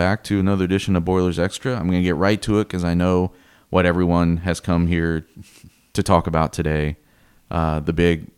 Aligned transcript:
Back 0.00 0.24
to 0.24 0.40
another 0.40 0.64
edition 0.64 0.96
of 0.96 1.04
Boilers 1.04 1.38
Extra. 1.38 1.74
I'm 1.74 1.86
going 1.86 2.00
to 2.00 2.02
get 2.02 2.16
right 2.16 2.40
to 2.40 2.58
it 2.58 2.68
because 2.68 2.84
I 2.84 2.94
know 2.94 3.32
what 3.68 3.84
everyone 3.84 4.38
has 4.38 4.58
come 4.58 4.86
here 4.86 5.26
to 5.92 6.02
talk 6.02 6.26
about 6.26 6.54
today. 6.54 6.96
Uh, 7.50 7.80
the 7.80 7.92
big 7.92 8.28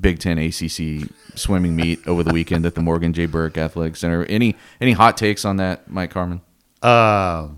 Big 0.00 0.18
Ten 0.18 0.36
ACC 0.36 1.08
swimming 1.36 1.76
meet 1.76 2.04
over 2.08 2.24
the 2.24 2.32
weekend 2.32 2.66
at 2.66 2.74
the 2.74 2.80
Morgan 2.80 3.12
J. 3.12 3.26
Burke 3.26 3.56
Athletic 3.56 3.94
Center. 3.94 4.24
Any 4.24 4.56
any 4.80 4.94
hot 4.94 5.16
takes 5.16 5.44
on 5.44 5.58
that, 5.58 5.88
Mike 5.88 6.10
Carmen? 6.10 6.40
Uh, 6.82 7.50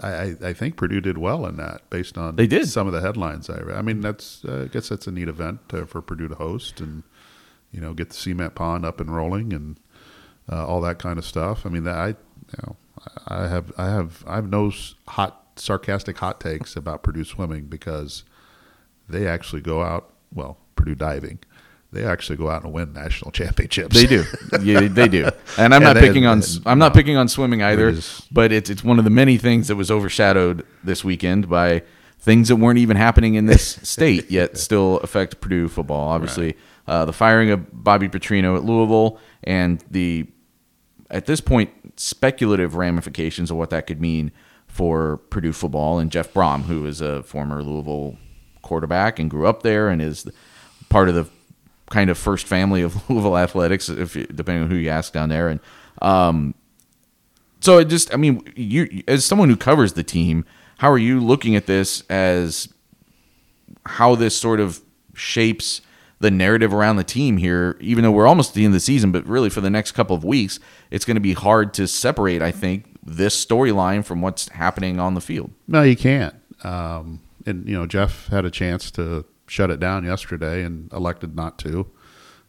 I, 0.00 0.36
I 0.40 0.52
think 0.52 0.76
Purdue 0.76 1.00
did 1.00 1.18
well 1.18 1.46
in 1.46 1.56
that, 1.56 1.90
based 1.90 2.16
on 2.16 2.36
They 2.36 2.46
did. 2.46 2.68
some 2.68 2.86
of 2.86 2.92
the 2.92 3.00
headlines 3.00 3.50
I 3.50 3.58
read. 3.58 3.76
I 3.76 3.82
mean, 3.82 4.02
that's 4.02 4.44
uh, 4.44 4.66
I 4.66 4.72
guess 4.72 4.88
that's 4.88 5.08
a 5.08 5.10
neat 5.10 5.26
event 5.26 5.58
uh, 5.72 5.84
for 5.84 6.00
Purdue 6.00 6.28
to 6.28 6.36
host, 6.36 6.80
and 6.80 7.02
you 7.72 7.80
know, 7.80 7.92
get 7.92 8.10
the 8.10 8.14
cement 8.14 8.54
pond 8.54 8.86
up 8.86 9.00
and 9.00 9.12
rolling, 9.12 9.52
and 9.52 9.80
uh, 10.48 10.64
all 10.64 10.80
that 10.82 11.00
kind 11.00 11.18
of 11.18 11.24
stuff. 11.24 11.66
I 11.66 11.70
mean, 11.70 11.82
that 11.82 11.96
I 11.96 12.06
you 12.52 12.58
know, 12.66 12.76
I 13.26 13.48
have 13.48 13.72
I 13.78 13.86
have 13.86 14.24
I 14.26 14.34
have 14.36 14.48
no 14.50 14.70
hot 15.08 15.36
sarcastic 15.56 16.18
hot 16.18 16.40
takes 16.40 16.76
about 16.76 17.02
Purdue 17.02 17.24
swimming 17.24 17.64
because 17.66 18.24
they 19.08 19.26
actually 19.26 19.62
go 19.62 19.82
out 19.82 20.12
well 20.32 20.58
Purdue 20.76 20.94
diving. 20.94 21.38
They 21.92 22.04
actually 22.04 22.36
go 22.36 22.48
out 22.48 22.62
and 22.62 22.72
win 22.72 22.92
national 22.92 23.30
championships. 23.32 23.96
They 23.96 24.06
do, 24.06 24.24
yeah, 24.62 24.86
they 24.86 25.08
do. 25.08 25.28
And 25.58 25.74
I'm 25.74 25.82
Yeah, 25.82 25.88
not 25.88 25.94
they- 25.94 26.06
picking 26.06 26.24
on 26.26 26.42
I'm 26.66 26.78
not 26.78 26.94
picking 26.94 27.16
on 27.16 27.26
swimming 27.28 27.62
either, 27.62 27.88
It 27.88 27.98
is- 27.98 28.22
but 28.30 28.52
it's 28.52 28.70
it's 28.70 28.84
one 28.84 28.98
of 28.98 29.04
the 29.04 29.10
many 29.10 29.36
things 29.38 29.68
that 29.68 29.76
was 29.76 29.90
overshadowed 29.90 30.64
this 30.84 31.02
weekend 31.04 31.48
by 31.48 31.82
things 32.18 32.48
that 32.48 32.56
weren't 32.56 32.78
even 32.78 32.96
happening 32.98 33.34
in 33.34 33.46
this 33.46 33.66
state 33.82 34.30
yet 34.30 34.56
still 34.58 34.98
affect 34.98 35.40
Purdue 35.40 35.68
football. 35.68 36.10
Obviously, 36.10 36.54
uh, 36.86 37.04
the 37.06 37.12
firing 37.12 37.50
of 37.50 37.66
Bobby 37.72 38.08
Petrino 38.08 38.56
at 38.56 38.62
Louisville 38.64 39.18
and 39.42 39.82
the 39.90 40.26
at 41.10 41.26
this 41.26 41.40
point 41.40 41.70
speculative 42.00 42.76
ramifications 42.76 43.50
of 43.50 43.58
what 43.58 43.68
that 43.68 43.86
could 43.86 44.00
mean 44.00 44.32
for 44.66 45.18
Purdue 45.28 45.52
football 45.52 45.98
and 45.98 46.10
Jeff 46.10 46.32
Brohm, 46.32 46.62
who 46.62 46.86
is 46.86 47.02
a 47.02 47.22
former 47.24 47.62
Louisville 47.62 48.16
quarterback 48.62 49.18
and 49.18 49.30
grew 49.30 49.46
up 49.46 49.62
there 49.62 49.90
and 49.90 50.00
is 50.00 50.26
part 50.88 51.10
of 51.10 51.14
the 51.14 51.28
kind 51.90 52.08
of 52.08 52.16
first 52.16 52.46
family 52.46 52.80
of 52.80 53.10
Louisville 53.10 53.36
athletics, 53.36 53.90
if 53.90 54.16
you, 54.16 54.24
depending 54.24 54.64
on 54.64 54.70
who 54.70 54.76
you 54.76 54.88
ask 54.88 55.12
down 55.12 55.28
there. 55.28 55.48
And 55.48 55.60
um, 56.00 56.54
so 57.60 57.76
it 57.76 57.88
just, 57.88 58.14
I 58.14 58.16
mean, 58.16 58.50
you 58.56 59.02
as 59.06 59.26
someone 59.26 59.50
who 59.50 59.56
covers 59.56 59.92
the 59.92 60.02
team, 60.02 60.46
how 60.78 60.90
are 60.90 60.98
you 60.98 61.20
looking 61.20 61.54
at 61.54 61.66
this 61.66 62.02
as 62.08 62.72
how 63.84 64.14
this 64.14 64.34
sort 64.34 64.60
of 64.60 64.80
shapes 65.12 65.82
the 66.20 66.30
narrative 66.30 66.72
around 66.72 66.96
the 66.96 67.04
team 67.04 67.38
here, 67.38 67.76
even 67.80 68.04
though 68.04 68.10
we're 68.10 68.26
almost 68.26 68.50
at 68.50 68.54
the 68.54 68.64
end 68.64 68.72
of 68.72 68.74
the 68.74 68.80
season, 68.80 69.10
but 69.10 69.26
really 69.26 69.48
for 69.48 69.62
the 69.62 69.70
next 69.70 69.92
couple 69.92 70.14
of 70.14 70.22
weeks, 70.22 70.60
it's 70.90 71.06
going 71.06 71.16
to 71.16 71.20
be 71.20 71.32
hard 71.32 71.72
to 71.74 71.88
separate, 71.88 72.42
I 72.42 72.52
think, 72.52 72.84
this 73.02 73.44
storyline 73.44 74.04
from 74.04 74.20
what's 74.20 74.48
happening 74.50 75.00
on 75.00 75.14
the 75.14 75.22
field. 75.22 75.50
No, 75.66 75.82
you 75.82 75.96
can't. 75.96 76.34
Um, 76.62 77.22
and 77.46 77.66
you 77.66 77.76
know, 77.76 77.86
Jeff 77.86 78.28
had 78.28 78.44
a 78.44 78.50
chance 78.50 78.90
to 78.92 79.24
shut 79.46 79.70
it 79.70 79.80
down 79.80 80.04
yesterday 80.04 80.62
and 80.62 80.92
elected 80.92 81.34
not 81.34 81.58
to. 81.60 81.90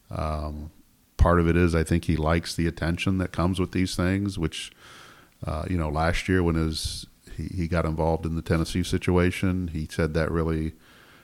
Um, 0.09 0.71
part 1.15 1.39
of 1.39 1.47
it 1.47 1.55
is 1.55 1.73
I 1.73 1.83
think 1.83 2.05
he 2.05 2.17
likes 2.17 2.53
the 2.53 2.67
attention 2.67 3.19
that 3.19 3.31
comes 3.31 3.57
with 3.57 3.71
these 3.71 3.95
things. 3.95 4.37
Which, 4.37 4.73
uh, 5.47 5.63
you 5.69 5.77
know, 5.77 5.89
last 5.89 6.27
year 6.27 6.43
when 6.43 6.55
his 6.55 7.05
he, 7.37 7.43
he 7.55 7.67
got 7.69 7.85
involved 7.85 8.25
in 8.25 8.35
the 8.35 8.41
Tennessee 8.41 8.83
situation, 8.83 9.69
he 9.69 9.87
said 9.89 10.13
that 10.13 10.29
really 10.29 10.73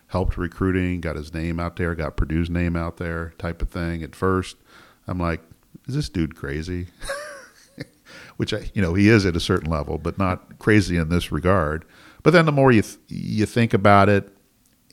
helped 0.08 0.38
recruiting, 0.38 1.02
got 1.02 1.16
his 1.16 1.34
name 1.34 1.60
out 1.60 1.76
there, 1.76 1.96
got 1.96 2.18
Purdue's 2.18 2.50
name 2.50 2.76
out 2.76 2.98
there, 2.98 3.34
type 3.38 3.62
of 3.62 3.70
thing. 3.70 4.04
At 4.04 4.16
first, 4.16 4.58
I'm 5.08 5.20
like, 5.20 5.42
is 5.88 5.96
this 5.96 6.10
dude 6.10 6.36
crazy? 6.36 6.88
which 8.38 8.54
I, 8.54 8.70
you 8.74 8.82
know 8.82 8.94
he 8.94 9.10
is 9.10 9.26
at 9.26 9.36
a 9.36 9.40
certain 9.40 9.70
level, 9.70 9.98
but 9.98 10.18
not 10.18 10.60
crazy 10.60 10.98
in 10.98 11.10
this 11.10 11.32
regard. 11.32 11.86
But 12.24 12.32
then 12.32 12.46
the 12.46 12.52
more 12.52 12.72
you 12.72 12.82
th- 12.82 12.98
you 13.08 13.46
think 13.46 13.74
about 13.74 14.10
it, 14.10 14.30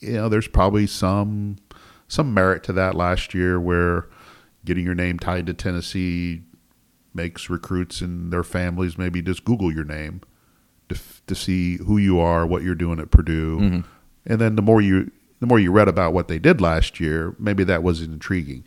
you 0.01 0.13
know, 0.13 0.29
there's 0.29 0.49
probably 0.49 0.87
some 0.87 1.57
some 2.09 2.35
merit 2.35 2.63
to 2.65 2.73
that 2.73 2.95
last 2.95 3.35
year 3.35 3.61
where 3.61 4.09
getting 4.65 4.85
your 4.85 4.95
name 4.95 5.19
tied 5.19 5.47
to 5.47 5.55
Tennessee 5.55 6.43
makes 7.13 7.49
recruits 7.49 8.01
and 8.01 8.33
their 8.33 8.43
families 8.43 8.99
maybe 8.99 9.23
just 9.23 9.45
Google 9.45 9.73
your 9.73 9.85
name 9.85 10.21
to, 10.89 10.99
to 11.27 11.35
see 11.35 11.77
who 11.77 11.97
you 11.97 12.19
are, 12.19 12.47
what 12.47 12.63
you're 12.63 12.75
doing 12.75 12.99
at 12.99 13.11
Purdue, 13.11 13.59
mm-hmm. 13.59 13.81
And 14.27 14.41
then 14.41 14.57
the 14.57 14.62
more 14.62 14.81
you 14.81 15.11
the 15.41 15.47
more 15.47 15.59
you 15.59 15.71
read 15.73 15.89
about 15.89 16.12
what 16.15 16.29
they 16.29 16.39
did 16.39 16.61
last 16.61 16.99
year, 17.01 17.35
maybe 17.39 17.65
that 17.65 17.83
was 17.83 18.01
intriguing. 18.01 18.65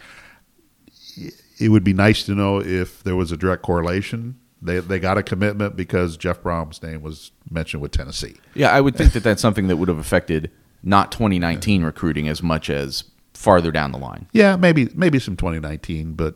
It 1.60 1.70
would 1.70 1.84
be 1.84 1.94
nice 1.94 2.24
to 2.24 2.36
know 2.36 2.62
if 2.62 3.04
there 3.04 3.16
was 3.16 3.32
a 3.32 3.38
direct 3.38 3.64
correlation. 3.64 4.38
They 4.62 4.80
they 4.80 5.00
got 5.00 5.18
a 5.18 5.24
commitment 5.24 5.76
because 5.76 6.18
Jeff 6.18 6.42
Brohm's 6.42 6.82
name 6.84 7.02
was 7.02 7.32
mentioned 7.50 7.82
with 7.82 7.92
Tennessee. 7.92 8.36
Yeah, 8.54 8.70
I 8.72 8.82
would 8.82 8.96
think 8.96 9.14
that 9.14 9.24
that's 9.24 9.42
something 9.42 9.68
that 9.68 9.78
would 9.78 9.88
have 9.90 9.98
affected 10.00 10.52
not 10.84 11.12
2019 11.12 11.84
recruiting 11.84 12.28
as 12.28 12.44
much 12.44 12.70
as 12.70 13.04
farther 13.34 13.72
down 13.72 13.92
the 13.92 13.98
line. 13.98 14.28
Yeah, 14.32 14.56
maybe 14.56 14.90
maybe 14.96 15.20
some 15.20 15.36
2019, 15.36 16.14
but 16.14 16.36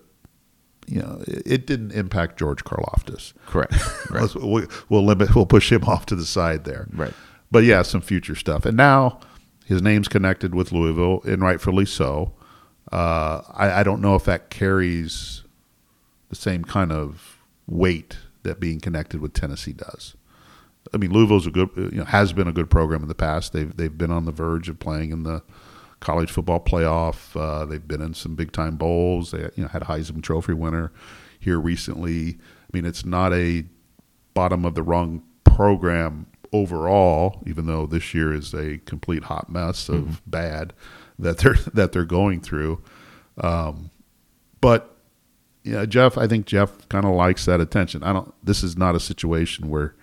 you 0.88 1.00
know, 1.00 1.22
it, 1.28 1.44
it 1.46 1.68
didn't 1.68 1.92
impact 1.92 2.38
George 2.40 2.64
Karlaftis. 2.64 3.34
Correct. 3.46 3.74
Right. 4.10 4.22
Let's- 4.22 4.36
we- 4.36 4.68
We'll 4.90 5.06
limit. 5.06 5.36
We'll 5.36 5.46
push 5.46 5.72
him 5.72 5.84
off 5.88 6.06
to 6.08 6.16
the 6.16 6.26
side 6.26 6.64
there. 6.64 6.88
Right. 6.94 7.14
But 7.52 7.64
yeah, 7.64 7.82
some 7.82 8.02
future 8.02 8.36
stuff. 8.36 8.66
And 8.66 8.78
now 8.78 9.20
his 9.66 9.82
name's 9.82 10.08
connected 10.08 10.56
with 10.56 10.72
Louisville, 10.72 11.22
and 11.26 11.42
rightfully 11.42 11.86
so. 11.86 12.34
Uh, 12.92 13.42
I, 13.54 13.72
I 13.80 13.84
don't 13.84 14.02
know 14.02 14.16
if 14.16 14.26
that 14.26 14.50
carries 14.50 15.44
the 16.30 16.36
same 16.36 16.64
kind 16.64 16.92
of 16.92 17.40
weight 17.68 18.18
that 18.44 18.60
being 18.60 18.80
connected 18.80 19.22
with 19.22 19.34
Tennessee 19.34 19.74
does. 19.74 20.16
I 20.94 20.98
mean, 20.98 21.12
Louisville's 21.12 21.48
a 21.48 21.52
good, 21.52 21.70
you 21.76 22.00
know, 22.00 22.06
has 22.06 22.34
been 22.34 22.48
a 22.48 22.52
good 22.52 22.70
program 22.70 23.02
in 23.02 23.08
the 23.08 23.16
past. 23.16 23.54
They've 23.54 23.76
they've 23.76 23.96
been 23.96 24.12
on 24.12 24.26
the 24.26 24.32
verge 24.32 24.68
of 24.68 24.80
playing 24.80 25.12
in 25.12 25.24
the 25.24 25.44
college 26.00 26.32
football 26.32 26.60
playoff. 26.60 27.40
Uh, 27.40 27.66
they've 27.66 27.88
been 27.88 28.02
in 28.02 28.14
some 28.14 28.36
big 28.36 28.52
time 28.52 28.78
bowls. 28.78 29.32
They 29.32 29.50
you 29.56 29.64
know 29.64 29.68
had 29.68 29.84
a 29.84 29.86
Heisman 29.86 30.24
Trophy 30.24 30.54
winner 30.54 30.92
here 31.40 31.60
recently. 31.60 32.40
I 32.40 32.70
mean, 32.74 32.86
it's 32.86 33.06
not 33.06 33.32
a 33.34 33.66
bottom 34.34 34.66
of 34.66 34.76
the 34.76 34.84
rung 34.84 35.24
program 35.44 36.26
overall, 36.54 37.42
even 37.46 37.66
though 37.66 37.86
this 37.86 38.14
year 38.14 38.34
is 38.34 38.54
a 38.54 38.80
complete 38.80 39.26
hot 39.26 39.50
mess 39.50 39.90
of 39.90 40.22
bad 40.30 40.74
that 41.18 41.38
they're 41.40 41.54
that 41.74 41.92
they're 41.92 42.06
going 42.06 42.42
through. 42.42 42.82
Um, 43.40 43.92
but 44.60 44.96
yeah, 45.64 45.86
Jeff, 45.86 46.18
I 46.18 46.28
think 46.28 46.46
Jeff 46.46 46.88
kind 46.90 47.06
of 47.06 47.12
likes 47.12 47.46
that 47.46 47.60
attention. 47.60 48.04
I 48.04 48.14
don't. 48.14 48.34
This 48.44 48.64
is 48.64 48.78
not 48.78 48.96
a 48.96 49.00
situation 49.00 49.70
where 49.70 49.96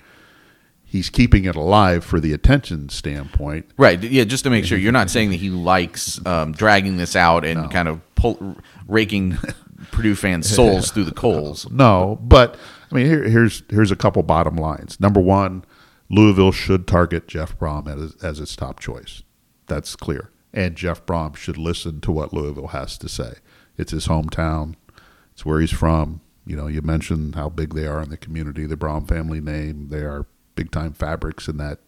he's 0.84 1.10
keeping 1.10 1.44
it 1.44 1.54
alive 1.54 2.04
for 2.04 2.18
the 2.18 2.32
attention 2.32 2.88
standpoint. 2.88 3.70
Right. 3.76 4.02
Yeah. 4.02 4.24
Just 4.24 4.44
to 4.44 4.50
make 4.50 4.64
sure 4.64 4.78
you're 4.78 4.92
not 4.92 5.10
saying 5.10 5.30
that 5.30 5.36
he 5.36 5.50
likes 5.50 6.24
um, 6.26 6.52
dragging 6.52 6.96
this 6.96 7.14
out 7.14 7.44
and 7.44 7.70
kind 7.70 7.88
of 7.88 8.00
pull, 8.14 8.56
raking 8.86 9.36
Purdue 9.92 10.14
fans' 10.14 10.48
souls 10.48 10.90
through 10.90 11.04
the 11.04 11.12
coals. 11.12 11.70
No, 11.70 12.18
but 12.22 12.56
I 12.90 12.94
mean, 12.94 13.06
here, 13.06 13.22
here's 13.24 13.62
here's 13.68 13.90
a 13.90 13.96
couple 13.96 14.22
bottom 14.22 14.56
lines. 14.56 14.98
Number 14.98 15.20
one, 15.20 15.64
Louisville 16.10 16.52
should 16.52 16.86
target 16.86 17.28
Jeff 17.28 17.58
Brohm 17.58 17.86
as, 18.22 18.40
its 18.40 18.56
top 18.56 18.80
choice. 18.80 19.22
That's 19.66 19.94
clear. 19.96 20.30
And 20.52 20.76
Jeff 20.76 21.04
Brohm 21.04 21.36
should 21.36 21.58
listen 21.58 22.00
to 22.00 22.12
what 22.12 22.32
Louisville 22.32 22.68
has 22.68 22.96
to 22.98 23.08
say. 23.08 23.34
It's 23.76 23.92
his 23.92 24.08
hometown. 24.08 24.74
It's 25.32 25.44
where 25.44 25.60
he's 25.60 25.72
from. 25.72 26.20
You 26.46 26.56
know, 26.56 26.66
you 26.66 26.80
mentioned 26.80 27.34
how 27.34 27.50
big 27.50 27.74
they 27.74 27.86
are 27.86 28.02
in 28.02 28.08
the 28.08 28.16
community. 28.16 28.64
The 28.64 28.76
Brohm 28.76 29.06
family 29.06 29.40
name. 29.40 29.88
They 29.88 30.00
are 30.00 30.26
big 30.54 30.70
time 30.70 30.94
fabrics 30.94 31.46
in 31.46 31.58
that 31.58 31.80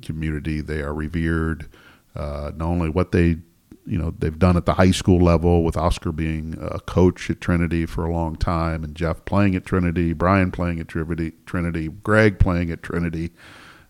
community. 0.00 0.60
They 0.62 0.80
are 0.80 0.94
revered. 0.94 1.68
Uh, 2.16 2.52
not 2.56 2.66
only 2.66 2.88
what 2.88 3.12
they, 3.12 3.38
you 3.86 3.98
know, 3.98 4.14
they've 4.18 4.38
done 4.38 4.56
at 4.56 4.66
the 4.66 4.74
high 4.74 4.90
school 4.90 5.20
level 5.22 5.62
with 5.62 5.76
Oscar 5.76 6.10
being 6.10 6.56
a 6.60 6.80
coach 6.80 7.28
at 7.28 7.40
Trinity 7.40 7.86
for 7.86 8.04
a 8.04 8.12
long 8.12 8.36
time, 8.36 8.82
and 8.82 8.94
Jeff 8.94 9.24
playing 9.24 9.54
at 9.54 9.66
Trinity, 9.66 10.12
Brian 10.12 10.50
playing 10.50 10.80
at 10.80 10.88
Trinity, 10.88 11.32
Trinity, 11.44 11.88
Greg 11.88 12.38
playing 12.38 12.70
at 12.70 12.82
Trinity, 12.82 13.30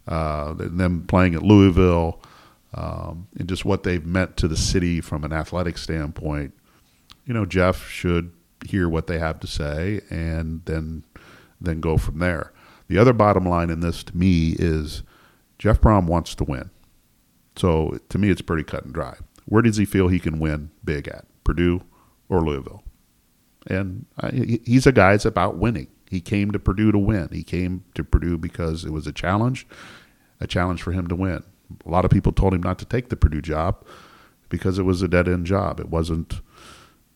uh, 0.09 0.55
and 0.59 0.81
them 0.81 1.07
playing 1.07 1.35
at 1.35 1.43
Louisville, 1.43 2.21
um, 2.75 3.29
and 3.39 3.49
just 3.49 3.65
what 3.65 3.85
they've 3.85 4.05
meant 4.05 4.37
to 4.39 4.49
the 4.49 4.57
city 4.57 5.01
from 5.01 5.23
an 5.23 5.33
athletic 5.33 5.79
standpoint. 5.79 6.53
You 7.25 7.35
know, 7.35 7.47
Jeff 7.47 7.89
should 7.89 8.33
hear 8.67 8.89
what 8.89 9.07
they 9.07 9.19
have 9.19 9.41
to 9.41 9.47
say 9.47 10.01
and 10.11 10.65
then 10.65 11.05
then 11.61 11.81
go 11.81 11.97
from 11.97 12.19
there. 12.19 12.53
The 12.89 12.99
other 12.99 13.13
bottom 13.13 13.47
line 13.47 13.71
in 13.71 13.81
this 13.81 14.03
to 14.05 14.17
me 14.17 14.55
is 14.59 15.03
Jeff 15.59 15.81
Brohm 15.81 16.07
wants 16.07 16.35
to 16.35 16.45
win. 16.45 16.71
So 17.57 17.99
to 18.09 18.19
me, 18.19 18.29
it's 18.29 18.43
pretty 18.43 18.65
cut 18.65 18.85
and 18.85 18.93
dry. 18.93 19.17
Where 19.47 19.63
does 19.63 19.77
he 19.77 19.85
feel 19.85 20.09
he 20.09 20.19
can 20.19 20.39
win 20.39 20.71
big 20.85 21.09
at? 21.09 21.27
Purdue 21.45 21.83
or 22.29 22.41
Louisville? 22.41 22.83
And 23.67 24.07
I, 24.21 24.61
he's 24.65 24.87
a 24.87 24.93
guy 24.93 25.13
that's 25.13 25.25
about 25.25 25.57
winning. 25.57 25.89
He 26.11 26.21
came 26.21 26.51
to 26.53 26.59
Purdue 26.59 26.93
to 26.93 26.99
win. 26.99 27.29
He 27.33 27.43
came 27.43 27.85
to 27.95 28.05
Purdue 28.05 28.39
because 28.39 28.85
it 28.85 28.93
was 28.93 29.07
a 29.07 29.13
challenge, 29.13 29.67
a 30.41 30.47
challenge 30.47 30.83
for 30.83 30.93
him 30.93 31.07
to 31.09 31.17
win. 31.17 31.43
A 31.85 31.91
lot 31.91 32.05
of 32.05 32.11
people 32.11 32.33
told 32.33 32.55
him 32.55 32.63
not 32.63 32.79
to 32.79 32.85
take 32.85 33.09
the 33.09 33.17
Purdue 33.17 33.41
job 33.41 33.85
because 34.49 34.79
it 34.79 34.85
was 34.85 35.03
a 35.03 35.09
dead 35.09 35.29
end 35.29 35.47
job. 35.47 35.81
It 35.81 35.89
wasn't, 35.89 36.41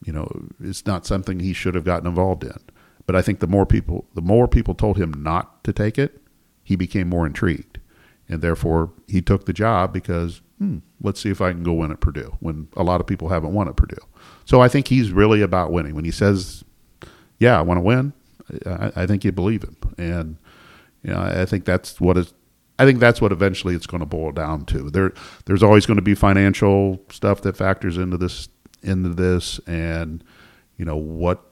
you 0.05 0.13
know, 0.13 0.49
it's 0.61 0.87
not 0.87 1.07
something 1.07 1.39
he 1.39 1.53
should 1.53 1.75
have 1.75 1.85
gotten 1.85 2.09
involved 2.09 2.45
in. 2.45 2.59
But 3.07 3.17
I 3.17 3.23
think 3.23 3.41
the 3.41 3.47
more 3.47 3.65
people 3.65 4.07
the 4.15 4.23
more 4.23 4.47
people 4.47 4.75
told 4.75 4.99
him 4.99 5.23
not 5.23 5.65
to 5.65 5.73
take 5.73 5.99
it, 5.99 6.21
he 6.63 6.77
became 6.77 7.09
more 7.09 7.27
intrigued, 7.27 7.79
and 8.29 8.43
therefore 8.43 8.93
he 9.07 9.21
took 9.21 9.47
the 9.47 9.53
job 9.53 9.93
because 9.93 10.41
hmm, 10.59 10.79
let's 11.01 11.21
see 11.21 11.31
if 11.31 11.41
I 11.41 11.53
can 11.53 11.63
go 11.63 11.73
win 11.73 11.91
at 11.91 12.01
Purdue 12.01 12.37
when 12.41 12.69
a 12.77 12.83
lot 12.83 13.01
of 13.01 13.07
people 13.07 13.29
haven't 13.29 13.55
won 13.55 13.69
at 13.69 13.77
Purdue. 13.77 13.97
So 14.45 14.61
I 14.61 14.69
think 14.69 14.89
he's 14.89 15.13
really 15.13 15.41
about 15.43 15.73
winning. 15.73 15.95
When 15.95 16.05
he 16.05 16.11
says, 16.11 16.65
"Yeah, 17.39 17.59
I 17.59 17.63
want 17.63 17.79
to 17.79 17.83
win," 17.83 18.13
I, 18.67 18.93
I 18.97 19.07
think 19.07 19.25
you 19.25 19.33
believe 19.33 19.63
him, 19.63 19.77
and 19.97 20.37
you 21.03 21.11
know 21.11 21.21
I 21.21 21.45
think 21.45 21.65
that's 21.65 22.01
what 22.01 22.17
is. 22.17 22.35
I 22.81 22.85
think 22.85 23.01
that's 23.01 23.21
what 23.21 23.33
eventually 23.33 23.75
it's 23.75 23.89
going 23.89 24.01
to 24.01 24.07
boil 24.07 24.31
down 24.31 24.65
to. 24.67 24.89
There, 24.89 25.13
there's 25.47 25.65
always 25.65 25.85
going 25.85 25.97
to 25.97 26.03
be 26.03 26.15
financial 26.15 27.03
stuff 27.11 27.41
that 27.41 27.57
factors 27.57 27.99
into 27.99 28.17
this, 28.17 28.49
into 28.85 29.09
this, 29.09 29.59
and 29.67 30.23
you 30.77 30.85
know 30.85 30.97
what 30.97 31.43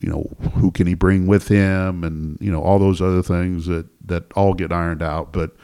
you 0.00 0.10
know 0.10 0.30
who 0.54 0.70
can 0.70 0.86
he 0.86 0.94
bring 0.94 1.26
with 1.26 1.48
him 1.48 2.04
and 2.04 2.36
you 2.40 2.50
know 2.50 2.62
all 2.62 2.78
those 2.78 3.00
other 3.00 3.22
things 3.22 3.66
that 3.66 3.86
that 4.06 4.24
all 4.34 4.52
get 4.52 4.72
ironed 4.72 5.02
out 5.02 5.32
but 5.32 5.56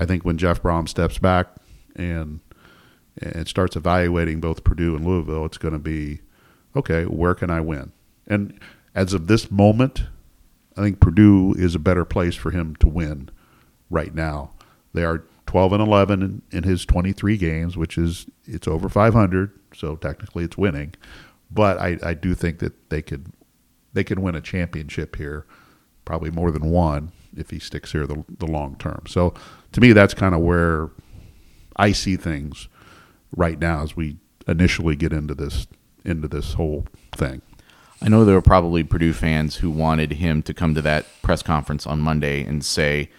i 0.00 0.04
think 0.04 0.24
when 0.24 0.36
jeff 0.38 0.60
Brohm 0.62 0.88
steps 0.88 1.18
back 1.18 1.48
and 1.94 2.40
and 3.20 3.46
starts 3.46 3.76
evaluating 3.76 4.40
both 4.40 4.64
purdue 4.64 4.96
and 4.96 5.06
louisville 5.06 5.44
it's 5.44 5.58
going 5.58 5.74
to 5.74 5.78
be 5.78 6.20
okay 6.74 7.04
where 7.04 7.34
can 7.34 7.50
i 7.50 7.60
win? 7.60 7.92
And 8.26 8.58
as 8.94 9.12
of 9.12 9.26
this 9.26 9.50
moment 9.50 10.04
i 10.76 10.80
think 10.80 10.98
purdue 11.00 11.54
is 11.56 11.74
a 11.74 11.80
better 11.80 12.04
place 12.04 12.34
for 12.34 12.50
him 12.50 12.74
to 12.76 12.88
win 12.88 13.30
right 13.90 14.14
now. 14.14 14.52
They 14.92 15.04
are 15.04 15.24
12 15.46 15.74
and 15.74 15.82
11 15.82 16.22
in, 16.22 16.42
in 16.52 16.62
his 16.62 16.84
23 16.86 17.36
games 17.36 17.76
which 17.76 17.98
is 17.98 18.26
it's 18.44 18.68
over 18.68 18.88
500 18.88 19.52
so 19.74 19.96
technically 19.96 20.44
it's 20.44 20.56
winning. 20.56 20.94
But 21.50 21.78
I, 21.78 21.98
I 22.02 22.14
do 22.14 22.34
think 22.34 22.60
that 22.60 22.90
they 22.90 23.02
could 23.02 23.32
they 23.92 24.04
can 24.04 24.22
win 24.22 24.36
a 24.36 24.40
championship 24.40 25.16
here, 25.16 25.46
probably 26.04 26.30
more 26.30 26.52
than 26.52 26.70
one 26.70 27.10
if 27.36 27.50
he 27.50 27.58
sticks 27.58 27.90
here 27.92 28.06
the, 28.06 28.24
the 28.38 28.46
long 28.46 28.76
term. 28.76 29.02
So 29.08 29.34
to 29.72 29.80
me, 29.80 29.92
that's 29.92 30.14
kind 30.14 30.34
of 30.34 30.40
where 30.40 30.90
I 31.76 31.92
see 31.92 32.16
things 32.16 32.68
right 33.34 33.58
now 33.58 33.82
as 33.82 33.96
we 33.96 34.16
initially 34.46 34.96
get 34.96 35.12
into 35.12 35.34
this 35.34 35.66
into 36.04 36.26
this 36.28 36.54
whole 36.54 36.86
thing. 37.12 37.42
I 38.02 38.08
know 38.08 38.24
there 38.24 38.34
were 38.34 38.42
probably 38.42 38.82
Purdue 38.82 39.12
fans 39.12 39.56
who 39.56 39.70
wanted 39.70 40.12
him 40.12 40.42
to 40.44 40.54
come 40.54 40.74
to 40.74 40.82
that 40.82 41.04
press 41.22 41.42
conference 41.42 41.86
on 41.86 42.00
Monday 42.00 42.42
and 42.42 42.64
say 42.64 43.10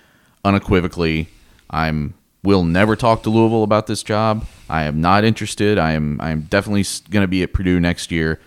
unequivocally, 0.43 1.29
"I'm 1.69 2.15
will 2.43 2.63
never 2.63 2.95
talk 2.95 3.21
to 3.23 3.29
Louisville 3.29 3.63
about 3.63 3.85
this 3.85 4.01
job. 4.01 4.47
I 4.67 4.83
am 4.83 4.99
not 4.99 5.23
interested. 5.23 5.77
I 5.77 5.91
am 5.91 6.19
I 6.19 6.31
am 6.31 6.41
definitely 6.41 6.85
going 7.11 7.23
to 7.23 7.27
be 7.27 7.43
at 7.43 7.53
Purdue 7.53 7.79
next 7.79 8.11
year." 8.11 8.39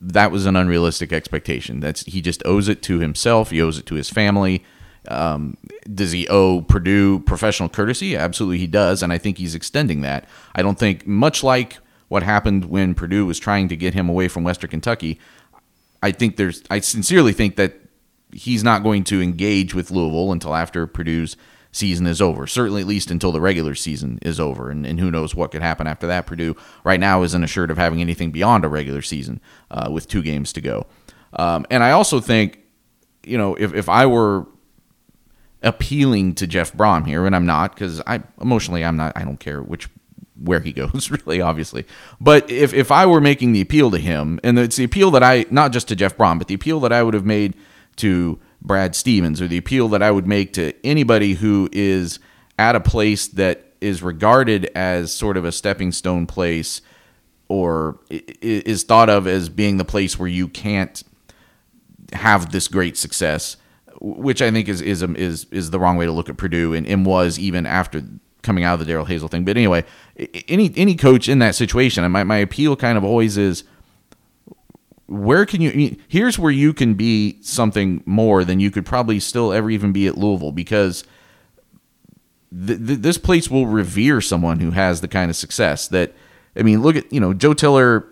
that 0.00 0.30
was 0.30 0.46
an 0.46 0.56
unrealistic 0.56 1.12
expectation. 1.12 1.80
That's 1.80 2.02
he 2.04 2.20
just 2.20 2.42
owes 2.46 2.68
it 2.68 2.82
to 2.82 3.00
himself. 3.00 3.50
He 3.50 3.60
owes 3.60 3.78
it 3.78 3.86
to 3.86 3.96
his 3.96 4.08
family. 4.08 4.64
Um, 5.08 5.56
does 5.92 6.12
he 6.12 6.28
owe 6.28 6.60
Purdue 6.62 7.20
professional 7.20 7.68
courtesy? 7.68 8.16
Absolutely, 8.16 8.58
he 8.58 8.66
does, 8.66 9.02
and 9.02 9.12
I 9.12 9.18
think 9.18 9.38
he's 9.38 9.54
extending 9.54 10.02
that. 10.02 10.28
I 10.54 10.62
don't 10.62 10.78
think 10.78 11.06
much 11.06 11.42
like 11.42 11.78
what 12.08 12.22
happened 12.22 12.66
when 12.66 12.94
Purdue 12.94 13.24
was 13.26 13.38
trying 13.38 13.68
to 13.68 13.76
get 13.76 13.94
him 13.94 14.08
away 14.08 14.28
from 14.28 14.44
Western 14.44 14.70
Kentucky. 14.70 15.18
I 16.02 16.12
think 16.12 16.36
there's. 16.36 16.62
I 16.70 16.80
sincerely 16.80 17.32
think 17.32 17.56
that 17.56 17.74
he's 18.32 18.62
not 18.62 18.82
going 18.82 19.04
to 19.04 19.22
engage 19.22 19.74
with 19.74 19.90
Louisville 19.90 20.32
until 20.32 20.54
after 20.54 20.86
Purdue's 20.86 21.36
season 21.72 22.06
is 22.06 22.20
over. 22.20 22.46
Certainly, 22.46 22.82
at 22.82 22.88
least 22.88 23.10
until 23.10 23.32
the 23.32 23.40
regular 23.40 23.74
season 23.74 24.18
is 24.22 24.40
over. 24.40 24.70
And, 24.70 24.86
and 24.86 24.98
who 24.98 25.10
knows 25.10 25.34
what 25.34 25.50
could 25.50 25.62
happen 25.62 25.86
after 25.86 26.06
that. 26.06 26.26
Purdue 26.26 26.56
right 26.84 27.00
now 27.00 27.22
isn't 27.22 27.44
assured 27.44 27.70
of 27.70 27.78
having 27.78 28.00
anything 28.00 28.30
beyond 28.30 28.64
a 28.64 28.68
regular 28.68 29.02
season 29.02 29.40
uh, 29.70 29.88
with 29.90 30.08
two 30.08 30.22
games 30.22 30.52
to 30.54 30.60
go. 30.60 30.86
Um, 31.34 31.64
and 31.70 31.84
I 31.84 31.92
also 31.92 32.20
think, 32.20 32.58
you 33.24 33.38
know, 33.38 33.54
if, 33.54 33.72
if 33.72 33.88
I 33.88 34.06
were 34.06 34.46
appealing 35.62 36.34
to 36.36 36.46
Jeff 36.46 36.72
Brohm 36.72 37.06
here, 37.06 37.26
and 37.26 37.36
I'm 37.36 37.46
not, 37.46 37.74
because 37.74 38.00
I 38.06 38.22
emotionally 38.40 38.84
I'm 38.84 38.96
not, 38.96 39.12
I 39.16 39.24
don't 39.24 39.40
care 39.40 39.62
which 39.62 39.88
where 40.42 40.60
he 40.60 40.72
goes, 40.74 41.10
really, 41.10 41.40
obviously. 41.40 41.86
But 42.20 42.50
if, 42.50 42.72
if 42.72 42.90
I 42.90 43.06
were 43.06 43.20
making 43.20 43.52
the 43.52 43.60
appeal 43.60 43.90
to 43.90 43.98
him, 43.98 44.40
and 44.42 44.58
it's 44.58 44.76
the 44.76 44.84
appeal 44.84 45.10
that 45.12 45.22
I, 45.22 45.46
not 45.50 45.72
just 45.72 45.88
to 45.88 45.96
Jeff 45.96 46.16
Brohm, 46.16 46.38
but 46.38 46.48
the 46.48 46.54
appeal 46.54 46.80
that 46.80 46.92
I 46.92 47.02
would 47.02 47.14
have 47.14 47.26
made 47.26 47.54
to 47.96 48.38
Brad 48.62 48.94
Stevens, 48.94 49.40
or 49.40 49.48
the 49.48 49.58
appeal 49.58 49.88
that 49.88 50.02
I 50.02 50.10
would 50.10 50.26
make 50.26 50.52
to 50.54 50.72
anybody 50.84 51.34
who 51.34 51.68
is 51.72 52.18
at 52.58 52.76
a 52.76 52.80
place 52.80 53.26
that 53.28 53.72
is 53.80 54.02
regarded 54.02 54.70
as 54.74 55.12
sort 55.12 55.36
of 55.36 55.44
a 55.44 55.52
stepping 55.52 55.92
stone 55.92 56.26
place 56.26 56.82
or 57.48 57.98
is 58.10 58.84
thought 58.84 59.10
of 59.10 59.26
as 59.26 59.48
being 59.48 59.76
the 59.76 59.84
place 59.84 60.18
where 60.18 60.28
you 60.28 60.46
can't 60.46 61.02
have 62.12 62.52
this 62.52 62.68
great 62.68 62.96
success, 62.96 63.56
which 64.00 64.40
I 64.40 64.50
think 64.50 64.68
is 64.68 64.80
is 64.80 65.02
um, 65.02 65.14
is 65.16 65.46
is 65.50 65.70
the 65.70 65.78
wrong 65.78 65.96
way 65.96 66.06
to 66.06 66.12
look 66.12 66.28
at 66.28 66.36
Purdue 66.36 66.74
and, 66.74 66.86
and 66.86 67.04
was 67.04 67.38
even 67.38 67.66
after 67.66 68.02
coming 68.42 68.64
out 68.64 68.74
of 68.74 68.80
the 68.80 68.86
Darrell 68.86 69.06
Hazell 69.06 69.30
thing. 69.30 69.44
But 69.44 69.56
anyway, 69.56 69.84
any 70.48 70.72
any 70.76 70.96
coach 70.96 71.28
in 71.28 71.38
that 71.40 71.54
situation, 71.54 72.04
and 72.04 72.12
my, 72.12 72.24
my 72.24 72.38
appeal 72.38 72.76
kind 72.76 72.96
of 72.96 73.04
always 73.04 73.36
is 73.36 73.64
where 75.06 75.44
can 75.44 75.60
you 75.60 75.70
I 75.70 75.74
mean, 75.74 76.02
here's 76.08 76.38
where 76.38 76.52
you 76.52 76.72
can 76.72 76.94
be 76.94 77.36
something 77.42 78.02
more 78.06 78.44
than 78.44 78.60
you 78.60 78.70
could 78.70 78.86
probably 78.86 79.20
still 79.20 79.52
ever 79.52 79.70
even 79.70 79.92
be 79.92 80.06
at 80.06 80.16
Louisville 80.16 80.52
because 80.52 81.04
th- 82.50 82.78
th- 82.78 83.00
this 83.00 83.18
place 83.18 83.50
will 83.50 83.66
revere 83.66 84.20
someone 84.20 84.60
who 84.60 84.70
has 84.70 85.00
the 85.00 85.08
kind 85.08 85.28
of 85.28 85.36
success 85.36 85.88
that 85.88 86.14
I 86.56 86.62
mean 86.62 86.80
look 86.80 86.96
at 86.96 87.12
you 87.12 87.20
know 87.20 87.34
Joe 87.34 87.54
Tiller 87.54 88.06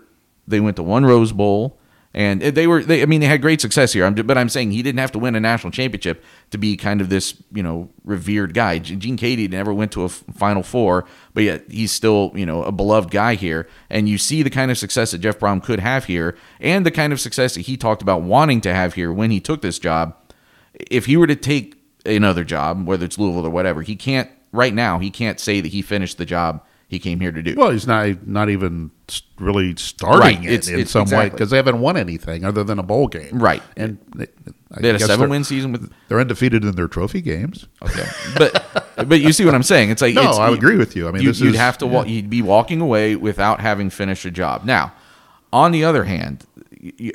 they 0.45 0.59
went 0.59 0.75
to 0.75 0.83
one 0.83 1.05
Rose 1.05 1.31
Bowl 1.31 1.78
and 2.13 2.41
they 2.41 2.65
were 2.65 2.83
they 2.83 3.03
I 3.03 3.05
mean 3.05 3.21
they 3.21 3.27
had 3.27 3.41
great 3.41 3.61
success 3.61 3.93
here. 3.93 4.09
But 4.09 4.37
I'm 4.37 4.49
saying 4.49 4.71
he 4.71 4.81
didn't 4.81 4.99
have 4.99 5.11
to 5.11 5.19
win 5.19 5.35
a 5.35 5.39
national 5.39 5.71
championship 5.71 6.23
to 6.49 6.57
be 6.57 6.75
kind 6.75 7.01
of 7.01 7.09
this 7.09 7.35
you 7.51 7.61
know 7.61 7.89
revered 8.03 8.53
guy. 8.53 8.79
Gene 8.79 9.17
Keady 9.17 9.49
never 9.49 9.73
went 9.73 9.91
to 9.91 10.03
a 10.03 10.09
Final 10.09 10.63
Four, 10.63 11.05
but 11.33 11.43
yet 11.43 11.65
he's 11.69 11.91
still 11.91 12.31
you 12.33 12.45
know 12.45 12.63
a 12.63 12.71
beloved 12.71 13.11
guy 13.11 13.35
here. 13.35 13.67
And 13.89 14.09
you 14.09 14.17
see 14.17 14.41
the 14.41 14.49
kind 14.49 14.71
of 14.71 14.77
success 14.77 15.11
that 15.11 15.19
Jeff 15.19 15.37
Brohm 15.37 15.63
could 15.63 15.79
have 15.79 16.05
here, 16.05 16.35
and 16.59 16.85
the 16.85 16.91
kind 16.91 17.13
of 17.13 17.19
success 17.19 17.53
that 17.53 17.61
he 17.61 17.77
talked 17.77 18.01
about 18.01 18.23
wanting 18.23 18.61
to 18.61 18.73
have 18.73 18.95
here 18.95 19.13
when 19.13 19.29
he 19.29 19.39
took 19.39 19.61
this 19.61 19.77
job. 19.77 20.15
If 20.73 21.05
he 21.05 21.17
were 21.17 21.27
to 21.27 21.35
take 21.35 21.75
another 22.05 22.43
job, 22.43 22.87
whether 22.87 23.05
it's 23.05 23.19
Louisville 23.19 23.45
or 23.45 23.51
whatever, 23.51 23.83
he 23.83 23.95
can't 23.95 24.29
right 24.51 24.73
now. 24.73 24.97
He 24.97 25.11
can't 25.11 25.39
say 25.39 25.61
that 25.61 25.71
he 25.71 25.83
finished 25.83 26.17
the 26.17 26.25
job 26.25 26.63
he 26.89 26.97
came 26.97 27.19
here 27.19 27.31
to 27.31 27.43
do. 27.43 27.53
Well, 27.55 27.69
he's 27.69 27.85
not 27.85 28.27
not 28.27 28.49
even 28.49 28.89
really 29.37 29.75
starting 29.75 30.19
right. 30.19 30.43
it 30.43 30.51
it's, 30.51 30.67
in 30.67 30.79
it's 30.79 30.91
some 30.91 31.03
exactly. 31.03 31.25
way 31.25 31.29
because 31.29 31.51
they 31.51 31.57
haven't 31.57 31.79
won 31.79 31.95
anything 31.95 32.43
other 32.43 32.63
than 32.63 32.79
a 32.79 32.83
bowl 32.83 33.07
game. 33.07 33.37
Right. 33.37 33.61
And 33.77 33.99
they, 34.15 34.25
they 34.71 34.87
had 34.87 34.95
a 34.95 34.99
seven 34.99 35.29
win 35.29 35.43
season 35.43 35.71
with. 35.71 35.93
They're 36.07 36.19
undefeated 36.19 36.65
in 36.65 36.75
their 36.75 36.87
trophy 36.87 37.21
games. 37.21 37.67
Okay, 37.83 38.07
but 38.37 38.83
but 39.07 39.21
you 39.21 39.31
see 39.33 39.45
what 39.45 39.53
I'm 39.53 39.63
saying? 39.63 39.91
It's 39.91 40.01
like 40.01 40.15
no, 40.15 40.29
it's, 40.29 40.39
I 40.39 40.51
agree 40.51 40.77
with 40.77 40.95
you. 40.95 41.07
I 41.07 41.11
mean, 41.11 41.21
you, 41.21 41.33
would 41.45 41.55
have 41.55 41.77
to 41.77 41.85
yeah. 41.85 42.05
you'd 42.05 42.29
be 42.29 42.41
walking 42.41 42.81
away 42.81 43.15
without 43.15 43.59
having 43.59 43.91
finished 43.91 44.25
a 44.25 44.31
job. 44.31 44.65
Now, 44.65 44.91
on 45.53 45.71
the 45.71 45.83
other 45.83 46.05
hand, 46.05 46.45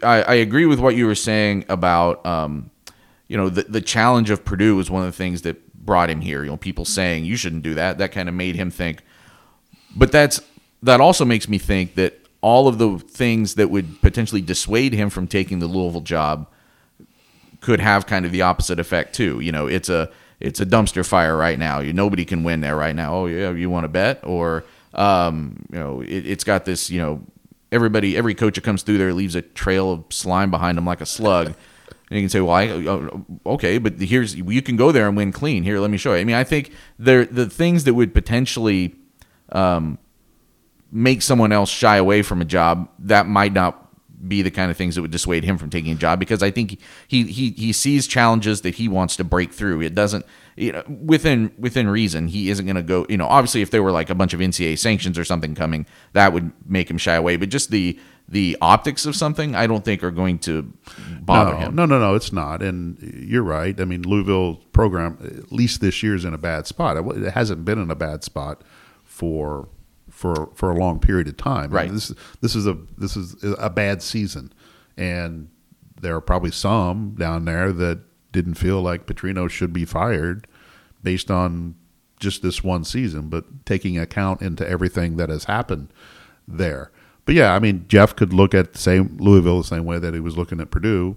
I, 0.02 0.22
I 0.22 0.34
agree 0.34 0.66
with 0.66 0.78
what 0.78 0.94
you 0.94 1.06
were 1.06 1.16
saying 1.16 1.64
about 1.68 2.24
um, 2.24 2.70
you 3.26 3.36
know 3.36 3.48
the 3.48 3.62
the 3.64 3.80
challenge 3.80 4.30
of 4.30 4.44
Purdue 4.44 4.76
was 4.76 4.88
one 4.88 5.02
of 5.02 5.08
the 5.08 5.16
things 5.16 5.42
that 5.42 5.74
brought 5.84 6.10
him 6.10 6.20
here. 6.20 6.44
You 6.44 6.50
know, 6.50 6.56
people 6.56 6.84
saying 6.84 7.24
you 7.24 7.36
shouldn't 7.36 7.64
do 7.64 7.74
that. 7.74 7.98
That 7.98 8.12
kind 8.12 8.28
of 8.28 8.36
made 8.36 8.54
him 8.54 8.70
think 8.70 9.02
but 9.96 10.12
that's 10.12 10.40
that 10.82 11.00
also 11.00 11.24
makes 11.24 11.48
me 11.48 11.58
think 11.58 11.94
that 11.94 12.20
all 12.40 12.68
of 12.68 12.76
the 12.76 12.98
things 12.98 13.54
that 13.54 13.70
would 13.70 14.00
potentially 14.02 14.42
dissuade 14.42 14.92
him 14.92 15.08
from 15.08 15.26
taking 15.26 15.60
the 15.60 15.66
Louisville 15.66 16.02
job 16.02 16.46
could 17.62 17.80
have 17.80 18.04
kind 18.04 18.26
of 18.26 18.32
the 18.32 18.42
opposite 18.42 18.78
effect 18.78 19.14
too. 19.14 19.40
You 19.40 19.50
know, 19.50 19.66
it's 19.66 19.88
a 19.88 20.10
it's 20.40 20.60
a 20.60 20.66
dumpster 20.66 21.06
fire 21.06 21.36
right 21.36 21.58
now. 21.58 21.80
You 21.80 21.94
nobody 21.94 22.26
can 22.26 22.44
win 22.44 22.60
there 22.60 22.76
right 22.76 22.94
now. 22.94 23.14
Oh 23.14 23.26
yeah, 23.26 23.50
you 23.50 23.70
want 23.70 23.84
to 23.84 23.88
bet 23.88 24.20
or 24.22 24.64
um, 24.92 25.64
you 25.72 25.78
know 25.78 26.02
it, 26.02 26.26
it's 26.26 26.44
got 26.44 26.66
this 26.66 26.90
you 26.90 27.00
know 27.00 27.22
everybody 27.72 28.16
every 28.16 28.34
coach 28.34 28.56
that 28.56 28.64
comes 28.64 28.82
through 28.82 28.98
there 28.98 29.12
leaves 29.14 29.34
a 29.34 29.42
trail 29.42 29.90
of 29.90 30.04
slime 30.10 30.50
behind 30.50 30.76
them 30.76 30.84
like 30.84 31.00
a 31.00 31.06
slug. 31.06 31.54
And 32.10 32.18
you 32.18 32.24
can 32.24 32.28
say, 32.28 32.40
well, 32.42 32.54
I, 32.54 32.68
oh, 32.68 33.24
okay, 33.46 33.78
but 33.78 33.94
here's 33.98 34.36
you 34.36 34.60
can 34.60 34.76
go 34.76 34.92
there 34.92 35.08
and 35.08 35.16
win 35.16 35.32
clean. 35.32 35.62
Here, 35.62 35.80
let 35.80 35.90
me 35.90 35.96
show 35.96 36.12
you. 36.12 36.20
I 36.20 36.24
mean, 36.24 36.36
I 36.36 36.44
think 36.44 36.70
there 36.98 37.24
the 37.24 37.48
things 37.48 37.84
that 37.84 37.94
would 37.94 38.12
potentially 38.12 38.94
um, 39.50 39.98
make 40.90 41.22
someone 41.22 41.52
else 41.52 41.70
shy 41.70 41.96
away 41.96 42.22
from 42.22 42.40
a 42.40 42.44
job, 42.44 42.88
that 43.00 43.26
might 43.26 43.52
not 43.52 43.80
be 44.26 44.42
the 44.42 44.50
kind 44.50 44.70
of 44.70 44.76
things 44.76 44.94
that 44.94 45.02
would 45.02 45.10
dissuade 45.10 45.44
him 45.44 45.58
from 45.58 45.70
taking 45.70 45.92
a 45.92 45.96
job 45.96 46.18
because 46.18 46.42
I 46.42 46.50
think 46.50 46.78
he 47.08 47.24
he 47.24 47.50
he 47.50 47.72
sees 47.72 48.06
challenges 48.06 48.62
that 48.62 48.76
he 48.76 48.88
wants 48.88 49.16
to 49.16 49.24
break 49.24 49.52
through. 49.52 49.82
It 49.82 49.94
doesn't 49.94 50.24
you 50.56 50.72
know 50.72 50.82
within 50.88 51.52
within 51.58 51.88
reason 51.88 52.28
he 52.28 52.48
isn't 52.48 52.64
going 52.64 52.76
to 52.76 52.82
go 52.82 53.04
you 53.08 53.16
know 53.16 53.26
obviously 53.26 53.60
if 53.60 53.70
there 53.70 53.82
were 53.82 53.92
like 53.92 54.08
a 54.08 54.14
bunch 54.14 54.32
of 54.32 54.40
NCAA 54.40 54.78
sanctions 54.78 55.18
or 55.18 55.24
something 55.24 55.54
coming 55.54 55.84
that 56.12 56.32
would 56.32 56.52
make 56.66 56.88
him 56.88 56.96
shy 56.96 57.14
away 57.14 57.36
but 57.36 57.48
just 57.48 57.70
the 57.70 57.98
the 58.28 58.56
optics 58.60 59.04
of 59.04 59.14
something 59.14 59.54
I 59.54 59.66
don't 59.66 59.84
think 59.84 60.02
are 60.02 60.10
going 60.10 60.38
to 60.40 60.72
bother 61.20 61.52
no, 61.52 61.58
him. 61.58 61.74
No, 61.74 61.84
no, 61.84 61.98
no, 61.98 62.14
it's 62.14 62.32
not. 62.32 62.62
And 62.62 62.98
you're 63.02 63.42
right. 63.42 63.78
I 63.78 63.84
mean, 63.84 64.00
Louisville 64.00 64.62
program 64.72 65.18
at 65.20 65.52
least 65.52 65.82
this 65.82 66.02
year 66.02 66.14
is 66.14 66.24
in 66.24 66.32
a 66.32 66.38
bad 66.38 66.66
spot. 66.66 66.96
It 66.96 67.34
hasn't 67.34 67.66
been 67.66 67.78
in 67.78 67.90
a 67.90 67.94
bad 67.94 68.24
spot 68.24 68.62
for 69.14 69.68
for 70.10 70.50
for 70.54 70.72
a 70.72 70.74
long 70.76 70.98
period 70.98 71.28
of 71.28 71.36
time. 71.36 71.70
Right. 71.70 71.90
this 71.90 72.12
this 72.40 72.56
is 72.56 72.66
a 72.66 72.76
this 72.98 73.16
is 73.16 73.36
a 73.58 73.70
bad 73.70 74.02
season, 74.02 74.52
and 74.96 75.48
there 76.00 76.16
are 76.16 76.20
probably 76.20 76.50
some 76.50 77.14
down 77.16 77.44
there 77.44 77.72
that 77.72 78.00
didn't 78.32 78.54
feel 78.54 78.82
like 78.82 79.06
Petrino 79.06 79.48
should 79.48 79.72
be 79.72 79.84
fired 79.84 80.48
based 81.04 81.30
on 81.30 81.76
just 82.18 82.42
this 82.42 82.64
one 82.64 82.82
season, 82.82 83.28
but 83.28 83.64
taking 83.64 83.96
account 83.98 84.42
into 84.42 84.68
everything 84.68 85.16
that 85.16 85.28
has 85.28 85.44
happened 85.44 85.92
there. 86.48 86.90
But 87.24 87.36
yeah, 87.36 87.54
I 87.54 87.60
mean, 87.60 87.84
Jeff 87.86 88.16
could 88.16 88.32
look 88.32 88.52
at 88.52 88.72
the 88.72 88.78
same 88.78 89.16
Louisville 89.20 89.58
the 89.58 89.68
same 89.68 89.84
way 89.84 90.00
that 90.00 90.12
he 90.12 90.20
was 90.20 90.36
looking 90.36 90.60
at 90.60 90.72
Purdue. 90.72 91.16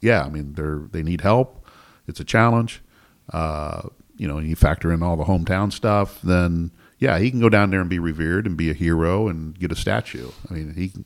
Yeah, 0.00 0.22
I 0.22 0.30
mean, 0.30 0.54
they're 0.54 0.88
they 0.90 1.02
need 1.02 1.20
help. 1.20 1.66
It's 2.06 2.20
a 2.20 2.24
challenge. 2.24 2.82
Uh, 3.30 3.88
you 4.16 4.28
know, 4.28 4.38
you 4.38 4.56
factor 4.56 4.90
in 4.92 5.02
all 5.02 5.16
the 5.16 5.24
hometown 5.24 5.72
stuff, 5.72 6.20
then 6.22 6.70
yeah, 6.98 7.18
he 7.18 7.30
can 7.30 7.40
go 7.40 7.48
down 7.48 7.70
there 7.70 7.80
and 7.80 7.90
be 7.90 7.98
revered 7.98 8.46
and 8.46 8.56
be 8.56 8.70
a 8.70 8.74
hero 8.74 9.28
and 9.28 9.58
get 9.58 9.72
a 9.72 9.76
statue. 9.76 10.30
I 10.50 10.54
mean, 10.54 10.74
he 10.74 10.88
can, 10.88 11.04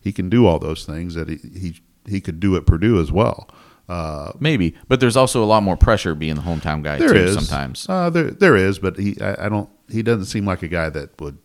he 0.00 0.12
can 0.12 0.28
do 0.28 0.46
all 0.46 0.58
those 0.58 0.84
things 0.84 1.14
that 1.14 1.28
he 1.28 1.36
he, 1.36 1.80
he 2.06 2.20
could 2.20 2.40
do 2.40 2.56
at 2.56 2.66
Purdue 2.66 3.00
as 3.00 3.10
well. 3.10 3.48
Uh, 3.88 4.32
Maybe, 4.40 4.74
but 4.88 5.00
there's 5.00 5.16
also 5.16 5.42
a 5.42 5.46
lot 5.46 5.62
more 5.62 5.76
pressure 5.76 6.14
being 6.14 6.36
the 6.36 6.42
hometown 6.42 6.82
guy 6.82 6.98
there 6.98 7.12
too. 7.12 7.18
is 7.18 7.34
Sometimes, 7.34 7.86
uh, 7.88 8.08
there 8.10 8.30
there 8.30 8.56
is, 8.56 8.78
but 8.78 8.98
he 8.98 9.20
I, 9.20 9.46
I 9.46 9.48
don't 9.48 9.68
he 9.90 10.02
doesn't 10.02 10.26
seem 10.26 10.46
like 10.46 10.62
a 10.62 10.68
guy 10.68 10.88
that 10.90 11.20
would 11.20 11.38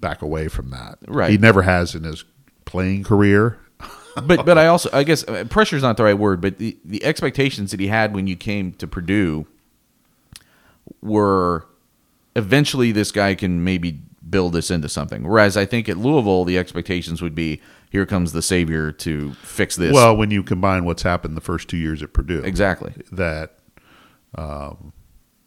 back 0.00 0.22
away 0.22 0.48
from 0.48 0.70
that. 0.70 0.98
Right. 1.06 1.30
He 1.30 1.38
never 1.38 1.62
has 1.62 1.94
in 1.94 2.04
his 2.04 2.24
playing 2.64 3.04
career. 3.04 3.58
but 4.24 4.46
but 4.46 4.56
I 4.56 4.68
also 4.68 4.88
I 4.92 5.02
guess 5.02 5.26
uh, 5.28 5.44
pressure 5.44 5.76
is 5.76 5.82
not 5.82 5.96
the 5.96 6.04
right 6.04 6.18
word, 6.18 6.40
but 6.40 6.58
the 6.58 6.78
the 6.84 7.04
expectations 7.04 7.72
that 7.72 7.80
he 7.80 7.88
had 7.88 8.14
when 8.14 8.26
you 8.26 8.36
came 8.36 8.72
to 8.74 8.86
Purdue 8.86 9.46
were 11.02 11.66
eventually 12.36 12.92
this 12.92 13.10
guy 13.12 13.34
can 13.34 13.62
maybe 13.64 14.00
build 14.28 14.52
this 14.54 14.70
into 14.70 14.88
something. 14.88 15.22
Whereas 15.28 15.56
I 15.56 15.64
think 15.66 15.88
at 15.88 15.96
Louisville 15.96 16.44
the 16.44 16.58
expectations 16.58 17.20
would 17.22 17.34
be 17.34 17.60
here 17.90 18.06
comes 18.06 18.32
the 18.32 18.42
savior 18.42 18.90
to 18.90 19.34
fix 19.34 19.76
this. 19.76 19.92
Well, 19.94 20.16
when 20.16 20.30
you 20.30 20.42
combine 20.42 20.84
what's 20.84 21.02
happened 21.02 21.36
the 21.36 21.40
first 21.40 21.68
two 21.68 21.76
years 21.76 22.02
at 22.02 22.12
Purdue, 22.12 22.40
exactly. 22.40 22.92
that 23.12 23.58
um, 24.34 24.92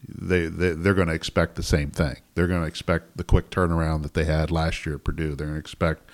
they, 0.08 0.46
they 0.46 0.72
they're 0.72 0.94
going 0.94 1.10
to 1.10 1.14
expect 1.14 1.56
the 1.56 1.64
same 1.64 1.92
thing. 1.92 2.18
They're 2.36 2.48
going 2.48 2.62
to 2.62 2.68
expect 2.68 3.18
the 3.18 3.24
quick 3.24 3.50
turnaround 3.50 4.04
that 4.04 4.14
they 4.14 4.24
had 4.24 4.52
last 4.52 4.86
year 4.86 4.96
at 4.96 5.04
Purdue. 5.04 5.36
They're 5.36 5.48
going 5.48 5.56
to 5.58 5.60
expect 5.60 6.10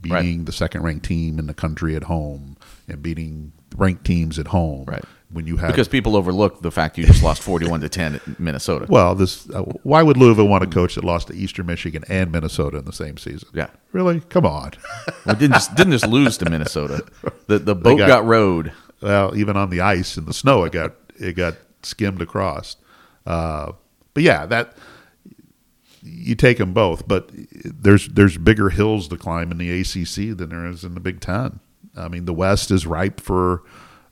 beating 0.00 0.38
Right. 0.38 0.46
the 0.46 0.52
second 0.52 0.82
ranked 0.82 1.06
team 1.06 1.38
in 1.38 1.46
the 1.46 1.54
country 1.54 1.94
at 1.96 2.04
home 2.04 2.56
and 2.88 3.00
beating 3.02 3.52
ranked 3.76 4.04
teams 4.04 4.38
at 4.38 4.48
home. 4.48 4.84
Right. 4.86 5.04
When 5.28 5.46
you 5.46 5.56
have 5.56 5.70
Because 5.70 5.88
people 5.88 6.14
overlook 6.16 6.62
the 6.62 6.70
fact 6.70 6.96
you 6.98 7.04
just 7.04 7.22
lost 7.22 7.42
41 7.42 7.80
to 7.80 7.88
10 7.88 8.14
at 8.14 8.40
Minnesota. 8.40 8.86
well, 8.88 9.14
this 9.16 9.50
uh, 9.50 9.62
why 9.82 10.00
would 10.02 10.16
Louisville 10.16 10.46
want 10.46 10.62
a 10.62 10.68
coach 10.68 10.94
that 10.94 11.02
lost 11.02 11.26
to 11.28 11.34
Eastern 11.34 11.66
Michigan 11.66 12.04
and 12.08 12.30
Minnesota 12.30 12.78
in 12.78 12.84
the 12.84 12.92
same 12.92 13.16
season? 13.16 13.48
Yeah. 13.52 13.68
Really? 13.92 14.20
Come 14.20 14.46
on. 14.46 14.72
Well, 15.24 15.34
didn't 15.34 15.54
just 15.54 15.74
didn't 15.74 15.92
just 15.92 16.06
lose 16.06 16.38
to 16.38 16.48
Minnesota. 16.48 17.04
The 17.48 17.58
the 17.58 17.74
boat 17.74 17.98
got- 17.98 18.06
got, 18.06 18.24
rowed. 18.24 18.72
well, 19.02 19.36
even 19.36 19.56
on 19.56 19.70
the 19.70 19.80
ice 19.80 20.16
and 20.16 20.26
the 20.26 20.32
snow, 20.34 20.62
it 20.64 20.72
got 20.72 20.94
it 21.18 21.32
got 21.34 21.54
skimmed 21.82 22.22
across. 22.22 22.76
Uh, 23.26 23.72
but 24.14 24.22
yeah, 24.22 24.46
that 24.46 24.74
you 26.02 26.36
take 26.36 26.58
them 26.58 26.72
both, 26.72 27.08
but 27.08 27.30
there's 27.64 28.08
there's 28.08 28.38
bigger 28.38 28.70
hills 28.70 29.08
to 29.08 29.16
climb 29.16 29.50
in 29.50 29.58
the 29.58 29.80
ACC 29.80 30.36
than 30.36 30.50
there 30.50 30.66
is 30.66 30.84
in 30.84 30.94
the 30.94 31.00
Big 31.00 31.20
Ten. 31.20 31.58
I 31.96 32.06
mean, 32.08 32.26
the 32.26 32.34
West 32.34 32.70
is 32.70 32.86
ripe 32.86 33.20
for 33.20 33.62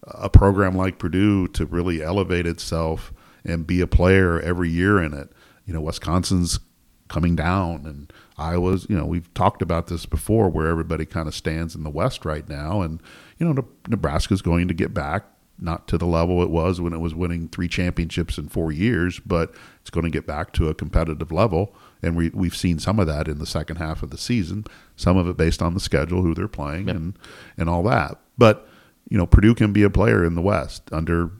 a 0.07 0.29
program 0.29 0.77
like 0.77 0.99
Purdue 0.99 1.49
to 1.49 1.67
really 1.67 2.03
elevate 2.03 2.47
itself 2.47 3.13
and 3.45 3.67
be 3.67 3.81
a 3.81 3.87
player 3.87 4.41
every 4.41 4.69
year 4.71 5.03
in 5.03 5.13
it. 5.15 5.31
You 5.67 5.75
know, 5.75 5.81
Wisconsin's 5.81 6.61
coming 7.09 7.37
down, 7.37 7.87
and 7.87 8.13
Iowa's. 8.37 8.87
You 8.89 8.97
know, 8.97 9.07
we've 9.07 9.33
talked 9.35 9.63
about 9.63 9.87
this 9.89 10.07
before, 10.07 10.49
where 10.49 10.69
everybody 10.69 11.07
kind 11.07 11.29
of 11.29 11.35
stands 11.35 11.75
in 11.75 11.85
the 11.85 11.91
West 11.91 12.25
right 12.25 12.49
now, 12.49 12.83
and 12.83 13.03
you 13.39 13.47
know, 13.47 13.53
Ne- 13.53 13.69
Nebraska's 13.89 14.43
going 14.43 14.69
to 14.69 14.75
get 14.75 14.93
back. 14.95 15.25
Not 15.57 15.87
to 15.89 15.97
the 15.99 16.05
level 16.07 16.43
it 16.43 16.51
was 16.51 16.81
when 16.81 16.93
it 16.93 16.99
was 16.99 17.15
winning 17.15 17.47
three 17.49 17.69
championships 17.69 18.39
in 18.39 18.49
four 18.49 18.73
years, 18.73 19.21
but 19.21 19.55
it's 19.81 19.89
going 19.91 20.03
to 20.03 20.11
get 20.11 20.27
back 20.27 20.53
to 20.55 20.69
a 20.69 20.75
competitive 20.75 21.31
level. 21.31 21.73
And 22.03 22.17
we, 22.17 22.31
we've 22.31 22.57
seen 22.57 22.81
some 22.81 22.99
of 22.99 23.07
that 23.07 23.29
in 23.29 23.39
the 23.39 23.47
second 23.47 23.77
half 23.77 24.03
of 24.03 24.11
the 24.11 24.19
season, 24.19 24.65
some 24.97 25.17
of 25.17 25.29
it 25.29 25.37
based 25.37 25.63
on 25.63 25.73
the 25.73 25.79
schedule, 25.79 26.23
who 26.23 26.35
they're 26.35 26.49
playing, 26.49 26.89
Yep. 26.89 26.97
and, 26.97 27.19
and 27.57 27.71
all 27.71 27.85
that. 27.85 28.19
But, 28.37 28.69
you 29.09 29.19
know, 29.19 29.27
Purdue 29.27 29.55
can 29.55 29.73
be 29.73 29.83
a 29.83 29.91
player 29.91 30.25
in 30.25 30.35
the 30.35 30.43
West 30.43 30.83
under 30.93 31.31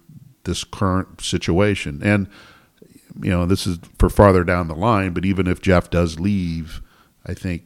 this 0.45 0.65
current 0.65 1.21
situation. 1.21 2.01
And, 2.03 2.29
you 3.21 3.31
know, 3.31 3.47
this 3.47 3.67
is 3.67 3.79
for 3.99 4.09
farther 4.09 4.45
down 4.45 4.69
the 4.69 4.75
line, 4.75 5.13
but 5.13 5.25
even 5.25 5.47
if 5.47 5.61
Jeff 5.61 5.91
does 5.91 6.21
leave, 6.21 6.83
I 7.27 7.35
think 7.35 7.65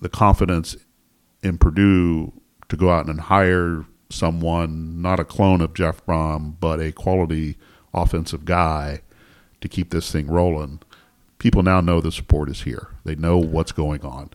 the 0.00 0.08
confidence 0.08 0.76
in 1.42 1.58
Purdue 1.58 2.32
to 2.68 2.76
go 2.76 2.90
out 2.90 3.06
and 3.06 3.20
hire 3.20 3.84
someone, 4.10 5.00
not 5.00 5.18
a 5.18 5.24
clone 5.24 5.60
of 5.60 5.74
Jeff 5.74 6.04
Brohm, 6.04 6.54
but 6.60 6.80
a 6.80 6.92
quality 6.92 7.56
offensive 7.94 8.44
guy 8.44 9.00
to 9.60 9.68
keep 9.68 9.90
this 9.90 10.12
thing 10.12 10.26
rolling. 10.26 10.80
People 11.38 11.62
now 11.62 11.80
know 11.80 12.00
the 12.00 12.12
support 12.12 12.48
is 12.48 12.62
here. 12.62 12.88
They 13.04 13.14
know 13.14 13.38
what's 13.38 13.72
going 13.72 14.02
on, 14.02 14.30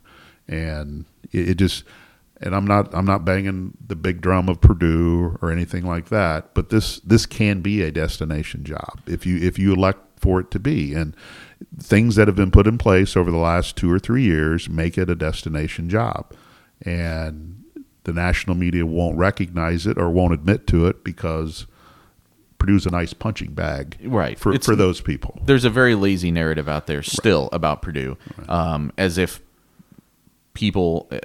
and 0.48 1.06
it, 1.32 1.50
it 1.50 1.56
just. 1.56 1.84
And 2.40 2.56
I'm 2.56 2.66
not 2.66 2.94
I'm 2.94 3.06
not 3.06 3.26
banging 3.26 3.74
the 3.86 3.96
big 3.96 4.22
drum 4.22 4.48
of 4.48 4.62
Purdue 4.62 5.38
or 5.42 5.52
anything 5.52 5.86
like 5.86 6.10
that, 6.10 6.54
but 6.54 6.70
this 6.70 7.00
this 7.00 7.26
can 7.26 7.62
be 7.62 7.82
a 7.82 7.92
destination 7.92 8.64
job 8.64 9.02
if 9.08 9.26
you 9.26 9.38
if 9.38 9.58
you 9.58 9.74
elect 9.74 10.00
for 10.20 10.40
it 10.40 10.52
to 10.52 10.60
be. 10.60 10.94
And 10.94 11.16
things 11.80 12.16
that 12.16 12.28
have 12.28 12.36
been 12.36 12.52
put 12.52 12.68
in 12.68 12.78
place 12.78 13.18
over 13.18 13.32
the 13.32 13.38
last 13.38 13.76
two 13.76 13.92
or 13.92 13.98
three 13.98 14.24
years 14.24 14.70
make 14.70 14.98
it 14.98 15.10
a 15.10 15.16
destination 15.16 15.90
job. 15.90 16.32
And 16.84 17.64
the 18.04 18.14
national 18.14 18.56
media 18.56 18.86
won't 18.86 19.18
recognize 19.18 19.88
it 19.88 19.98
or 19.98 20.10
won't 20.12 20.34
admit 20.34 20.68
to 20.68 20.86
it 20.86 21.04
because 21.04 21.66
Purdue's 22.60 22.86
a 22.86 22.92
nice 22.92 23.14
punching 23.14 23.54
bag 23.54 23.98
Right. 24.04 24.38
for, 24.40 24.52
It's- 24.52 24.66
for 24.66 24.76
those 24.76 25.02
people. 25.02 25.42
There's 25.46 25.66
a 25.66 25.70
very 25.70 25.94
lazy 25.96 26.32
narrative 26.32 26.70
out 26.70 26.88
there 26.88 27.02
still 27.04 27.50
about 27.52 27.82
Purdue, 27.82 28.18
um, 28.48 28.92
as 28.98 29.18
if 29.18 29.42
people, 30.54 31.08
uh, 31.12 31.18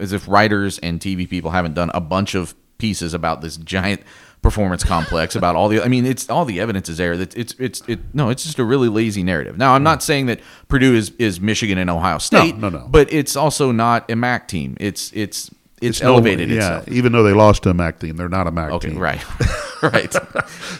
as 0.00 0.12
if 0.12 0.28
writers 0.28 0.78
and 0.78 1.00
TV 1.00 1.28
people 1.28 1.50
haven't 1.50 1.74
done 1.74 1.90
a 1.94 2.00
bunch 2.00 2.34
of 2.34 2.54
pieces 2.78 3.14
about 3.14 3.40
this 3.40 3.56
giant 3.56 4.00
performance 4.40 4.84
complex 4.84 5.34
about 5.34 5.56
all 5.56 5.68
the. 5.68 5.82
I 5.82 5.88
mean, 5.88 6.06
it's 6.06 6.30
all 6.30 6.44
the 6.44 6.60
evidence 6.60 6.88
is 6.88 6.98
there. 6.98 7.16
That 7.16 7.36
it's 7.36 7.54
it's 7.58 7.82
it. 7.88 8.00
No, 8.14 8.30
it's 8.30 8.44
just 8.44 8.58
a 8.58 8.64
really 8.64 8.88
lazy 8.88 9.22
narrative. 9.22 9.58
Now, 9.58 9.74
I'm 9.74 9.82
not 9.82 10.02
saying 10.02 10.26
that 10.26 10.40
Purdue 10.68 10.94
is 10.94 11.10
is 11.18 11.40
Michigan 11.40 11.78
and 11.78 11.90
Ohio 11.90 12.18
State. 12.18 12.56
no, 12.56 12.68
no. 12.68 12.78
no. 12.78 12.88
But 12.88 13.12
it's 13.12 13.36
also 13.36 13.72
not 13.72 14.10
a 14.10 14.16
MAC 14.16 14.48
team. 14.48 14.76
It's 14.80 15.12
it's 15.12 15.50
it's, 15.80 16.02
no- 16.02 16.14
elevated 16.14 16.50
yeah, 16.50 16.78
itself. 16.78 16.88
even 16.88 17.12
though 17.12 17.22
they 17.22 17.32
lost 17.32 17.62
to 17.64 17.70
a 17.70 17.74
MAC 17.74 18.00
team, 18.00 18.16
they're 18.16 18.28
not 18.28 18.46
a 18.46 18.50
MAC 18.50 18.70
Okay, 18.72 18.90
team. 18.90 18.98
right, 18.98 19.24
right, 19.82 20.14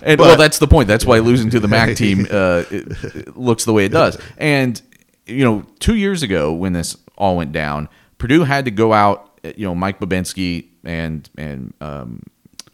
and 0.02 0.20
well, 0.20 0.36
that's 0.36 0.58
the 0.58 0.66
point. 0.66 0.88
That's 0.88 1.04
why 1.04 1.18
losing 1.18 1.50
to 1.50 1.60
the 1.60 1.68
MAC 1.68 1.96
team 1.96 2.26
uh, 2.30 2.64
it, 2.70 3.04
it 3.14 3.36
looks 3.36 3.64
the 3.64 3.72
way 3.72 3.84
it 3.84 3.92
does. 3.92 4.18
And 4.36 4.80
you 5.26 5.44
know, 5.44 5.64
two 5.78 5.94
years 5.94 6.22
ago 6.22 6.52
when 6.52 6.72
this 6.72 6.96
all 7.16 7.36
went 7.36 7.52
down, 7.52 7.88
Purdue 8.18 8.44
had 8.44 8.64
to 8.64 8.70
go 8.70 8.92
out. 8.92 9.40
You 9.56 9.66
know, 9.66 9.74
Mike 9.74 10.00
Bobinski 10.00 10.68
and 10.84 11.28
and 11.38 11.72
um, 11.80 12.22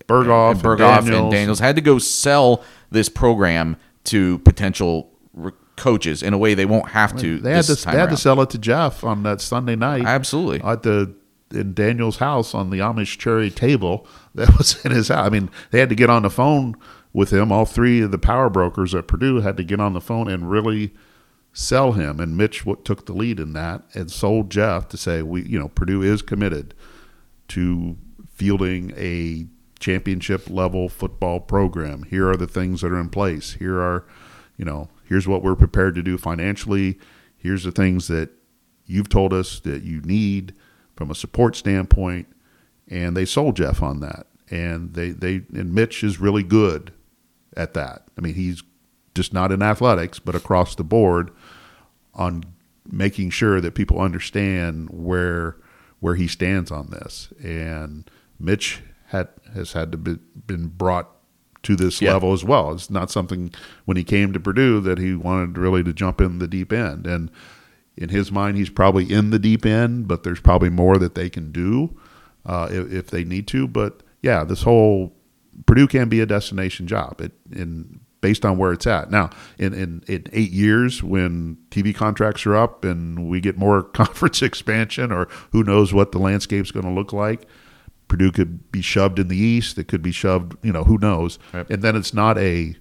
Berghoff, 0.09 0.53
and 0.53 0.63
Berghoff 0.63 0.99
and 0.99 1.07
Daniels. 1.07 1.33
Daniels. 1.33 1.59
had 1.61 1.77
to 1.77 1.83
go 1.83 1.99
sell 1.99 2.65
this 2.91 3.09
program 3.09 3.77
to 4.05 4.39
potential 4.41 5.11
re- 5.35 5.53
coaches 5.77 6.23
in 6.23 6.33
a 6.33 6.39
way 6.39 6.55
they 6.55 6.67
won't 6.67 6.89
have 6.91 7.17
to. 7.19 7.39
They 7.39 7.53
had 7.53 7.65
to 7.65 7.75
they 7.75 7.93
had 7.93 8.11
to 8.11 8.17
sell 8.17 8.41
it 8.41 8.51
to 8.51 8.59
Jeff 8.59 9.05
on 9.05 9.23
that 9.25 9.41
Sunday 9.41 9.77
night. 9.77 10.05
Absolutely. 10.05 10.63
at 10.63 10.83
the 10.83 11.15
in 11.51 11.75
Daniel's 11.75 12.17
house 12.17 12.55
on 12.55 12.71
the 12.71 12.79
Amish 12.79 13.19
cherry 13.19 13.51
table 13.51 14.07
that 14.35 14.57
was 14.57 14.85
in 14.85 14.91
his 14.91 15.09
house. 15.09 15.27
I 15.27 15.31
mean, 15.31 15.51
they 15.71 15.81
had 15.81 15.89
to 15.89 15.95
get 15.95 16.11
on 16.11 16.23
the 16.23 16.31
phone 16.31 16.75
with 17.13 17.33
him. 17.33 17.53
All 17.53 17.65
three 17.65 18.01
of 18.01 18.11
the 18.11 18.19
power 18.19 18.51
brokers 18.51 18.95
at 18.95 19.07
Purdue 19.07 19.41
had 19.41 19.57
to 19.57 19.65
get 19.65 19.81
on 19.81 19.93
the 19.93 20.01
phone 20.01 20.29
and 20.29 20.51
really 20.51 20.93
sell 21.55 21.93
him. 21.93 22.21
And 22.21 22.37
Mitch 22.37 22.61
w- 22.61 22.83
took 22.85 23.07
the 23.07 23.15
lead 23.15 23.41
in 23.41 23.55
that 23.55 23.83
and 23.95 24.11
sold 24.11 24.51
Jeff 24.51 24.89
to 24.89 24.99
say, 24.99 25.23
we, 25.23 25.43
you 25.45 25.59
know, 25.59 25.69
Purdue 25.69 26.03
is 26.03 26.21
committed 26.21 26.75
to 27.49 27.97
fielding 28.29 28.93
a 28.97 29.47
championship 29.79 30.51
level 30.51 30.89
football 30.89 31.41
program. 31.41 32.03
Here 32.03 32.29
are 32.29 32.37
the 32.37 32.49
things 32.49 32.83
that 32.83 32.93
are 32.93 33.01
in 33.01 33.09
place. 33.09 33.55
Here 33.55 33.81
are, 33.81 34.05
you 34.57 34.65
know, 34.65 34.89
here's 35.05 35.29
what 35.29 35.43
we're 35.43 35.55
prepared 35.55 35.95
to 35.95 36.03
do 36.03 36.19
financially. 36.19 36.99
Here's 37.39 37.65
the 37.65 37.73
things 37.73 38.09
that 38.09 38.31
you've 38.87 39.09
told 39.09 39.33
us 39.33 39.61
that 39.61 39.85
you 39.85 40.01
need 40.01 40.55
from 40.97 41.11
a 41.11 41.15
support 41.15 41.55
standpoint. 41.55 42.27
And 42.89 43.17
they 43.17 43.25
sold 43.25 43.57
Jeff 43.57 43.81
on 43.81 44.01
that. 44.01 44.27
And 44.51 44.95
they, 44.95 45.11
they 45.11 45.43
and 45.55 45.73
Mitch 45.73 46.03
is 46.03 46.21
really 46.21 46.43
good 46.43 46.93
at 47.57 47.75
that. 47.75 48.09
I 48.19 48.21
mean, 48.21 48.35
he's 48.35 48.63
just 49.15 49.33
not 49.33 49.53
in 49.53 49.63
athletics, 49.63 50.19
but 50.19 50.35
across 50.35 50.75
the 50.75 50.85
board 50.85 51.31
on 52.15 52.45
making 52.91 53.31
sure 53.31 53.61
that 53.61 53.75
people 53.75 54.01
understand 54.01 54.89
where 54.91 55.57
where 56.01 56.15
he 56.17 56.27
stands 56.29 56.71
on 56.71 56.91
this. 56.91 57.33
And 57.43 58.09
Mitch 58.39 58.81
had 59.07 59.29
has 59.55 59.73
had 59.73 59.91
to 59.93 59.99
be 59.99 60.19
been 60.47 60.69
brought 60.69 61.11
to 61.63 61.77
this 61.77 62.03
Yeah. 62.03 62.13
level 62.13 62.33
as 62.35 62.45
well. 62.45 62.73
It's 62.73 62.91
not 62.91 63.11
something 63.11 63.51
when 63.87 63.97
he 63.97 64.05
came 64.05 64.33
to 64.35 64.41
Purdue 64.41 64.81
that 64.81 64.99
he 64.99 65.15
wanted 65.15 65.57
really 65.57 65.83
to 65.85 65.93
jump 65.95 66.21
in 66.21 66.39
the 66.39 66.47
deep 66.49 66.73
end. 66.73 67.07
And 67.07 67.31
in 67.97 68.11
his 68.11 68.31
mind, 68.31 68.59
he's 68.59 68.69
probably 68.71 69.11
in 69.11 69.31
the 69.31 69.39
deep 69.39 69.65
end, 69.65 70.07
but 70.09 70.25
there's 70.25 70.41
probably 70.41 70.69
more 70.69 70.99
that 70.99 71.15
they 71.15 71.31
can 71.31 71.53
do 71.53 71.97
uh, 72.45 72.69
if, 72.71 72.93
if 72.93 73.07
they 73.07 73.25
need 73.25 73.47
to. 73.49 73.67
But 73.67 74.03
yeah, 74.21 74.45
this 74.45 74.63
whole 74.63 75.15
Purdue 75.67 75.87
can 75.87 76.09
be 76.11 76.21
a 76.21 76.27
destination 76.27 76.87
job. 76.87 77.21
It 77.21 77.33
in 77.51 78.01
based 78.25 78.47
on 78.47 78.57
where 78.57 78.73
it's 78.73 78.87
at 78.87 79.11
now. 79.11 79.29
In 79.59 79.75
in, 79.75 80.03
in 80.09 80.25
eight 80.33 80.51
years, 80.51 81.03
when 81.03 81.59
TV 81.69 81.95
contracts 81.95 82.47
are 82.47 82.57
up 82.57 82.83
and 82.83 83.29
we 83.29 83.39
get 83.39 83.59
more 83.59 83.83
conference 84.01 84.41
expansion, 84.41 85.13
or 85.13 85.29
who 85.53 85.63
knows 85.63 85.93
what 85.93 86.13
the 86.13 86.19
landscape's 86.19 86.71
going 86.71 86.87
to 86.87 86.91
look 86.91 87.13
like. 87.13 87.47
Purdue 88.09 88.33
could 88.33 88.73
be 88.73 88.81
shoved 88.81 89.19
in 89.19 89.29
the 89.29 89.37
East. 89.37 89.77
It 89.77 89.89
could 89.89 90.01
be 90.01 90.11
shoved, 90.11 90.57
you 90.63 90.73
know, 90.73 90.85
who 90.85 90.97
knows? 90.97 91.39
And 91.53 91.83
then 91.83 91.97
it's 91.97 92.15
not 92.15 92.39
a 92.39 92.75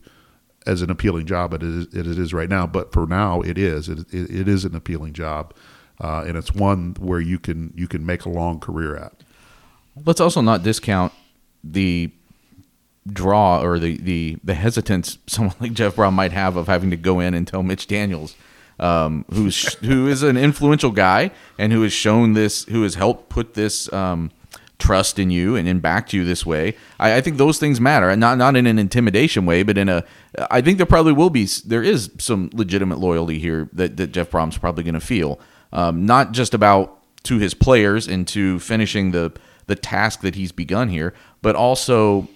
as 0.65 0.81
an 0.81 0.89
appealing 0.89 1.25
job 1.25 1.53
it 1.53 1.61
is, 1.61 1.87
it 1.93 2.07
is 2.07 2.33
right 2.33 2.47
now. 2.47 2.65
But 2.65 2.93
for 2.93 3.05
now, 3.05 3.41
it 3.41 3.57
is. 3.57 3.89
It, 3.89 3.99
it, 4.13 4.31
it 4.31 4.47
is 4.47 4.63
an 4.63 4.75
appealing 4.75 5.11
job, 5.11 5.53
uh, 5.99 6.23
and 6.25 6.37
it's 6.37 6.53
one 6.53 6.95
where 7.01 7.19
you 7.19 7.37
can 7.37 7.73
you 7.75 7.89
can 7.89 8.05
make 8.05 8.23
a 8.23 8.29
long 8.29 8.61
career 8.61 8.95
at. 8.95 9.25
Let's 10.05 10.21
also 10.21 10.39
not 10.39 10.63
discount 10.63 11.11
the 11.65 12.13
draw 13.11 13.61
or 13.61 13.79
the, 13.79 13.97
the, 13.97 14.37
the 14.43 14.53
hesitance 14.53 15.17
someone 15.27 15.55
like 15.59 15.73
Jeff 15.73 15.95
Brohm 15.95 16.13
might 16.13 16.31
have 16.31 16.55
of 16.55 16.67
having 16.67 16.89
to 16.91 16.97
go 16.97 17.19
in 17.19 17.33
and 17.33 17.47
tell 17.47 17.63
Mitch 17.63 17.87
Daniels, 17.87 18.35
um, 18.79 19.25
who's 19.31 19.73
who 19.75 20.07
is 20.07 20.23
an 20.23 20.37
influential 20.37 20.91
guy 20.91 21.31
and 21.57 21.71
who 21.71 21.83
has 21.83 21.93
shown 21.93 22.33
this, 22.33 22.65
who 22.65 22.83
has 22.83 22.95
helped 22.95 23.29
put 23.29 23.53
this 23.53 23.91
um, 23.93 24.31
trust 24.83 25.17
in 25.17 25.29
you 25.29 25.55
and 25.55 25.67
in 25.67 25.79
back 25.79 26.07
to 26.09 26.17
you 26.17 26.25
this 26.25 26.45
way. 26.45 26.75
I, 26.99 27.15
I 27.15 27.21
think 27.21 27.37
those 27.37 27.57
things 27.59 27.79
matter, 27.79 28.09
and 28.09 28.19
not 28.19 28.37
not 28.37 28.55
in 28.55 28.67
an 28.67 28.79
intimidation 28.79 29.45
way, 29.45 29.63
but 29.63 29.77
in 29.77 29.89
a. 29.89 30.03
I 30.51 30.61
think 30.61 30.77
there 30.77 30.85
probably 30.85 31.13
will 31.13 31.29
be 31.29 31.47
there 31.65 31.83
is 31.83 32.11
some 32.17 32.49
legitimate 32.53 32.99
loyalty 32.99 33.39
here 33.39 33.69
that 33.73 33.97
that 33.97 34.07
Jeff 34.07 34.31
Brohm's 34.31 34.57
probably 34.57 34.83
going 34.83 34.93
to 34.95 34.99
feel, 34.99 35.39
um, 35.71 36.05
not 36.05 36.31
just 36.31 36.53
about 36.53 36.99
to 37.23 37.39
his 37.39 37.53
players 37.53 38.07
and 38.07 38.27
to 38.29 38.59
finishing 38.59 39.11
the 39.11 39.31
the 39.67 39.75
task 39.75 40.21
that 40.21 40.35
he's 40.35 40.51
begun 40.51 40.89
here, 40.89 41.13
but 41.41 41.55
also 41.55 42.27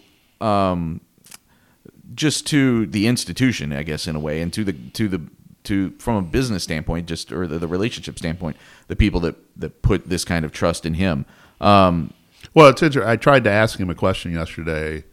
um, 0.41 1.01
just 2.13 2.47
to 2.47 2.85
the 2.87 3.07
institution, 3.07 3.71
I 3.73 3.83
guess, 3.83 4.07
in 4.07 4.15
a 4.15 4.19
way, 4.19 4.41
and 4.41 4.51
to 4.53 4.63
the 4.63 4.73
to 4.73 5.07
the 5.07 5.21
to 5.63 5.91
from 5.99 6.15
a 6.15 6.21
business 6.21 6.63
standpoint, 6.63 7.07
just 7.07 7.31
or 7.31 7.47
the, 7.47 7.59
the 7.59 7.67
relationship 7.67 8.17
standpoint, 8.17 8.57
the 8.87 8.95
people 8.95 9.19
that 9.21 9.35
that 9.59 9.81
put 9.81 10.09
this 10.09 10.23
kind 10.25 10.45
of 10.45 10.51
trust 10.51 10.85
in 10.85 10.95
him. 10.95 11.25
Um, 11.61 12.13
Well, 12.53 12.69
it's 12.69 12.81
interesting. 12.81 13.09
I 13.09 13.15
tried 13.17 13.43
to 13.43 13.51
ask 13.51 13.79
him 13.79 13.89
a 13.89 13.95
question 13.95 14.31
yesterday, 14.33 15.03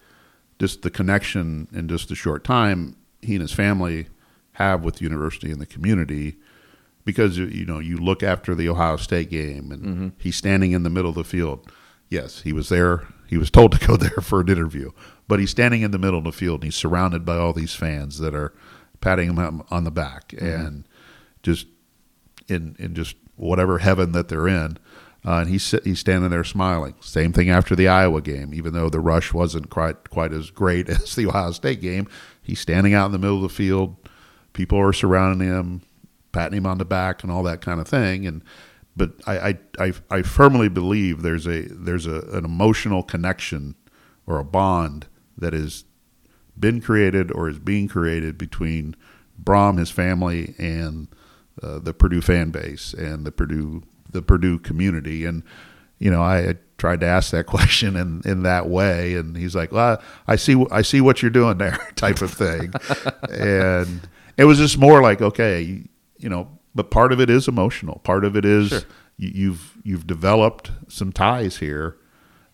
just 0.58 0.82
the 0.82 0.90
connection 0.90 1.68
in 1.72 1.88
just 1.88 2.10
a 2.10 2.14
short 2.14 2.44
time 2.44 2.96
he 3.22 3.34
and 3.34 3.42
his 3.42 3.52
family 3.52 4.06
have 4.52 4.84
with 4.84 4.96
the 4.96 5.04
university 5.04 5.50
and 5.50 5.60
the 5.60 5.66
community. 5.66 6.36
Because 7.04 7.36
you- 7.36 7.46
you 7.46 7.66
know, 7.66 7.80
you 7.80 7.98
look 7.98 8.22
after 8.22 8.54
the 8.54 8.66
Ohio 8.68 8.96
State 8.96 9.28
game, 9.30 9.70
and 9.72 10.12
he's 10.18 10.36
standing 10.36 10.72
in 10.72 10.84
the 10.84 10.90
middle 10.90 11.10
of 11.10 11.16
the 11.16 11.24
field. 11.24 11.70
Yes, 12.08 12.42
he 12.42 12.52
was 12.52 12.68
there. 12.70 13.02
He 13.26 13.36
was 13.36 13.50
told 13.50 13.72
to 13.72 13.86
go 13.86 13.96
there 14.04 14.20
for 14.22 14.40
an 14.40 14.48
interview, 14.48 14.90
but 15.28 15.40
he's 15.40 15.50
standing 15.50 15.82
in 15.82 15.90
the 15.90 15.98
middle 15.98 16.18
of 16.18 16.24
the 16.24 16.32
field. 16.32 16.60
And 16.60 16.64
he's 16.64 16.76
surrounded 16.76 17.24
by 17.24 17.36
all 17.36 17.52
these 17.52 17.74
fans 17.74 18.18
that 18.18 18.34
are 18.34 18.52
patting 19.00 19.34
him 19.34 19.62
on 19.70 19.84
the 19.84 19.90
back 19.90 20.34
and 20.38 20.86
just 21.42 21.66
in 22.48 22.76
in 22.78 22.94
just 22.94 23.16
whatever 23.36 23.78
heaven 23.78 24.12
that 24.12 24.28
they're 24.28 24.48
in. 24.48 24.78
Uh, 25.26 25.40
and 25.40 25.48
he's 25.48 25.74
he's 25.84 26.00
standing 26.00 26.30
there 26.30 26.44
smiling. 26.44 26.94
Same 27.00 27.32
thing 27.32 27.48
after 27.48 27.74
the 27.74 27.88
Iowa 27.88 28.20
game, 28.20 28.52
even 28.52 28.74
though 28.74 28.90
the 28.90 29.00
rush 29.00 29.32
wasn't 29.32 29.70
quite 29.70 30.10
quite 30.10 30.32
as 30.32 30.50
great 30.50 30.88
as 30.88 31.14
the 31.14 31.26
Ohio 31.26 31.52
State 31.52 31.80
game. 31.80 32.08
He's 32.42 32.60
standing 32.60 32.92
out 32.92 33.06
in 33.06 33.12
the 33.12 33.18
middle 33.18 33.36
of 33.36 33.42
the 33.42 33.48
field. 33.48 33.96
People 34.52 34.78
are 34.78 34.92
surrounding 34.92 35.48
him, 35.48 35.82
patting 36.32 36.58
him 36.58 36.66
on 36.66 36.78
the 36.78 36.84
back, 36.84 37.22
and 37.22 37.32
all 37.32 37.42
that 37.44 37.62
kind 37.62 37.80
of 37.80 37.88
thing. 37.88 38.26
And 38.26 38.42
but 38.94 39.12
I 39.26 39.48
I, 39.48 39.58
I, 39.78 39.92
I 40.10 40.22
firmly 40.22 40.68
believe 40.68 41.22
there's 41.22 41.46
a 41.46 41.62
there's 41.62 42.06
a, 42.06 42.20
an 42.32 42.44
emotional 42.44 43.02
connection 43.02 43.76
or 44.26 44.38
a 44.38 44.44
bond 44.44 45.06
that 45.36 45.52
has 45.52 45.84
been 46.58 46.80
created 46.80 47.32
or 47.32 47.48
is 47.48 47.58
being 47.58 47.88
created 47.88 48.38
between 48.38 48.94
Brohm, 49.42 49.78
his 49.78 49.90
family, 49.90 50.54
and 50.58 51.08
uh, 51.62 51.78
the 51.78 51.92
Purdue 51.92 52.20
fan 52.20 52.50
base 52.50 52.94
and 52.94 53.24
the 53.26 53.32
Purdue 53.32 53.82
the 54.10 54.22
Purdue 54.22 54.58
community. 54.58 55.24
And 55.24 55.42
you 55.98 56.10
know, 56.10 56.22
I, 56.22 56.54
tried 56.76 57.00
to 57.00 57.06
ask 57.06 57.30
that 57.30 57.46
question 57.46 57.96
in, 57.96 58.20
in 58.24 58.42
that 58.42 58.68
way, 58.68 59.14
and 59.14 59.36
he's 59.36 59.54
like, 59.54 59.72
"Well, 59.72 60.02
I 60.26 60.36
see 60.36 60.64
I 60.70 60.82
see 60.82 61.00
what 61.00 61.22
you're 61.22 61.30
doing 61.30 61.58
there," 61.58 61.78
type 61.96 62.20
of 62.20 62.32
thing. 62.32 62.72
and 63.30 64.00
it 64.36 64.44
was 64.44 64.58
just 64.58 64.78
more 64.78 65.00
like, 65.00 65.22
okay, 65.22 65.84
you, 66.18 66.28
know, 66.28 66.48
but 66.74 66.90
part 66.90 67.12
of 67.12 67.20
it 67.20 67.30
is 67.30 67.46
emotional. 67.46 68.00
Part 68.00 68.24
of 68.24 68.36
it 68.36 68.44
is 68.44 68.68
Sure. 68.68 68.80
you, 69.16 69.30
you've 69.34 69.78
you've 69.84 70.06
developed 70.06 70.72
some 70.88 71.12
ties 71.12 71.58
here. 71.58 71.96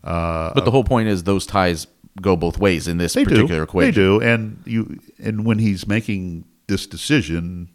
but 0.02 0.64
the 0.64 0.70
whole 0.70 0.84
point 0.84 1.08
is 1.08 1.24
those 1.24 1.46
ties 1.46 1.86
go 2.20 2.36
both 2.36 2.58
ways 2.58 2.88
in 2.88 2.98
this 2.98 3.14
They 3.14 3.24
particular 3.24 3.58
do. 3.60 3.62
equation. 3.62 3.90
They 3.90 3.94
do, 3.94 4.20
and 4.20 4.62
you 4.66 4.98
and 5.18 5.44
when 5.44 5.58
he's 5.58 5.86
making 5.86 6.44
this 6.66 6.86
decision, 6.86 7.68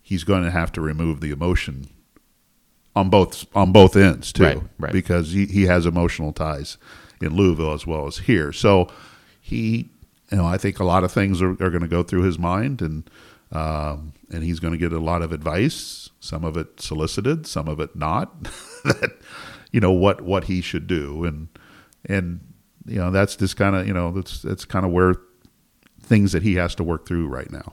he's 0.00 0.24
going 0.24 0.42
to 0.44 0.50
have 0.50 0.72
to 0.72 0.80
remove 0.80 1.20
the 1.20 1.30
emotion 1.30 1.88
on 2.94 3.08
both 3.10 3.46
on 3.56 3.72
both 3.72 3.96
ends 3.96 4.32
too, 4.32 4.44
Right, 4.44 4.62
right. 4.78 4.92
because 4.92 5.32
he, 5.32 5.46
he 5.46 5.62
has 5.64 5.86
emotional 5.86 6.32
ties 6.32 6.76
in 7.20 7.34
Louisville 7.34 7.72
as 7.72 7.86
well 7.86 8.06
as 8.06 8.18
here. 8.18 8.52
So 8.52 8.88
he, 9.40 9.88
you 10.30 10.36
know, 10.38 10.44
I 10.46 10.58
think 10.58 10.78
a 10.78 10.84
lot 10.84 11.02
of 11.04 11.10
things 11.12 11.40
are, 11.40 11.50
are 11.52 11.70
going 11.70 11.80
to 11.82 11.88
go 11.88 12.02
through 12.02 12.22
his 12.22 12.38
mind, 12.38 12.82
and 12.82 13.08
um, 13.50 14.12
and 14.30 14.42
he's 14.42 14.60
going 14.60 14.72
to 14.72 14.78
get 14.78 14.92
a 14.92 14.98
lot 14.98 15.22
of 15.22 15.32
advice. 15.32 16.10
Some 16.20 16.44
of 16.44 16.56
it 16.56 16.80
solicited, 16.80 17.46
some 17.46 17.68
of 17.68 17.80
it 17.80 17.94
not. 17.96 18.42
that 18.84 19.12
you 19.70 19.80
know 19.80 19.92
what 19.92 20.20
what 20.22 20.44
he 20.44 20.60
should 20.60 20.86
do, 20.86 21.24
and 21.24 21.48
and 22.04 22.40
you 22.86 22.96
know 22.96 23.10
that's 23.10 23.36
just 23.36 23.56
kind 23.56 23.76
of 23.76 23.86
you 23.86 23.94
know 23.94 24.10
that's 24.12 24.42
that's 24.42 24.64
kind 24.64 24.84
of 24.84 24.92
where 24.92 25.16
things 26.00 26.32
that 26.32 26.42
he 26.42 26.54
has 26.56 26.74
to 26.74 26.84
work 26.84 27.06
through 27.06 27.28
right 27.28 27.50
now. 27.50 27.72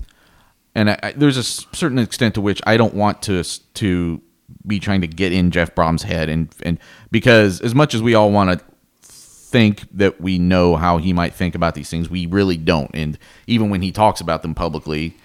and 0.76 0.92
I, 0.92 1.00
I, 1.02 1.12
there's 1.14 1.38
a 1.38 1.44
certain 1.44 2.00
extent 2.00 2.36
to 2.36 2.42
which 2.42 2.62
I 2.66 2.78
don't 2.78 2.94
want 2.94 3.22
to 3.24 3.44
to 3.44 4.22
be 4.66 4.80
trying 4.80 5.02
to 5.02 5.08
get 5.08 5.32
in 5.32 5.52
Jeff 5.52 5.76
Brohm's 5.76 6.04
head, 6.04 6.30
and 6.30 6.54
and 6.62 6.80
because 7.12 7.62
as 7.62 7.74
much 7.76 7.94
as 7.94 8.02
we 8.02 8.16
all 8.16 8.32
want 8.32 8.60
to 8.60 8.66
think 9.02 9.88
that 9.92 10.22
we 10.22 10.38
know 10.38 10.76
how 10.76 10.98
he 10.98 11.12
might 11.12 11.34
think 11.34 11.56
about 11.56 11.74
these 11.74 11.90
things, 11.90 12.10
we 12.10 12.28
really 12.28 12.58
don't. 12.58 12.92
And 12.94 13.18
even 13.48 13.70
when 13.70 13.82
he 13.82 13.92
talks 13.92 14.22
about 14.22 14.44
them 14.44 14.54
publicly, 14.54 15.16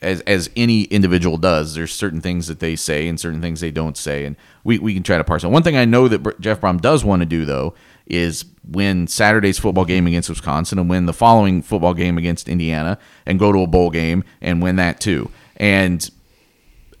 as 0.00 0.20
as 0.22 0.50
any 0.56 0.82
individual 0.84 1.36
does, 1.36 1.74
there's 1.74 1.92
certain 1.92 2.20
things 2.20 2.48
that 2.48 2.58
they 2.58 2.74
say 2.74 3.06
and 3.06 3.18
certain 3.18 3.40
things 3.40 3.60
they 3.60 3.70
don't 3.70 3.96
say, 3.96 4.24
and 4.24 4.36
we, 4.64 4.78
we 4.78 4.94
can 4.94 5.02
try 5.02 5.18
to 5.18 5.24
parse 5.24 5.44
out. 5.44 5.52
One 5.52 5.62
thing 5.62 5.76
I 5.76 5.84
know 5.84 6.08
that 6.08 6.40
Jeff 6.40 6.60
Brohm 6.60 6.80
does 6.80 7.04
want 7.04 7.20
to 7.20 7.26
do 7.26 7.44
though 7.44 7.74
is 8.06 8.44
win 8.68 9.06
Saturday's 9.06 9.58
football 9.58 9.84
game 9.84 10.06
against 10.06 10.28
Wisconsin 10.28 10.78
and 10.78 10.88
win 10.88 11.06
the 11.06 11.12
following 11.12 11.62
football 11.62 11.94
game 11.94 12.18
against 12.18 12.48
Indiana 12.48 12.98
and 13.26 13.38
go 13.38 13.52
to 13.52 13.60
a 13.60 13.66
bowl 13.66 13.90
game 13.90 14.24
and 14.40 14.62
win 14.62 14.76
that 14.76 15.00
too. 15.00 15.30
And 15.56 16.08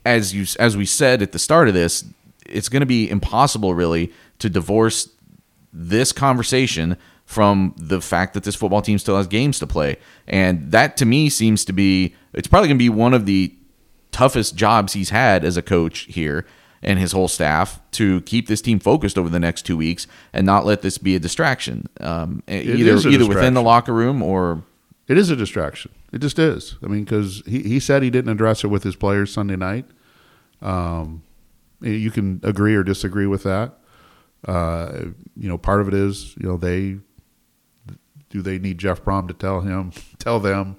as 0.04 0.34
you 0.34 0.46
as 0.58 0.76
we 0.76 0.86
said 0.86 1.22
at 1.22 1.32
the 1.32 1.38
start 1.38 1.68
of 1.68 1.74
this, 1.74 2.04
it's 2.46 2.68
going 2.68 2.80
to 2.80 2.86
be 2.86 3.08
impossible 3.08 3.74
really 3.74 4.12
to 4.38 4.50
divorce 4.50 5.08
this 5.72 6.12
conversation 6.12 6.96
from 7.24 7.74
the 7.78 8.00
fact 8.00 8.34
that 8.34 8.44
this 8.44 8.54
football 8.54 8.82
team 8.82 8.98
still 8.98 9.16
has 9.16 9.26
games 9.26 9.58
to 9.58 9.66
play. 9.66 9.96
And 10.26 10.70
that 10.72 10.96
to 10.98 11.06
me 11.06 11.30
seems 11.30 11.64
to 11.64 11.72
be 11.72 12.14
it's 12.32 12.48
probably 12.48 12.68
going 12.68 12.78
to 12.78 12.82
be 12.84 12.88
one 12.88 13.14
of 13.14 13.26
the 13.26 13.54
toughest 14.10 14.54
jobs 14.56 14.92
he's 14.92 15.10
had 15.10 15.44
as 15.44 15.56
a 15.56 15.62
coach 15.62 16.00
here 16.00 16.46
and 16.82 16.98
his 16.98 17.12
whole 17.12 17.28
staff 17.28 17.80
to 17.92 18.20
keep 18.22 18.48
this 18.48 18.60
team 18.60 18.78
focused 18.78 19.16
over 19.16 19.28
the 19.28 19.38
next 19.38 19.62
2 19.62 19.76
weeks 19.76 20.06
and 20.32 20.44
not 20.44 20.66
let 20.66 20.82
this 20.82 20.98
be 20.98 21.14
a 21.14 21.20
distraction. 21.20 21.88
Um, 22.00 22.42
either 22.48 22.96
a 22.96 23.10
either 23.10 23.26
within 23.26 23.54
the 23.54 23.62
locker 23.62 23.92
room 23.92 24.22
or 24.22 24.64
It 25.08 25.16
is 25.18 25.30
a 25.30 25.36
distraction. 25.36 25.92
It 26.12 26.20
just 26.20 26.38
is. 26.38 26.76
I 26.82 26.88
mean, 26.88 27.04
because 27.04 27.42
he, 27.46 27.62
he 27.62 27.80
said 27.80 28.02
he 28.02 28.10
didn't 28.10 28.30
address 28.30 28.64
it 28.64 28.68
with 28.68 28.82
his 28.82 28.96
players 28.96 29.32
Sunday 29.32 29.56
night. 29.56 29.86
Um, 30.60 31.22
you 31.80 32.10
can 32.10 32.40
agree 32.42 32.74
or 32.74 32.82
disagree 32.82 33.26
with 33.26 33.42
that. 33.44 33.78
Uh, 34.46 35.06
you 35.36 35.48
know, 35.48 35.56
part 35.58 35.80
of 35.80 35.88
it 35.88 35.94
is 35.94 36.34
you 36.36 36.48
know 36.48 36.56
they 36.56 36.98
do 38.30 38.42
they 38.42 38.58
need 38.58 38.78
Jeff 38.78 39.02
Brohm 39.04 39.28
to 39.28 39.34
tell 39.34 39.60
him 39.60 39.92
tell 40.18 40.40
them 40.40 40.76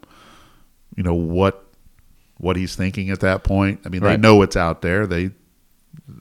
you 0.95 1.03
know 1.03 1.13
what 1.13 1.65
what 2.37 2.55
he's 2.55 2.75
thinking 2.75 3.09
at 3.09 3.21
that 3.21 3.43
point. 3.43 3.81
I 3.85 3.89
mean, 3.89 4.01
they 4.03 4.17
know 4.17 4.41
it's 4.41 4.57
out 4.57 4.81
there. 4.81 5.07
They 5.07 5.31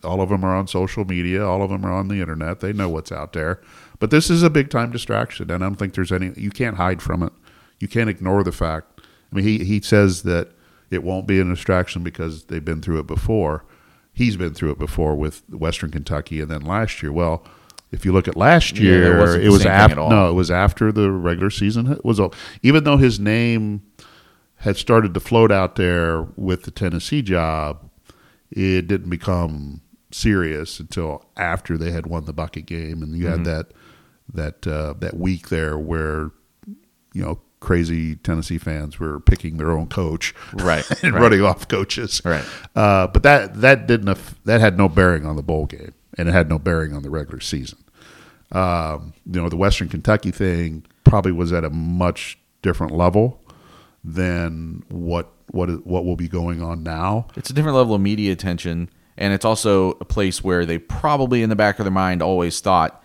all 0.04 0.20
of 0.20 0.28
them 0.28 0.44
are 0.44 0.54
on 0.54 0.66
social 0.66 1.04
media. 1.04 1.44
All 1.44 1.62
of 1.62 1.70
them 1.70 1.84
are 1.84 1.92
on 1.92 2.08
the 2.08 2.20
internet. 2.20 2.60
They 2.60 2.72
know 2.72 2.88
what's 2.88 3.12
out 3.12 3.32
there. 3.32 3.60
But 3.98 4.10
this 4.10 4.30
is 4.30 4.42
a 4.42 4.50
big 4.50 4.70
time 4.70 4.90
distraction, 4.90 5.50
and 5.50 5.62
I 5.62 5.66
don't 5.66 5.76
think 5.76 5.94
there's 5.94 6.12
any. 6.12 6.32
You 6.36 6.50
can't 6.50 6.76
hide 6.76 7.02
from 7.02 7.22
it. 7.22 7.32
You 7.78 7.88
can't 7.88 8.10
ignore 8.10 8.42
the 8.44 8.52
fact. 8.52 9.00
I 9.00 9.36
mean, 9.36 9.44
he 9.44 9.64
he 9.64 9.80
says 9.80 10.22
that 10.22 10.50
it 10.90 11.02
won't 11.02 11.26
be 11.26 11.40
an 11.40 11.48
distraction 11.48 12.02
because 12.02 12.44
they've 12.44 12.64
been 12.64 12.80
through 12.82 13.00
it 13.00 13.06
before. 13.06 13.64
He's 14.12 14.36
been 14.36 14.54
through 14.54 14.72
it 14.72 14.78
before 14.78 15.14
with 15.16 15.42
Western 15.48 15.90
Kentucky, 15.90 16.40
and 16.40 16.50
then 16.50 16.62
last 16.62 17.02
year. 17.02 17.12
Well, 17.12 17.44
if 17.90 18.04
you 18.04 18.12
look 18.12 18.28
at 18.28 18.36
last 18.36 18.78
Yeah, 18.78 18.90
year, 18.90 19.18
wasn't 19.18 19.44
it 19.44 19.50
was 19.50 19.66
after. 19.66 19.96
No, 19.96 20.30
it 20.30 20.34
was 20.34 20.50
after 20.50 20.92
the 20.92 21.10
regular 21.10 21.50
season 21.50 21.98
was 22.04 22.20
over. 22.20 22.34
Even 22.62 22.84
though 22.84 22.96
his 22.96 23.20
name 23.20 23.82
had 24.56 24.76
started 24.76 25.12
to 25.14 25.20
float 25.20 25.50
out 25.50 25.76
there 25.76 26.22
with 26.36 26.62
the 26.64 26.70
Tennessee 26.70 27.22
job, 27.22 27.88
it 28.52 28.86
didn't 28.86 29.10
become 29.10 29.80
serious 30.10 30.78
until 30.78 31.24
after 31.36 31.76
they 31.78 31.90
had 31.90 32.06
won 32.06 32.26
the 32.26 32.32
bucket 32.32 32.66
game, 32.66 33.02
and 33.02 33.16
you 33.16 33.24
Mm-hmm. 33.24 33.44
had 33.44 33.44
that 33.46 33.66
that 34.34 34.66
uh, 34.66 34.94
that 35.00 35.16
week 35.16 35.48
there 35.48 35.76
where 35.78 36.30
you 37.12 37.22
know 37.22 37.40
crazy 37.60 38.16
Tennessee 38.16 38.58
fans 38.58 38.98
were 38.98 39.20
picking 39.20 39.56
their 39.56 39.70
own 39.70 39.86
coach, 39.86 40.34
Right, 40.52 40.84
and 41.02 41.14
right. 41.14 41.22
running 41.22 41.42
off 41.42 41.68
coaches, 41.68 42.20
Right. 42.24 42.44
Uh, 42.76 43.06
but 43.08 43.22
that 43.22 43.60
that 43.60 43.86
didn't 43.86 44.18
that 44.44 44.60
had 44.60 44.76
no 44.78 44.88
bearing 44.88 45.24
on 45.26 45.36
the 45.36 45.42
bowl 45.42 45.66
game, 45.66 45.94
and 46.18 46.28
it 46.28 46.32
had 46.32 46.48
no 46.48 46.58
bearing 46.58 46.94
on 46.94 47.02
the 47.02 47.10
regular 47.10 47.40
season. 47.40 47.78
Um, 48.52 49.14
you 49.24 49.40
know, 49.40 49.48
the 49.48 49.56
Western 49.56 49.88
Kentucky 49.88 50.30
thing 50.30 50.84
probably 51.04 51.32
was 51.32 51.52
at 51.54 51.64
a 51.64 51.70
much 51.70 52.38
different 52.60 52.92
level 52.94 53.40
than 54.04 54.82
what 54.88 55.32
what 55.52 55.70
is, 55.70 55.78
what 55.84 56.04
will 56.04 56.16
be 56.16 56.28
going 56.28 56.62
on 56.62 56.82
now. 56.82 57.28
It's 57.36 57.50
a 57.50 57.52
different 57.52 57.76
level 57.76 57.94
of 57.94 58.00
media 58.00 58.32
attention, 58.32 58.90
and 59.16 59.32
it's 59.32 59.44
also 59.44 59.90
a 60.00 60.04
place 60.04 60.42
where 60.42 60.66
they 60.66 60.78
probably 60.78 61.42
in 61.42 61.50
the 61.50 61.56
back 61.56 61.78
of 61.78 61.84
their 61.84 61.92
mind 61.92 62.22
always 62.22 62.60
thought 62.60 63.02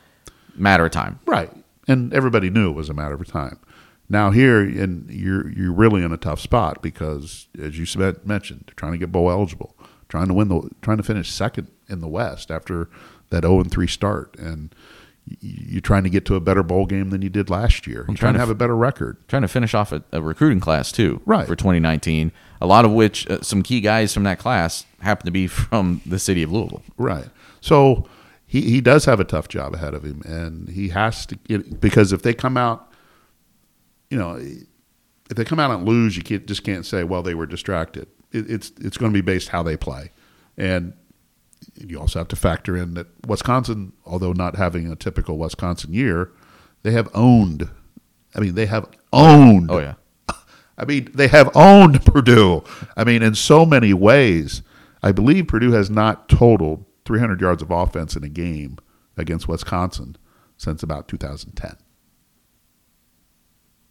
matter 0.55 0.85
of 0.85 0.91
time. 0.91 1.19
Right. 1.25 1.51
And 1.87 2.13
everybody 2.13 2.49
knew 2.49 2.69
it 2.69 2.75
was 2.75 2.89
a 2.89 2.93
matter 2.93 3.13
of 3.13 3.27
time. 3.27 3.59
Now 4.09 4.31
here, 4.31 4.61
and 4.61 5.09
you're 5.09 5.49
you're 5.51 5.73
really 5.73 6.01
in 6.01 6.13
a 6.13 6.17
tough 6.17 6.39
spot 6.39 6.81
because, 6.81 7.47
as 7.61 7.77
you 7.77 7.85
mentioned, 8.23 8.63
they're 8.65 8.75
trying 8.75 8.93
to 8.93 8.97
get 8.97 9.11
bowl 9.11 9.29
eligible, 9.29 9.75
trying 10.07 10.27
to 10.29 10.33
win 10.33 10.47
the, 10.47 10.69
trying 10.81 10.97
to 10.97 11.03
finish 11.03 11.29
second 11.29 11.67
in 11.89 11.99
the 11.99 12.07
West 12.07 12.49
after 12.49 12.89
that 13.29 13.43
zero 13.43 13.59
and 13.59 13.69
three 13.69 13.87
start, 13.87 14.37
and 14.39 14.73
you're 15.39 15.81
trying 15.81 16.03
to 16.03 16.09
get 16.09 16.25
to 16.25 16.35
a 16.35 16.39
better 16.39 16.63
bowl 16.63 16.85
game 16.85 17.09
than 17.09 17.21
you 17.21 17.29
did 17.29 17.49
last 17.49 17.87
year. 17.87 17.97
You're 17.97 18.05
trying 18.05 18.15
trying 18.15 18.33
to 18.33 18.39
have 18.39 18.49
a 18.49 18.55
better 18.55 18.75
record. 18.75 19.17
Trying 19.27 19.41
to 19.41 19.47
finish 19.47 19.73
off 19.73 19.91
a, 19.91 20.03
a 20.11 20.21
recruiting 20.21 20.59
class 20.59 20.91
too, 20.91 21.21
Right. 21.25 21.47
For 21.47 21.55
2019, 21.55 22.31
a 22.61 22.67
lot 22.67 22.85
of 22.85 22.91
which 22.91 23.29
uh, 23.29 23.41
some 23.41 23.63
key 23.63 23.81
guys 23.81 24.13
from 24.13 24.23
that 24.23 24.39
class 24.39 24.85
happen 24.99 25.25
to 25.25 25.31
be 25.31 25.47
from 25.47 26.01
the 26.05 26.19
city 26.19 26.43
of 26.43 26.51
Louisville. 26.51 26.83
Right. 26.97 27.25
So 27.61 28.07
he, 28.45 28.61
he 28.61 28.81
does 28.81 29.05
have 29.05 29.19
a 29.19 29.25
tough 29.25 29.47
job 29.47 29.73
ahead 29.73 29.93
of 29.93 30.03
him, 30.03 30.21
and 30.25 30.69
he 30.69 30.89
has 30.89 31.25
to 31.27 31.35
get 31.35 31.81
because 31.81 32.13
if 32.13 32.21
they 32.21 32.33
come 32.33 32.55
out, 32.55 32.91
you 34.09 34.17
know, 34.17 34.35
if 34.37 35.35
they 35.35 35.43
come 35.43 35.59
out 35.59 35.71
and 35.71 35.85
lose, 35.85 36.15
you 36.15 36.23
can't, 36.23 36.45
just 36.45 36.63
can't 36.63 36.85
say, 36.85 37.03
well, 37.03 37.21
they 37.21 37.35
were 37.35 37.45
distracted. 37.45 38.07
It, 38.31 38.49
it's 38.49 38.71
it's 38.79 38.97
going 38.97 39.11
to 39.11 39.17
be 39.17 39.21
based 39.21 39.49
how 39.49 39.63
they 39.63 39.75
play, 39.75 40.11
and 40.57 40.93
you 41.77 41.99
also 41.99 42.19
have 42.19 42.27
to 42.29 42.35
factor 42.35 42.75
in 42.77 42.93
that 42.95 43.07
Wisconsin, 43.27 43.93
although 44.05 44.33
not 44.33 44.55
having 44.55 44.91
a 44.91 44.95
typical 44.95 45.37
Wisconsin 45.37 45.93
year, 45.93 46.31
they 46.83 46.91
have 46.91 47.09
owned. 47.13 47.69
I 48.35 48.39
mean, 48.39 48.55
they 48.55 48.65
have 48.67 48.85
owned. 49.13 49.69
Oh 49.71 49.79
yeah, 49.79 49.95
I 50.77 50.85
mean, 50.85 51.09
they 51.13 51.27
have 51.27 51.49
owned 51.55 52.03
Purdue. 52.05 52.63
I 52.95 53.03
mean, 53.03 53.21
in 53.23 53.35
so 53.35 53.65
many 53.65 53.93
ways. 53.93 54.61
I 55.03 55.11
believe 55.11 55.47
Purdue 55.47 55.71
has 55.73 55.89
not 55.91 56.27
totaled 56.27 56.83
300 57.05 57.39
yards 57.39 57.61
of 57.61 57.69
offense 57.69 58.15
in 58.15 58.23
a 58.23 58.29
game 58.29 58.77
against 59.15 59.47
Wisconsin 59.47 60.17
since 60.57 60.81
about 60.81 61.07
2010. 61.07 61.75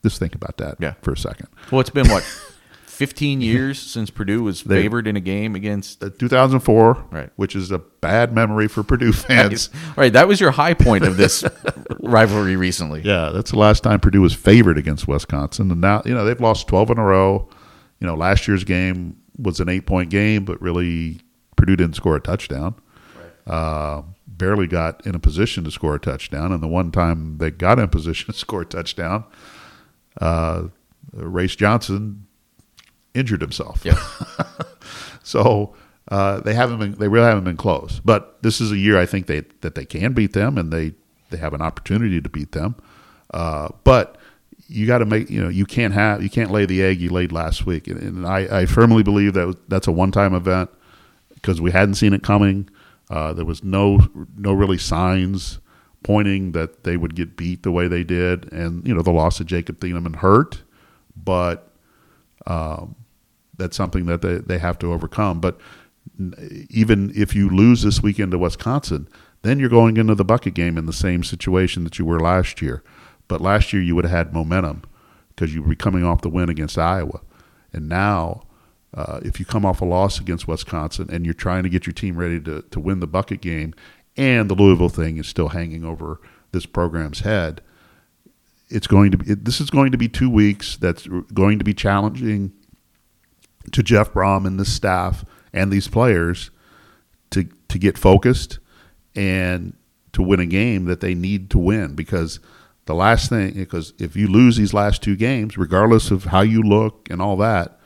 Just 0.02 0.18
think 0.18 0.34
about 0.34 0.56
that 0.58 0.76
Yeah. 0.80 0.94
for 1.02 1.12
a 1.12 1.16
second. 1.16 1.48
well, 1.70 1.80
it's 1.80 1.90
been 1.90 2.08
what 2.08 2.24
15 2.96 3.40
years 3.40 3.78
since 3.78 4.10
Purdue 4.10 4.42
was 4.42 4.62
They- 4.62 4.82
favored 4.82 5.06
in 5.06 5.16
a 5.16 5.20
game 5.20 5.54
against. 5.54 6.02
Uh, 6.02 6.08
2004, 6.18 7.04
Right. 7.10 7.30
which 7.36 7.54
is 7.54 7.70
a 7.70 7.78
bad 7.78 8.32
memory 8.34 8.68
for 8.68 8.82
Purdue 8.82 9.12
fans. 9.26 9.68
Right, 9.96 10.12
that 10.12 10.26
was 10.26 10.40
your 10.40 10.52
high 10.52 10.74
point 10.74 11.04
of 11.04 11.16
this 11.16 11.44
rivalry 12.00 12.56
recently. 12.56 13.02
Yeah, 13.04 13.30
that's 13.34 13.50
the 13.50 13.58
last 13.58 13.82
time 13.82 14.00
Purdue 14.00 14.22
was 14.22 14.32
favored 14.34 14.78
against 14.78 15.06
Wisconsin, 15.06 15.70
and 15.70 15.80
now 15.80 16.02
you 16.04 16.14
know 16.14 16.24
they've 16.24 16.40
lost 16.40 16.68
twelve 16.68 16.90
in 16.90 16.98
a 16.98 17.04
row. 17.04 17.48
You 18.00 18.06
know, 18.06 18.14
last 18.14 18.48
year's 18.48 18.64
game 18.64 19.16
was 19.38 19.60
an 19.60 19.68
eight-point 19.68 20.10
game, 20.10 20.44
but 20.44 20.60
really 20.62 21.20
Purdue 21.56 21.76
didn't 21.76 21.96
score 21.96 22.16
a 22.16 22.20
touchdown. 22.20 22.74
Uh, 23.46 24.02
barely 24.26 24.66
got 24.66 25.06
in 25.06 25.14
a 25.14 25.18
position 25.18 25.64
to 25.64 25.70
score 25.70 25.94
a 25.94 25.98
touchdown, 26.00 26.52
and 26.52 26.62
the 26.62 26.68
one 26.68 26.90
time 26.90 27.38
they 27.38 27.50
got 27.50 27.78
in 27.78 27.88
position 27.88 28.32
to 28.32 28.38
score 28.38 28.62
a 28.62 28.66
touchdown, 28.66 29.24
uh, 30.20 30.64
Race 31.12 31.56
Johnson 31.56 32.25
injured 33.16 33.40
himself. 33.40 33.84
Yeah. 33.84 33.98
So 35.26 35.74
uh, 36.08 36.38
they 36.40 36.54
haven't 36.54 36.78
been 36.78 36.92
they 36.92 37.08
really 37.08 37.26
haven't 37.26 37.44
been 37.44 37.56
close. 37.56 38.00
But 38.04 38.40
this 38.42 38.60
is 38.60 38.70
a 38.70 38.76
year 38.76 38.96
I 38.96 39.06
think 39.06 39.26
they 39.26 39.42
that 39.60 39.74
they 39.74 39.84
can 39.84 40.12
beat 40.12 40.32
them 40.34 40.56
and 40.56 40.72
they 40.72 40.92
they 41.30 41.36
have 41.36 41.52
an 41.52 41.60
opportunity 41.60 42.20
to 42.20 42.28
beat 42.28 42.52
them. 42.52 42.76
Uh, 43.34 43.70
but 43.82 44.16
you 44.68 44.86
got 44.86 44.98
to 44.98 45.04
make 45.04 45.28
you 45.28 45.42
know 45.42 45.48
you 45.48 45.66
can't 45.66 45.92
have 45.94 46.22
you 46.22 46.30
can't 46.30 46.52
lay 46.52 46.64
the 46.64 46.80
egg 46.80 47.00
you 47.00 47.10
laid 47.10 47.32
last 47.32 47.66
week. 47.66 47.88
And, 47.88 48.00
and 48.00 48.26
I, 48.26 48.60
I 48.60 48.66
firmly 48.66 49.02
believe 49.02 49.34
that 49.34 49.56
that's 49.68 49.88
a 49.88 49.92
one 49.92 50.12
time 50.12 50.32
event 50.32 50.70
because 51.34 51.60
we 51.60 51.72
hadn't 51.72 51.96
seen 51.96 52.12
it 52.12 52.22
coming. 52.22 52.70
Uh, 53.10 53.32
there 53.32 53.44
was 53.44 53.64
no 53.64 53.98
no 54.36 54.52
really 54.52 54.78
signs 54.78 55.58
pointing 56.04 56.52
that 56.52 56.84
they 56.84 56.96
would 56.96 57.16
get 57.16 57.36
beat 57.36 57.64
the 57.64 57.72
way 57.72 57.88
they 57.88 58.04
did, 58.04 58.52
and 58.52 58.86
you 58.86 58.94
know 58.94 59.02
the 59.02 59.10
loss 59.10 59.40
of 59.40 59.46
Jacob 59.46 59.80
Thieneman 59.80 60.14
hurt, 60.14 60.62
but 61.16 61.72
that's 63.56 63.76
something 63.76 64.06
that 64.06 64.22
they, 64.22 64.36
they 64.36 64.58
have 64.58 64.78
to 64.80 64.92
overcome. 64.92 65.40
But 65.40 65.60
even 66.70 67.12
if 67.14 67.34
you 67.34 67.48
lose 67.48 67.82
this 67.82 68.02
weekend 68.02 68.32
to 68.32 68.38
Wisconsin, 68.38 69.08
then 69.42 69.58
you're 69.58 69.68
going 69.68 69.96
into 69.96 70.14
the 70.14 70.24
bucket 70.24 70.54
game 70.54 70.78
in 70.78 70.86
the 70.86 70.92
same 70.92 71.22
situation 71.22 71.84
that 71.84 71.98
you 71.98 72.04
were 72.04 72.20
last 72.20 72.62
year. 72.62 72.82
But 73.28 73.40
last 73.40 73.72
year 73.72 73.82
you 73.82 73.94
would 73.94 74.04
have 74.04 74.26
had 74.26 74.32
momentum 74.32 74.82
because 75.28 75.54
you 75.54 75.62
were 75.62 75.74
coming 75.74 76.04
off 76.04 76.22
the 76.22 76.28
win 76.28 76.48
against 76.48 76.78
Iowa. 76.78 77.20
And 77.72 77.88
now, 77.88 78.42
uh, 78.94 79.20
if 79.22 79.38
you 79.38 79.44
come 79.44 79.66
off 79.66 79.80
a 79.80 79.84
loss 79.84 80.18
against 80.18 80.48
Wisconsin 80.48 81.08
and 81.10 81.24
you're 81.24 81.34
trying 81.34 81.62
to 81.64 81.68
get 81.68 81.86
your 81.86 81.92
team 81.92 82.16
ready 82.16 82.40
to, 82.40 82.62
to 82.62 82.80
win 82.80 83.00
the 83.00 83.06
bucket 83.06 83.40
game, 83.40 83.74
and 84.16 84.48
the 84.48 84.54
Louisville 84.54 84.88
thing 84.88 85.18
is 85.18 85.26
still 85.26 85.48
hanging 85.48 85.84
over 85.84 86.20
this 86.52 86.64
program's 86.64 87.20
head, 87.20 87.60
it's 88.68 88.86
going 88.86 89.10
to 89.10 89.18
be. 89.18 89.32
It, 89.32 89.44
this 89.44 89.60
is 89.60 89.70
going 89.70 89.92
to 89.92 89.98
be 89.98 90.08
two 90.08 90.30
weeks. 90.30 90.76
That's 90.76 91.06
going 91.34 91.58
to 91.58 91.64
be 91.64 91.74
challenging 91.74 92.52
to 93.72 93.82
Jeff 93.82 94.12
Brohm 94.12 94.46
and 94.46 94.58
the 94.58 94.64
staff 94.64 95.24
and 95.52 95.72
these 95.72 95.88
players 95.88 96.50
to 97.30 97.48
to 97.68 97.78
get 97.78 97.98
focused 97.98 98.58
and 99.14 99.74
to 100.12 100.22
win 100.22 100.40
a 100.40 100.46
game 100.46 100.84
that 100.86 101.00
they 101.00 101.14
need 101.14 101.50
to 101.50 101.58
win 101.58 101.94
because 101.94 102.40
the 102.86 102.94
last 102.94 103.28
thing 103.28 103.54
because 103.54 103.92
if 103.98 104.16
you 104.16 104.28
lose 104.28 104.56
these 104.56 104.72
last 104.72 105.02
two 105.02 105.16
games 105.16 105.58
regardless 105.58 106.10
of 106.10 106.24
how 106.24 106.40
you 106.40 106.62
look 106.62 107.08
and 107.10 107.20
all 107.20 107.36
that 107.36 107.78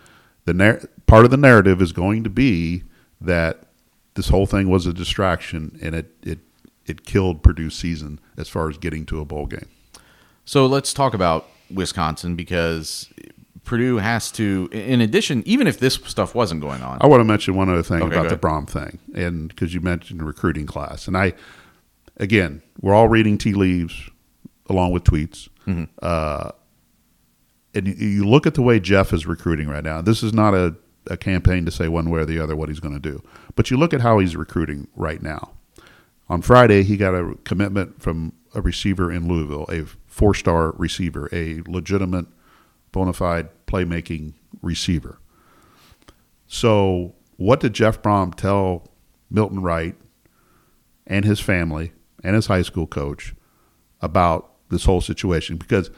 the 0.44 0.54
nar- 0.54 0.80
part 1.06 1.24
of 1.24 1.30
the 1.30 1.36
narrative 1.36 1.80
is 1.80 1.92
going 1.92 2.22
to 2.22 2.30
be 2.30 2.84
that 3.20 3.62
this 4.14 4.28
whole 4.28 4.46
thing 4.46 4.68
was 4.68 4.86
a 4.86 4.92
distraction 4.92 5.78
and 5.82 5.94
it 5.94 6.14
it 6.22 6.38
it 6.86 7.06
killed 7.06 7.42
Purdue's 7.42 7.74
season 7.74 8.20
as 8.36 8.48
far 8.48 8.68
as 8.68 8.76
getting 8.76 9.06
to 9.06 9.20
a 9.20 9.24
bowl 9.24 9.46
game. 9.46 9.68
So 10.44 10.66
let's 10.66 10.92
talk 10.92 11.14
about 11.14 11.46
Wisconsin 11.72 12.34
because 12.34 13.08
Purdue 13.64 13.98
has 13.98 14.30
to, 14.32 14.68
in 14.72 15.00
addition, 15.00 15.42
even 15.46 15.66
if 15.66 15.78
this 15.78 15.94
stuff 15.94 16.34
wasn't 16.34 16.60
going 16.60 16.82
on, 16.82 16.98
I 17.00 17.06
want 17.06 17.20
to 17.20 17.24
mention 17.24 17.54
one 17.54 17.68
other 17.68 17.82
thing 17.82 18.02
Okay, 18.02 18.16
about 18.16 18.28
the. 18.28 18.36
Brohm 18.36 18.68
thing, 18.68 18.98
and 19.14 19.48
because 19.48 19.74
you 19.74 19.80
mentioned 19.80 20.22
recruiting 20.22 20.66
class, 20.66 21.06
and 21.06 21.16
I, 21.16 21.34
again, 22.16 22.62
we're 22.80 22.94
all 22.94 23.08
reading 23.08 23.38
tea 23.38 23.54
leaves 23.54 24.10
along 24.68 24.92
with 24.92 25.04
tweets. 25.04 25.48
Mm-hmm. 25.66 25.84
Uh, 26.00 26.50
and 27.74 27.86
you, 27.86 27.94
you 27.94 28.28
look 28.28 28.46
at 28.46 28.54
the 28.54 28.62
way 28.62 28.80
Jeff 28.80 29.12
is 29.12 29.26
recruiting 29.26 29.68
right 29.68 29.84
now. 29.84 30.00
This 30.00 30.22
is 30.22 30.32
not 30.32 30.54
a, 30.54 30.74
a 31.06 31.16
campaign 31.16 31.64
to 31.66 31.70
say 31.70 31.88
one 31.88 32.10
way 32.10 32.20
or 32.20 32.24
the 32.24 32.40
other 32.40 32.56
what 32.56 32.68
he's 32.68 32.80
going 32.80 32.94
to 32.94 33.00
do, 33.00 33.22
but 33.56 33.70
you 33.70 33.76
look 33.76 33.94
at 33.94 34.00
how 34.00 34.18
he's 34.18 34.36
recruiting 34.36 34.88
right 34.96 35.22
now. 35.22 35.52
On 36.28 36.42
Friday, 36.42 36.84
he 36.84 36.96
got 36.96 37.14
a 37.14 37.36
commitment 37.44 38.00
from 38.00 38.32
a 38.54 38.60
receiver 38.60 39.10
in 39.10 39.28
Louisville, 39.28 39.66
a 39.68 39.84
four 40.06 40.34
star 40.34 40.72
receiver, 40.72 41.28
a 41.32 41.60
legitimate, 41.66 42.26
bona 42.92 43.12
fide 43.12 43.48
playmaking 43.66 44.34
receiver. 44.62 45.18
So, 46.46 47.14
what 47.36 47.60
did 47.60 47.72
Jeff 47.72 48.02
Brohm 48.02 48.34
tell 48.34 48.88
Milton 49.30 49.62
Wright 49.62 49.96
and 51.06 51.24
his 51.24 51.40
family 51.40 51.92
and 52.22 52.34
his 52.34 52.46
high 52.46 52.62
school 52.62 52.86
coach 52.86 53.34
about 54.00 54.52
this 54.68 54.84
whole 54.84 55.00
situation? 55.00 55.56
Because 55.56 55.90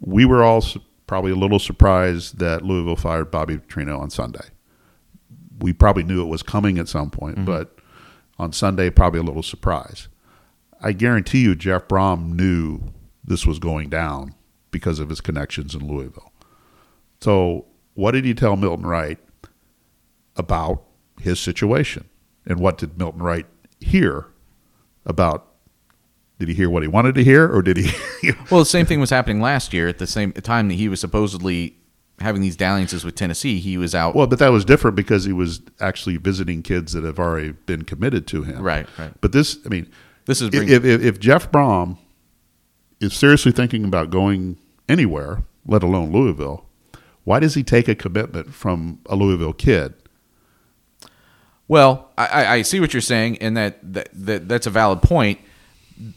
we 0.00 0.24
were 0.24 0.42
all 0.42 0.64
probably 1.06 1.32
a 1.32 1.36
little 1.36 1.58
surprised 1.58 2.38
that 2.38 2.62
Louisville 2.62 2.96
fired 2.96 3.30
Bobby 3.30 3.58
Petrino 3.58 3.98
on 3.98 4.10
Sunday. 4.10 4.48
We 5.58 5.72
probably 5.72 6.04
knew 6.04 6.22
it 6.22 6.28
was 6.28 6.42
coming 6.42 6.78
at 6.78 6.88
some 6.88 7.10
point, 7.10 7.36
mm-hmm. 7.36 7.44
but 7.46 7.76
on 8.38 8.52
Sunday, 8.52 8.88
probably 8.90 9.20
a 9.20 9.24
little 9.24 9.42
surprise. 9.42 10.08
I 10.80 10.92
guarantee 10.92 11.40
you, 11.40 11.54
Jeff 11.54 11.88
Brohm 11.88 12.34
knew 12.34 12.80
this 13.22 13.44
was 13.44 13.58
going 13.58 13.90
down 13.90 14.34
because 14.70 14.98
of 14.98 15.08
his 15.08 15.20
connections 15.20 15.74
in 15.74 15.86
Louisville. 15.86 16.32
So, 17.20 17.66
what 17.94 18.12
did 18.12 18.24
he 18.24 18.34
tell 18.34 18.56
Milton 18.56 18.86
Wright 18.86 19.18
about 20.36 20.82
his 21.20 21.38
situation? 21.38 22.08
And 22.46 22.58
what 22.58 22.78
did 22.78 22.98
Milton 22.98 23.22
Wright 23.22 23.46
hear 23.80 24.26
about? 25.04 25.46
Did 26.38 26.48
he 26.48 26.54
hear 26.54 26.70
what 26.70 26.82
he 26.82 26.88
wanted 26.88 27.14
to 27.16 27.24
hear, 27.24 27.46
or 27.46 27.60
did 27.60 27.76
he? 27.76 28.32
well, 28.50 28.60
the 28.60 28.66
same 28.66 28.86
thing 28.86 28.98
was 28.98 29.10
happening 29.10 29.42
last 29.42 29.74
year 29.74 29.88
at 29.88 29.98
the 29.98 30.06
same 30.06 30.32
time 30.32 30.68
that 30.68 30.74
he 30.74 30.88
was 30.88 30.98
supposedly 30.98 31.76
having 32.18 32.40
these 32.40 32.56
dalliances 32.56 33.04
with 33.04 33.14
Tennessee. 33.14 33.60
He 33.60 33.76
was 33.76 33.94
out. 33.94 34.14
well, 34.14 34.26
but 34.26 34.38
that 34.38 34.50
was 34.50 34.64
different 34.64 34.96
because 34.96 35.24
he 35.24 35.32
was 35.32 35.60
actually 35.80 36.16
visiting 36.16 36.62
kids 36.62 36.92
that 36.94 37.04
have 37.04 37.18
already 37.18 37.52
been 37.52 37.82
committed 37.84 38.26
to 38.28 38.42
him. 38.42 38.62
Right, 38.62 38.86
right. 38.98 39.12
But 39.20 39.32
this, 39.32 39.58
I 39.66 39.68
mean, 39.68 39.90
This 40.26 40.40
is 40.40 40.48
if, 40.54 40.84
if, 40.84 41.02
if 41.02 41.20
Jeff 41.20 41.50
Brohm 41.50 41.98
is 43.00 43.14
seriously 43.14 43.52
thinking 43.52 43.84
about 43.84 44.10
going 44.10 44.58
anywhere, 44.88 45.42
let 45.66 45.82
alone 45.82 46.12
Louisville, 46.12 46.66
why 47.24 47.40
does 47.40 47.54
he 47.54 47.62
take 47.62 47.88
a 47.88 47.94
commitment 47.94 48.54
from 48.54 48.98
a 49.06 49.16
Louisville 49.16 49.52
kid? 49.52 49.94
Well, 51.68 52.10
I- 52.18 52.46
I, 52.46 52.62
see 52.62 52.80
what 52.80 52.92
you're 52.92 53.00
saying, 53.00 53.38
and 53.38 53.56
that, 53.56 53.78
that, 53.94 54.08
that 54.12 54.48
that's 54.48 54.66
a 54.66 54.70
valid 54.70 55.02
point. 55.02 55.38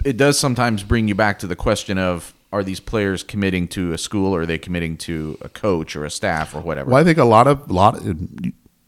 It 0.03 0.17
does 0.17 0.39
sometimes 0.39 0.81
bring 0.83 1.07
you 1.07 1.13
back 1.15 1.39
to 1.39 1.47
the 1.47 1.55
question 1.55 1.97
of 1.97 2.33
are 2.51 2.63
these 2.63 2.79
players 2.79 3.23
committing 3.23 3.67
to 3.69 3.93
a 3.93 3.97
school 3.97 4.33
or 4.33 4.41
are 4.41 4.45
they 4.45 4.57
committing 4.57 4.95
to 4.97 5.37
a 5.41 5.49
coach 5.49 5.95
or 5.95 6.05
a 6.05 6.09
staff 6.09 6.55
or 6.55 6.61
whatever? 6.61 6.91
Well, 6.91 7.01
I 7.01 7.03
think 7.03 7.17
a 7.17 7.25
lot 7.25 7.47
of 7.47 7.69
lot 7.69 7.99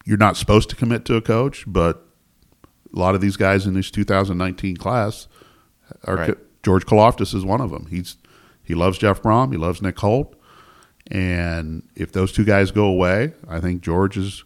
you're 0.06 0.18
not 0.18 0.38
supposed 0.38 0.70
to 0.70 0.76
commit 0.76 1.04
to 1.06 1.16
a 1.16 1.22
coach, 1.22 1.66
but 1.68 2.06
a 2.96 3.00
lot 3.00 3.16
of 3.16 3.22
these 3.22 3.38
guys 3.38 3.66
in 3.66 3.74
this 3.74 3.90
2019 3.92 4.78
class 4.78 5.28
are 6.06 6.16
Right. 6.16 6.38
George 6.65 6.86
Karlaftis 6.88 7.36
is 7.36 7.45
one 7.45 7.62
of 7.62 7.69
them. 7.69 7.86
He's 7.91 8.17
he 8.63 8.73
loves 8.73 8.97
Jeff 8.97 9.21
Brohm, 9.21 9.51
he 9.51 9.58
loves 9.58 9.80
Nick 9.82 9.99
Holt, 9.99 10.36
and 11.12 11.84
if 11.95 12.12
those 12.12 12.32
two 12.32 12.43
guys 12.43 12.71
go 12.71 12.86
away, 12.86 13.34
I 13.47 13.60
think 13.60 13.82
George 13.82 14.17
is 14.17 14.43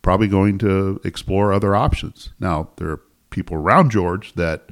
probably 0.00 0.26
going 0.28 0.56
to 0.58 0.98
explore 1.04 1.52
other 1.52 1.76
options. 1.76 2.30
Now 2.40 2.70
there 2.76 2.88
are 2.88 3.00
people 3.30 3.56
around 3.56 3.90
George 3.90 4.32
that 4.34 4.70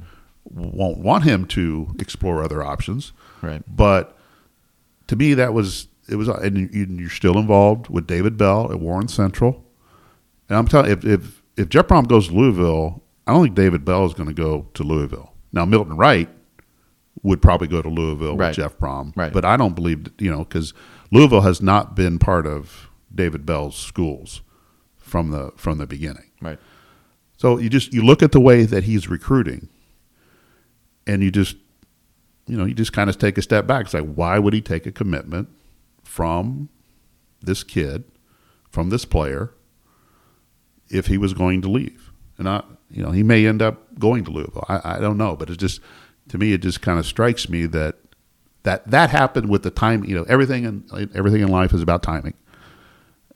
won't 0.49 0.97
want 0.97 1.23
him 1.25 1.45
to 1.45 1.93
explore 1.99 2.41
other 2.41 2.63
options, 2.63 3.11
Right. 3.43 3.61
but 3.67 4.17
to 5.07 5.15
me, 5.15 5.33
that 5.35 5.53
was 5.53 5.87
it 6.09 6.15
was, 6.15 6.29
and 6.29 6.57
you- 6.73 6.87
you're 6.99 7.09
still 7.09 7.37
involved 7.37 7.89
with 7.89 8.07
David 8.07 8.37
Bell 8.37 8.71
at 8.71 8.79
Warren 8.79 9.07
Central. 9.09 9.63
And 10.49 10.57
I'm 10.57 10.67
telling 10.67 10.89
if 10.91 11.05
if 11.05 11.43
if 11.57 11.69
Jeff 11.69 11.87
Brohm 11.87 12.07
goes 12.07 12.29
to 12.29 12.33
Louisville, 12.33 13.03
I 13.27 13.33
don't 13.33 13.43
think 13.43 13.55
David 13.55 13.85
Bell 13.85 14.05
is 14.05 14.13
going 14.15 14.29
to 14.29 14.33
go 14.33 14.67
to 14.73 14.83
Louisville. 14.83 15.33
Now 15.51 15.65
Milton 15.65 15.97
Wright 15.97 16.29
would 17.27 17.41
probably 17.41 17.67
go 17.67 17.81
to 17.81 17.89
Louisville 17.89 18.35
Right. 18.37 18.47
with 18.49 18.55
Jeff 18.57 18.77
Brohm, 18.77 19.15
Right. 19.15 19.31
but 19.33 19.45
I 19.45 19.57
don't 19.57 19.75
believe 19.75 20.03
that, 20.05 20.19
you 20.21 20.31
know 20.31 20.39
because 20.39 20.73
Louisville 21.11 21.41
has 21.41 21.61
not 21.61 21.95
been 21.95 22.17
part 22.19 22.45
of 22.47 22.89
David 23.13 23.45
Bell's 23.45 23.75
schools 23.77 24.41
from 24.97 25.31
the 25.31 25.51
from 25.55 25.77
the 25.77 25.87
beginning. 25.87 26.25
Right. 26.41 26.59
So 27.37 27.57
you 27.59 27.69
just 27.69 27.93
you 27.93 28.01
look 28.03 28.21
at 28.23 28.31
the 28.31 28.39
way 28.39 28.63
that 28.63 28.83
he's 28.85 29.07
recruiting, 29.09 29.69
and 31.05 31.21
you 31.23 31.31
just 31.31 31.55
you 32.47 32.57
know 32.57 32.65
you 32.65 32.73
just 32.73 32.93
kind 32.93 33.09
of 33.09 33.17
take 33.17 33.37
a 33.37 33.41
step 33.41 33.67
back. 33.67 33.85
It's 33.85 33.93
like 33.93 34.11
why 34.15 34.39
would 34.39 34.53
he 34.53 34.61
take 34.61 34.85
a 34.85 34.91
commitment 34.91 35.49
from 36.03 36.69
this 37.41 37.63
kid, 37.63 38.03
from 38.69 38.89
this 38.89 39.05
player, 39.05 39.51
if 40.89 41.07
he 41.07 41.17
was 41.17 41.33
going 41.33 41.61
to 41.61 41.69
leave? 41.69 42.11
And 42.37 42.47
I 42.49 42.63
you 42.89 43.03
know 43.03 43.11
he 43.11 43.23
may 43.23 43.45
end 43.45 43.61
up 43.61 43.97
going 43.99 44.23
to 44.25 44.31
Louisville. 44.31 44.65
I, 44.67 44.95
I 44.95 44.99
don't 44.99 45.17
know, 45.17 45.35
but 45.35 45.49
it's 45.49 45.57
just 45.57 45.79
to 46.29 46.37
me 46.37 46.53
it 46.53 46.59
just 46.59 46.81
kind 46.81 46.99
of 46.99 47.05
strikes 47.05 47.49
me 47.49 47.65
that 47.67 47.95
that 48.63 48.89
that 48.89 49.09
happened 49.09 49.49
with 49.49 49.63
the 49.63 49.71
time. 49.71 50.03
You 50.03 50.15
know 50.15 50.23
everything 50.23 50.65
in 50.65 51.09
everything 51.15 51.41
in 51.41 51.47
life 51.47 51.73
is 51.73 51.81
about 51.81 52.03
timing, 52.03 52.33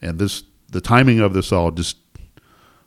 and 0.00 0.18
this 0.18 0.44
the 0.70 0.80
timing 0.80 1.20
of 1.20 1.34
this 1.34 1.52
all 1.52 1.70
just 1.70 1.96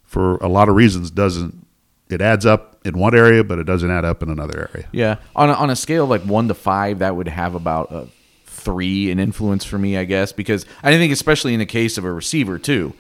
for 0.04 0.36
a 0.38 0.48
lot 0.48 0.70
of 0.70 0.76
reasons 0.76 1.12
doesn't 1.12 1.66
it 2.10 2.22
adds 2.22 2.46
up 2.46 2.80
in 2.86 2.98
one 2.98 3.16
area 3.16 3.44
but 3.44 3.58
it 3.58 3.64
doesn't 3.64 3.90
add 3.90 4.06
up 4.06 4.22
in 4.22 4.30
another 4.30 4.70
area 4.74 4.88
Yeah, 4.92 5.18
on 5.36 5.50
a, 5.50 5.54
on 5.54 5.70
a 5.70 5.76
scale 5.76 6.04
of 6.04 6.10
like 6.10 6.22
one 6.24 6.48
to 6.48 6.54
five, 6.54 7.00
that 7.00 7.16
would 7.16 7.28
have 7.28 7.56
about 7.56 7.92
a 7.92 8.08
three 8.46 9.12
in 9.12 9.20
influence 9.20 9.64
for 9.64 9.78
me, 9.78 9.98
I 9.98 10.06
guess, 10.06 10.32
because 10.32 10.66
I 10.84 10.92
think 10.92 11.14
especially 11.14 11.54
in 11.54 11.60
the 11.60 11.66
case 11.66 11.98
of 11.98 12.06
a 12.06 12.12
receiver 12.12 12.58
too. 12.60 12.94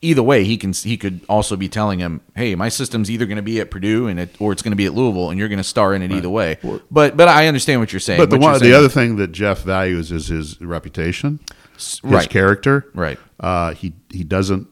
Either 0.00 0.22
way, 0.22 0.44
he 0.44 0.56
can 0.56 0.72
he 0.72 0.96
could 0.96 1.20
also 1.28 1.56
be 1.56 1.68
telling 1.68 1.98
him, 1.98 2.20
"Hey, 2.36 2.54
my 2.54 2.68
system's 2.68 3.10
either 3.10 3.26
going 3.26 3.36
to 3.36 3.42
be 3.42 3.58
at 3.60 3.68
Purdue 3.70 4.06
and 4.06 4.20
it, 4.20 4.36
or 4.38 4.52
it's 4.52 4.62
going 4.62 4.70
to 4.70 4.76
be 4.76 4.86
at 4.86 4.94
Louisville, 4.94 5.30
and 5.30 5.38
you're 5.38 5.48
going 5.48 5.58
to 5.58 5.64
star 5.64 5.92
in 5.92 6.02
it 6.02 6.12
either 6.12 6.30
way." 6.30 6.56
But 6.90 7.16
but 7.16 7.26
I 7.28 7.48
understand 7.48 7.80
what 7.80 7.92
you're 7.92 7.98
saying. 7.98 8.20
but 8.20 8.30
the 8.30 8.38
one 8.38 8.60
the 8.60 8.74
other 8.74 8.88
thing 8.88 9.16
that 9.16 9.32
Jeff 9.32 9.62
values 9.62 10.12
is 10.12 10.28
his 10.28 10.60
reputation 10.60 11.40
his 11.74 12.00
right. 12.04 12.28
character 12.30 12.90
Right. 12.94 13.18
uh, 13.40 13.74
he 13.74 13.92
he 14.12 14.22
doesn't 14.24 14.68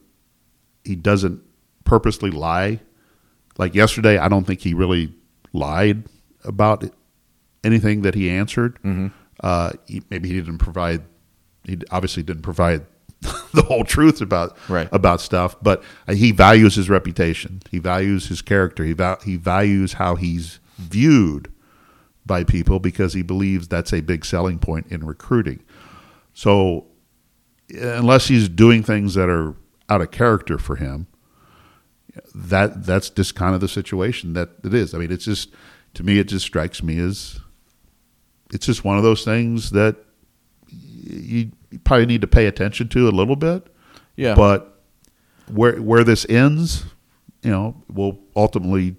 he 0.85 0.95
doesn't 0.95 1.43
purposely 1.85 2.31
lie 2.31 2.81
like 3.59 3.75
yesterday 3.75 4.19
I 4.19 4.29
don't 4.29 4.45
think 4.45 4.61
he 4.61 4.75
really 4.75 5.13
lied 5.53 6.05
about 6.45 6.85
anything 7.65 8.03
that 8.03 8.15
he 8.15 8.31
answered 8.31 8.79
Mm-hmm. 8.85 9.09
uh, 9.41 9.71
he, 9.87 10.03
maybe 10.11 10.29
he 10.29 10.35
didn't 10.37 10.59
provide 10.59 11.03
he 11.65 11.79
obviously 11.91 12.23
didn't 12.23 12.43
provide 12.43 12.87
the 13.55 13.63
whole 13.63 13.85
truth 13.85 14.21
about 14.21 14.57
Right. 14.69 14.89
about 14.93 15.21
stuff 15.21 15.57
but 15.63 15.83
he 16.09 16.33
values 16.33 16.75
his 16.75 16.89
reputation 16.91 17.61
he 17.71 17.79
values 17.79 18.29
his 18.29 18.43
character 18.43 18.85
he 18.85 18.93
val- 18.93 19.21
he 19.25 19.37
values 19.37 19.95
how 19.95 20.17
he's 20.17 20.59
viewed 20.79 21.51
by 22.27 22.45
people 22.45 22.79
because 22.81 23.15
he 23.15 23.23
believes 23.23 23.69
that's 23.69 23.93
a 23.93 24.01
big 24.01 24.25
selling 24.25 24.59
point 24.59 24.87
in 24.91 25.05
recruiting 25.07 25.63
so 26.35 26.87
unless 27.71 28.29
he's 28.29 28.49
doing 28.49 28.83
things 28.83 29.15
that 29.15 29.29
are 29.29 29.55
out 29.89 30.01
of 30.01 30.11
character 30.11 30.59
for 30.59 30.77
him, 30.77 31.07
that 32.35 32.85
that's 32.85 33.11
just 33.11 33.35
kind 33.35 33.55
of 33.55 33.61
the 33.61 33.69
situation 33.69 34.33
that 34.35 34.51
it 34.65 34.73
is. 34.75 34.95
I 34.95 34.99
mean, 34.99 35.11
it's 35.11 35.25
just 35.25 35.53
to 35.95 36.03
me, 36.05 36.19
it 36.19 36.29
just 36.29 36.45
strikes 36.47 36.83
me 36.83 36.99
as 36.99 37.41
it's 38.53 38.67
just 38.67 38.85
one 38.85 38.97
of 38.97 39.03
those 39.03 39.25
things 39.25 39.71
that 39.71 39.97
you, 40.69 41.51
you 41.71 41.79
probably 41.81 42.07
need 42.07 42.21
to 42.21 42.27
pay 42.27 42.47
attention 42.47 42.89
to 42.89 43.09
a 43.09 43.11
little 43.11 43.37
bit. 43.37 43.67
Yeah. 44.17 44.35
But 44.35 44.81
where 45.51 45.81
where 45.81 46.05
this 46.05 46.27
ends, 46.29 46.85
you 47.43 47.51
know, 47.51 47.83
will 47.89 48.19
ultimately 48.35 48.97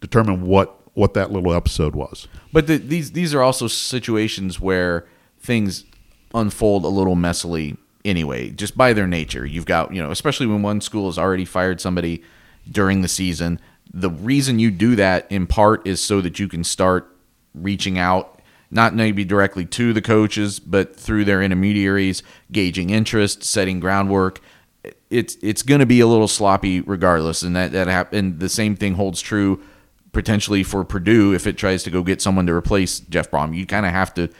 determine 0.00 0.46
what 0.46 0.80
what 0.94 1.14
that 1.14 1.30
little 1.30 1.52
episode 1.52 1.94
was. 1.94 2.26
But 2.52 2.66
the, 2.66 2.78
these 2.78 3.12
these 3.12 3.34
are 3.34 3.42
also 3.42 3.66
situations 3.66 4.60
where 4.60 5.06
things 5.38 5.84
unfold 6.34 6.84
a 6.84 6.88
little 6.88 7.16
messily 7.16 7.76
anyway, 8.04 8.50
just 8.50 8.76
by 8.76 8.92
their 8.92 9.06
nature. 9.06 9.44
You've 9.44 9.66
got 9.66 9.92
you 9.92 10.02
know, 10.02 10.10
especially 10.10 10.46
when 10.46 10.62
one 10.62 10.80
school 10.80 11.06
has 11.06 11.18
already 11.18 11.44
fired 11.44 11.80
somebody 11.80 12.22
during 12.70 13.02
the 13.02 13.08
season. 13.08 13.60
The 13.92 14.10
reason 14.10 14.58
you 14.58 14.70
do 14.70 14.96
that 14.96 15.30
in 15.30 15.46
part 15.46 15.86
is 15.86 16.00
so 16.00 16.20
that 16.20 16.38
you 16.38 16.48
can 16.48 16.64
start 16.64 17.14
reaching 17.54 17.98
out, 17.98 18.35
not 18.70 18.94
maybe 18.94 19.24
directly 19.24 19.64
to 19.64 19.92
the 19.92 20.02
coaches, 20.02 20.58
but 20.58 20.96
through 20.96 21.24
their 21.24 21.42
intermediaries, 21.42 22.22
gauging 22.52 22.90
interest, 22.90 23.44
setting 23.44 23.80
groundwork. 23.80 24.40
It's 25.10 25.36
it's 25.42 25.62
going 25.62 25.80
to 25.80 25.86
be 25.86 26.00
a 26.00 26.06
little 26.06 26.28
sloppy 26.28 26.80
regardless, 26.80 27.42
and 27.42 27.54
that 27.56 27.72
that 27.72 27.86
hap- 27.86 28.12
and 28.12 28.40
the 28.40 28.48
same 28.48 28.76
thing 28.76 28.94
holds 28.94 29.20
true 29.20 29.62
potentially 30.12 30.62
for 30.62 30.82
Purdue 30.82 31.34
if 31.34 31.46
it 31.46 31.58
tries 31.58 31.82
to 31.82 31.90
go 31.90 32.02
get 32.02 32.22
someone 32.22 32.46
to 32.46 32.52
replace 32.54 33.00
Jeff 33.00 33.30
Brohm. 33.30 33.54
You 33.54 33.66
kind 33.66 33.84
of 33.84 33.92
have 33.92 34.14
to 34.14 34.30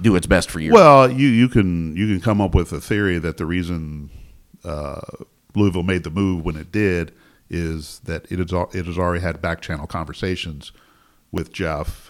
do 0.00 0.12
what's 0.12 0.26
best 0.26 0.50
for 0.50 0.60
you. 0.60 0.72
Well, 0.72 1.10
you 1.10 1.28
you 1.28 1.48
can 1.48 1.96
you 1.96 2.06
can 2.06 2.20
come 2.20 2.40
up 2.40 2.54
with 2.54 2.72
a 2.72 2.80
theory 2.80 3.18
that 3.18 3.36
the 3.36 3.46
reason 3.46 4.10
uh, 4.64 5.00
Louisville 5.54 5.82
made 5.82 6.04
the 6.04 6.10
move 6.10 6.44
when 6.44 6.56
it 6.56 6.72
did 6.72 7.12
is 7.50 8.00
that 8.00 8.30
it 8.30 8.38
has 8.38 8.52
it 8.74 8.86
has 8.86 8.98
already 8.98 9.22
had 9.22 9.40
back 9.40 9.60
channel 9.60 9.86
conversations 9.86 10.72
with 11.30 11.52
Jeff 11.52 12.07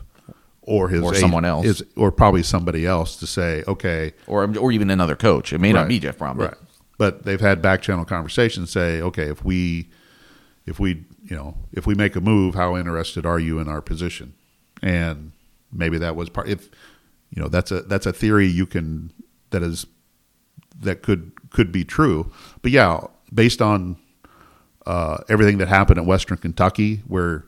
or 0.69 0.89
his 0.91 1.03
Or 1.03 1.09
agent- 1.13 1.21
someone 1.21 1.45
else. 1.47 1.65
his- 1.65 1.83
or 1.97 2.13
probably 2.13 2.43
somebody 2.43 2.85
else 2.85 3.17
to 3.17 3.27
say, 3.27 3.65
okay, 3.67 4.13
or 4.27 4.45
or 4.59 4.71
even 4.71 4.91
another 4.91 5.17
coach. 5.17 5.53
It 5.53 5.61
may 5.61 5.73
not 5.73 5.81
Right. 5.83 5.89
be 5.89 5.99
Jeff 6.01 6.19
Brohm, 6.19 6.37
but 6.37 6.45
right? 6.51 6.59
But 6.99 7.25
they've 7.25 7.41
had 7.41 7.63
back 7.63 7.81
channel 7.81 8.05
conversations. 8.05 8.71
Say, 8.71 9.01
okay, 9.01 9.29
if 9.31 9.45
we 9.45 9.89
if 10.67 10.79
we 10.79 11.05
you 11.25 11.37
know 11.37 11.57
if 11.73 11.87
we 11.87 11.95
make 11.95 12.17
a 12.17 12.21
move, 12.21 12.55
how 12.55 12.77
interested 12.77 13.25
are 13.25 13.39
you 13.39 13.59
in 13.59 13.69
our 13.69 13.81
position? 13.81 14.35
And 14.83 15.33
maybe 15.73 15.97
that 15.99 16.15
was 16.17 16.29
part. 16.29 16.49
If 16.49 16.69
you 17.31 17.41
know 17.43 17.49
that's 17.49 17.71
a 17.71 17.81
that's 17.83 18.05
a 18.07 18.13
theory 18.13 18.47
you 18.47 18.67
can 18.67 19.11
that 19.51 19.63
is 19.63 19.87
that 20.81 21.03
could 21.03 21.33
could 21.51 21.73
be 21.73 21.85
true. 21.85 22.31
But 22.63 22.73
yeah, 22.73 23.01
based 23.33 23.63
on 23.63 23.97
uh, 24.87 25.19
everything 25.29 25.59
that 25.59 25.69
happened 25.69 25.99
at 25.99 26.05
Western 26.07 26.37
Kentucky, 26.39 27.03
where 27.07 27.45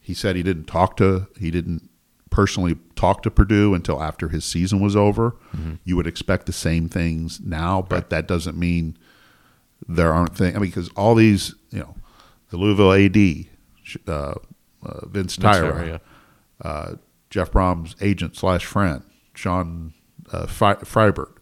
he 0.00 0.14
said 0.14 0.36
he 0.36 0.42
didn't 0.42 0.64
talk 0.66 0.96
to 0.96 1.26
he 1.38 1.50
didn't 1.50 1.89
personally 2.30 2.76
talked 2.94 3.24
to 3.24 3.30
Purdue 3.30 3.74
until 3.74 4.02
after 4.02 4.28
his 4.28 4.44
season 4.44 4.80
was 4.80 4.96
over. 4.96 5.36
You 5.84 5.96
would 5.96 6.06
expect 6.06 6.46
the 6.46 6.52
same 6.52 6.88
things 6.88 7.40
now, 7.40 7.82
but 7.82 8.10
that 8.10 8.26
doesn't 8.26 8.56
mean 8.56 8.96
there 9.86 10.12
aren't 10.12 10.36
things. 10.36 10.56
I 10.56 10.58
mean, 10.58 10.70
because 10.70 10.88
all 10.90 11.14
these, 11.14 11.54
you 11.70 11.80
know, 11.80 11.94
the 12.50 12.56
Louisville 12.56 12.92
AD, 12.92 13.46
uh, 14.08 14.34
uh, 14.86 15.06
Vince 15.06 15.36
Tyra, 15.36 15.72
Tyra, 15.72 15.86
yeah. 15.86 15.98
uh, 16.68 16.94
Jeff 17.30 17.50
Brohm's 17.50 17.96
agent 18.00 18.36
slash 18.36 18.64
friend, 18.64 19.02
Sean 19.34 19.92
uh, 20.32 20.46
Fre- 20.46 20.84
Freiberg, 20.84 21.32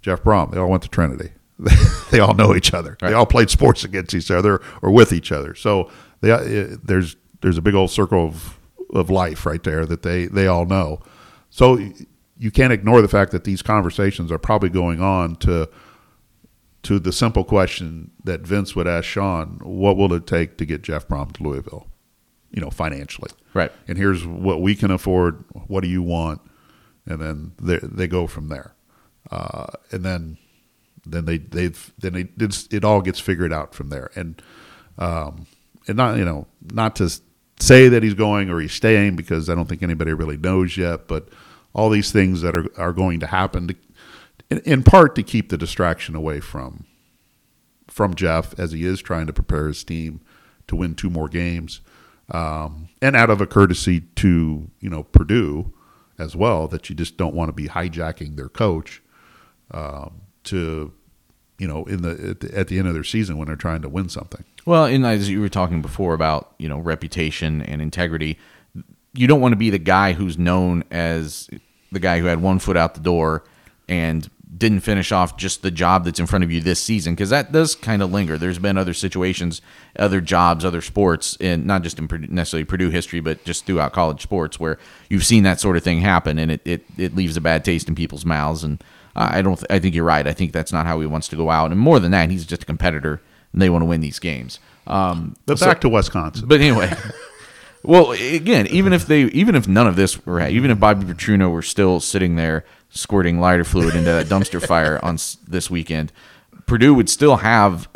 Jeff 0.00 0.22
Brohm, 0.22 0.50
they 0.50 0.58
all 0.58 0.70
went 0.70 0.82
to 0.82 0.88
Trinity. 0.88 1.32
they 2.10 2.20
all 2.20 2.34
know 2.34 2.54
each 2.54 2.72
other. 2.72 2.96
They 3.00 3.12
all 3.12 3.26
played 3.26 3.50
sports 3.50 3.82
against 3.84 4.14
each 4.14 4.30
other 4.30 4.62
or 4.80 4.90
with 4.92 5.12
each 5.12 5.32
other. 5.32 5.54
So 5.54 5.90
they, 6.20 6.30
uh, 6.30 6.76
there's 6.84 7.16
there's 7.40 7.58
a 7.58 7.62
big 7.62 7.74
old 7.74 7.90
circle 7.90 8.26
of, 8.26 8.57
of 8.92 9.10
life 9.10 9.46
right 9.46 9.62
there 9.62 9.86
that 9.86 10.02
they, 10.02 10.26
they 10.26 10.46
all 10.46 10.66
know. 10.66 11.00
So 11.50 11.78
you 12.36 12.50
can't 12.50 12.72
ignore 12.72 13.02
the 13.02 13.08
fact 13.08 13.32
that 13.32 13.44
these 13.44 13.62
conversations 13.62 14.30
are 14.30 14.38
probably 14.38 14.68
going 14.70 15.00
on 15.00 15.36
to 15.36 15.68
to 16.84 17.00
the 17.00 17.12
simple 17.12 17.42
question 17.42 18.12
that 18.22 18.42
Vince 18.42 18.76
would 18.76 18.86
ask 18.86 19.04
Sean, 19.04 19.58
what 19.64 19.96
will 19.96 20.12
it 20.12 20.28
take 20.28 20.56
to 20.58 20.64
get 20.64 20.80
Jeff 20.80 21.08
Brohm 21.08 21.32
to 21.32 21.42
Louisville? 21.42 21.88
You 22.52 22.62
know, 22.62 22.70
financially. 22.70 23.30
Right. 23.52 23.72
And 23.88 23.98
here's 23.98 24.24
what 24.24 24.62
we 24.62 24.76
can 24.76 24.92
afford. 24.92 25.44
What 25.66 25.82
do 25.82 25.88
you 25.88 26.02
want? 26.02 26.40
and 27.08 27.20
then 27.20 27.52
they 27.60 27.78
they 27.82 28.06
go 28.06 28.26
from 28.26 28.48
there, 28.48 28.74
uh, 29.30 29.66
and 29.90 30.04
then 30.04 30.36
then 31.06 31.24
they 31.24 31.38
they've 31.38 31.92
then 31.98 32.12
they, 32.12 32.76
it 32.76 32.84
all 32.84 33.00
gets 33.00 33.18
figured 33.18 33.52
out 33.52 33.74
from 33.74 33.88
there, 33.88 34.10
and 34.14 34.40
um, 34.98 35.46
and 35.88 35.96
not 35.96 36.18
you 36.18 36.24
know 36.24 36.46
not 36.70 36.94
to 36.96 37.10
say 37.60 37.88
that 37.88 38.02
he's 38.02 38.14
going 38.14 38.50
or 38.50 38.60
he's 38.60 38.72
staying 38.72 39.16
because 39.16 39.48
I 39.48 39.54
don't 39.54 39.68
think 39.68 39.82
anybody 39.82 40.12
really 40.12 40.36
knows 40.36 40.76
yet, 40.76 41.08
but 41.08 41.28
all 41.72 41.90
these 41.90 42.12
things 42.12 42.40
that 42.42 42.56
are 42.56 42.66
are 42.76 42.92
going 42.92 43.20
to 43.20 43.26
happen 43.26 43.68
to, 43.68 43.76
in, 44.50 44.58
in 44.60 44.82
part 44.82 45.14
to 45.16 45.22
keep 45.22 45.48
the 45.48 45.58
distraction 45.58 46.14
away 46.14 46.40
from 46.40 46.84
from 47.88 48.14
Jeff 48.14 48.58
as 48.58 48.72
he 48.72 48.84
is 48.84 49.00
trying 49.00 49.26
to 49.26 49.32
prepare 49.32 49.66
his 49.66 49.82
team 49.82 50.20
to 50.66 50.76
win 50.76 50.94
two 50.94 51.10
more 51.10 51.28
games, 51.28 51.80
um, 52.30 52.88
and 53.00 53.16
out 53.16 53.30
of 53.30 53.40
a 53.40 53.46
courtesy 53.46 54.00
to 54.16 54.70
you 54.80 54.90
know 54.90 55.02
Purdue 55.02 55.72
as 56.18 56.34
well 56.34 56.66
that 56.68 56.90
you 56.90 56.96
just 56.96 57.16
don't 57.16 57.34
want 57.34 57.48
to 57.48 57.52
be 57.52 57.68
hijacking 57.68 58.36
their 58.36 58.48
coach 58.48 59.02
um, 59.70 60.22
to 60.44 60.92
you 61.58 61.66
know 61.66 61.84
in 61.84 62.02
the 62.02 62.30
at, 62.30 62.40
the 62.40 62.58
at 62.58 62.68
the 62.68 62.78
end 62.78 62.88
of 62.88 62.94
their 62.94 63.04
season 63.04 63.36
when 63.36 63.48
they're 63.48 63.56
trying 63.56 63.82
to 63.82 63.88
win 63.88 64.08
something. 64.08 64.44
Well, 64.64 64.84
and 64.84 65.04
as 65.04 65.28
you 65.28 65.40
were 65.40 65.48
talking 65.48 65.82
before 65.82 66.14
about 66.14 66.54
you 66.58 66.68
know 66.68 66.78
reputation 66.78 67.62
and 67.62 67.82
integrity, 67.82 68.38
you 69.12 69.26
don't 69.26 69.40
want 69.40 69.52
to 69.52 69.56
be 69.56 69.70
the 69.70 69.78
guy 69.78 70.12
who's 70.12 70.38
known 70.38 70.84
as 70.90 71.50
the 71.90 72.00
guy 72.00 72.20
who 72.20 72.26
had 72.26 72.40
one 72.40 72.58
foot 72.58 72.76
out 72.76 72.94
the 72.94 73.00
door 73.00 73.44
and 73.88 74.30
didn't 74.56 74.80
finish 74.80 75.12
off 75.12 75.36
just 75.36 75.62
the 75.62 75.70
job 75.70 76.04
that's 76.04 76.18
in 76.18 76.26
front 76.26 76.42
of 76.42 76.50
you 76.50 76.60
this 76.60 76.82
season 76.82 77.14
because 77.14 77.30
that 77.30 77.52
does 77.52 77.74
kind 77.74 78.02
of 78.02 78.12
linger. 78.12 78.38
There's 78.38 78.58
been 78.58 78.78
other 78.78 78.94
situations, 78.94 79.60
other 79.98 80.20
jobs, 80.20 80.64
other 80.64 80.80
sports, 80.80 81.36
and 81.40 81.66
not 81.66 81.82
just 81.82 81.98
in 81.98 82.08
necessarily 82.30 82.64
Purdue 82.64 82.90
history, 82.90 83.20
but 83.20 83.44
just 83.44 83.66
throughout 83.66 83.92
college 83.92 84.22
sports 84.22 84.58
where 84.58 84.78
you've 85.10 85.26
seen 85.26 85.42
that 85.44 85.60
sort 85.60 85.76
of 85.76 85.82
thing 85.82 86.00
happen, 86.00 86.38
and 86.38 86.50
it 86.50 86.60
it, 86.64 86.84
it 86.96 87.14
leaves 87.14 87.36
a 87.36 87.40
bad 87.40 87.64
taste 87.64 87.88
in 87.88 87.94
people's 87.94 88.24
mouths. 88.24 88.64
And 88.64 88.82
I 89.20 89.42
don't. 89.42 89.56
Th- 89.56 89.66
I 89.70 89.78
think 89.78 89.94
you're 89.94 90.04
right. 90.04 90.26
I 90.26 90.32
think 90.32 90.52
that's 90.52 90.72
not 90.72 90.86
how 90.86 91.00
he 91.00 91.06
wants 91.06 91.28
to 91.28 91.36
go 91.36 91.50
out. 91.50 91.70
And 91.70 91.80
more 91.80 91.98
than 91.98 92.12
that, 92.12 92.30
he's 92.30 92.46
just 92.46 92.62
a 92.62 92.66
competitor, 92.66 93.20
and 93.52 93.60
they 93.60 93.70
want 93.70 93.82
to 93.82 93.86
win 93.86 94.00
these 94.00 94.18
games. 94.18 94.60
Um, 94.86 95.36
but 95.46 95.58
so, 95.58 95.66
back 95.66 95.80
to 95.82 95.88
Wisconsin. 95.88 96.46
But 96.46 96.60
anyway. 96.60 96.92
Well, 97.84 98.10
again, 98.10 98.66
even 98.66 98.92
if 98.92 99.06
they, 99.06 99.22
even 99.26 99.54
if 99.54 99.68
none 99.68 99.86
of 99.86 99.96
this 99.96 100.26
were, 100.26 100.46
even 100.46 100.70
if 100.70 100.80
Bobby 100.80 101.06
Petrino 101.06 101.50
were 101.50 101.62
still 101.62 102.00
sitting 102.00 102.36
there 102.36 102.64
squirting 102.90 103.38
lighter 103.38 103.64
fluid 103.64 103.94
into 103.94 104.10
that 104.10 104.26
dumpster 104.26 104.60
fire 104.64 104.98
on 105.04 105.16
this 105.46 105.70
weekend, 105.70 106.12
Purdue 106.66 106.92
would 106.92 107.08
still 107.08 107.36
have 107.36 107.88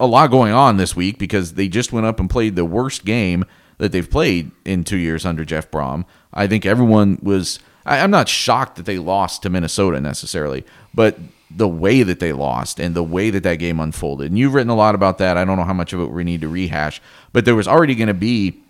a 0.00 0.06
lot 0.06 0.30
going 0.30 0.52
on 0.52 0.76
this 0.76 0.96
week 0.96 1.18
because 1.18 1.54
they 1.54 1.68
just 1.68 1.92
went 1.92 2.06
up 2.06 2.18
and 2.18 2.28
played 2.30 2.56
the 2.56 2.64
worst 2.64 3.04
game 3.04 3.44
that 3.78 3.92
they've 3.92 4.10
played 4.10 4.50
in 4.64 4.82
two 4.82 4.96
years 4.96 5.26
under 5.26 5.44
Jeff 5.44 5.70
Brohm. 5.70 6.04
I 6.32 6.46
think 6.46 6.64
everyone 6.66 7.18
was. 7.22 7.58
I, 7.84 7.98
I'm 8.00 8.10
not 8.10 8.28
shocked 8.28 8.76
that 8.76 8.86
they 8.86 8.98
lost 8.98 9.42
to 9.42 9.50
Minnesota 9.50 10.00
necessarily, 10.00 10.64
but 10.94 11.18
the 11.50 11.68
way 11.68 12.02
that 12.02 12.20
they 12.20 12.32
lost 12.32 12.80
and 12.80 12.94
the 12.94 13.02
way 13.02 13.30
that 13.30 13.42
that 13.42 13.56
game 13.56 13.80
unfolded. 13.80 14.28
And 14.28 14.38
you've 14.38 14.54
written 14.54 14.70
a 14.70 14.74
lot 14.74 14.94
about 14.94 15.18
that. 15.18 15.36
I 15.36 15.44
don't 15.44 15.56
know 15.56 15.64
how 15.64 15.74
much 15.74 15.92
of 15.92 16.00
it 16.00 16.06
we 16.06 16.24
need 16.24 16.40
to 16.40 16.48
rehash, 16.48 17.00
but 17.32 17.44
there 17.44 17.54
was 17.54 17.68
already 17.68 17.94
going 17.94 18.08
to 18.08 18.14
be, 18.14 18.62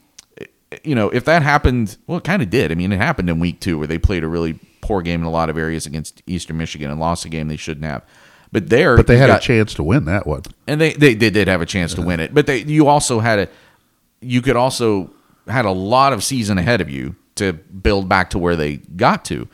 you 0.83 0.94
know, 0.94 1.09
if 1.11 1.25
that 1.27 1.42
happened, 1.42 1.96
well, 2.07 2.18
it 2.18 2.25
kind 2.25 2.42
of 2.42 2.51
did. 2.51 2.72
I 2.72 2.75
mean, 2.75 2.92
it 2.92 2.96
happened 2.96 3.31
in 3.31 3.38
week 3.38 3.61
two 3.61 3.79
where 3.79 3.87
they 3.87 3.98
played 3.98 4.25
a 4.25 4.29
really 4.29 4.59
poor 4.81 5.03
game 5.03 5.20
in 5.20 5.27
a 5.27 5.31
lot 5.31 5.48
of 5.48 5.57
areas 5.57 5.87
against 5.87 6.22
Eastern 6.27 6.59
Michigan 6.59 6.90
and 6.90 6.98
lost 6.98 7.25
a 7.25 7.29
game 7.29 7.48
they 7.48 7.57
shouldn't 7.57 7.87
have. 7.87 8.03
But 8.51 8.68
there, 8.68 8.96
but 8.96 9.07
they 9.07 9.16
had 9.16 9.29
got, 9.29 9.42
a 9.42 9.46
chance 9.46 9.72
to 9.75 9.83
win 9.83 10.05
that 10.07 10.27
one, 10.27 10.42
and 10.66 10.79
they, 10.79 10.92
they, 10.92 11.14
they 11.14 11.31
did 11.31 11.48
have 11.48 11.62
a 11.62 11.66
chance 11.66 11.94
to 11.94 12.03
win 12.03 12.20
it. 12.20 12.35
But 12.35 12.46
they, 12.46 12.59
you 12.59 12.87
also 12.87 13.20
had 13.20 13.38
a, 13.38 13.48
you 14.20 14.42
could 14.42 14.57
also 14.57 15.11
had 15.46 15.64
a 15.64 15.70
lot 15.70 16.12
of 16.12 16.22
season 16.22 16.59
ahead 16.59 16.83
of 16.83 16.90
you 16.90 17.16
to 17.42 17.52
build 17.52 18.09
back 18.09 18.31
to 18.31 18.38
where 18.38 18.57
they 18.57 18.76
got 18.76 19.24
to. 19.26 19.48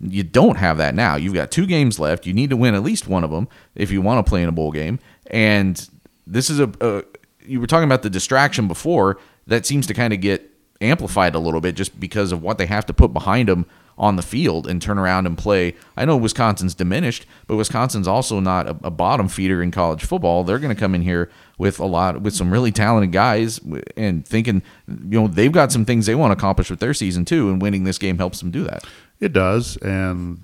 You 0.00 0.22
don't 0.22 0.56
have 0.56 0.78
that 0.78 0.94
now. 0.94 1.16
You've 1.16 1.34
got 1.34 1.50
two 1.50 1.66
games 1.66 1.98
left. 1.98 2.26
You 2.26 2.32
need 2.32 2.50
to 2.50 2.56
win 2.56 2.74
at 2.74 2.82
least 2.82 3.08
one 3.08 3.24
of 3.24 3.30
them 3.30 3.48
if 3.74 3.90
you 3.90 4.02
want 4.02 4.24
to 4.24 4.28
play 4.28 4.42
in 4.42 4.48
a 4.48 4.52
bowl 4.52 4.72
game. 4.72 4.98
And 5.28 5.88
this 6.26 6.50
is 6.50 6.60
a, 6.60 6.70
a 6.80 7.04
you 7.46 7.60
were 7.60 7.66
talking 7.66 7.88
about 7.88 8.02
the 8.02 8.10
distraction 8.10 8.68
before. 8.68 9.18
That 9.46 9.66
seems 9.66 9.86
to 9.86 9.94
kind 9.94 10.12
of 10.12 10.20
get 10.20 10.50
amplified 10.80 11.34
a 11.34 11.38
little 11.38 11.60
bit 11.60 11.74
just 11.74 11.98
because 11.98 12.32
of 12.32 12.42
what 12.42 12.58
they 12.58 12.66
have 12.66 12.86
to 12.86 12.92
put 12.94 13.12
behind 13.12 13.48
them 13.48 13.66
on 13.96 14.16
the 14.16 14.22
field 14.22 14.66
and 14.66 14.82
turn 14.82 14.98
around 14.98 15.26
and 15.26 15.38
play. 15.38 15.74
I 15.96 16.04
know 16.04 16.16
Wisconsin's 16.16 16.74
diminished, 16.74 17.26
but 17.46 17.56
Wisconsin's 17.56 18.08
also 18.08 18.40
not 18.40 18.66
a, 18.66 18.76
a 18.84 18.90
bottom 18.90 19.28
feeder 19.28 19.62
in 19.62 19.70
college 19.70 20.04
football. 20.04 20.44
They're 20.44 20.58
going 20.58 20.74
to 20.74 20.80
come 20.80 20.94
in 20.94 21.02
here 21.02 21.30
with 21.58 21.78
a 21.78 21.86
lot 21.86 22.20
with 22.22 22.34
some 22.34 22.52
really 22.52 22.72
talented 22.72 23.12
guys 23.12 23.60
and 23.96 24.26
thinking, 24.26 24.62
you 24.88 25.20
know, 25.20 25.28
they've 25.28 25.52
got 25.52 25.70
some 25.70 25.84
things 25.84 26.06
they 26.06 26.14
want 26.14 26.30
to 26.30 26.36
accomplish 26.36 26.70
with 26.70 26.80
their 26.80 26.94
season 26.94 27.24
too, 27.24 27.50
and 27.50 27.62
winning 27.62 27.84
this 27.84 27.98
game 27.98 28.18
helps 28.18 28.40
them 28.40 28.50
do 28.50 28.64
that. 28.64 28.84
It 29.20 29.32
does, 29.32 29.76
and 29.78 30.40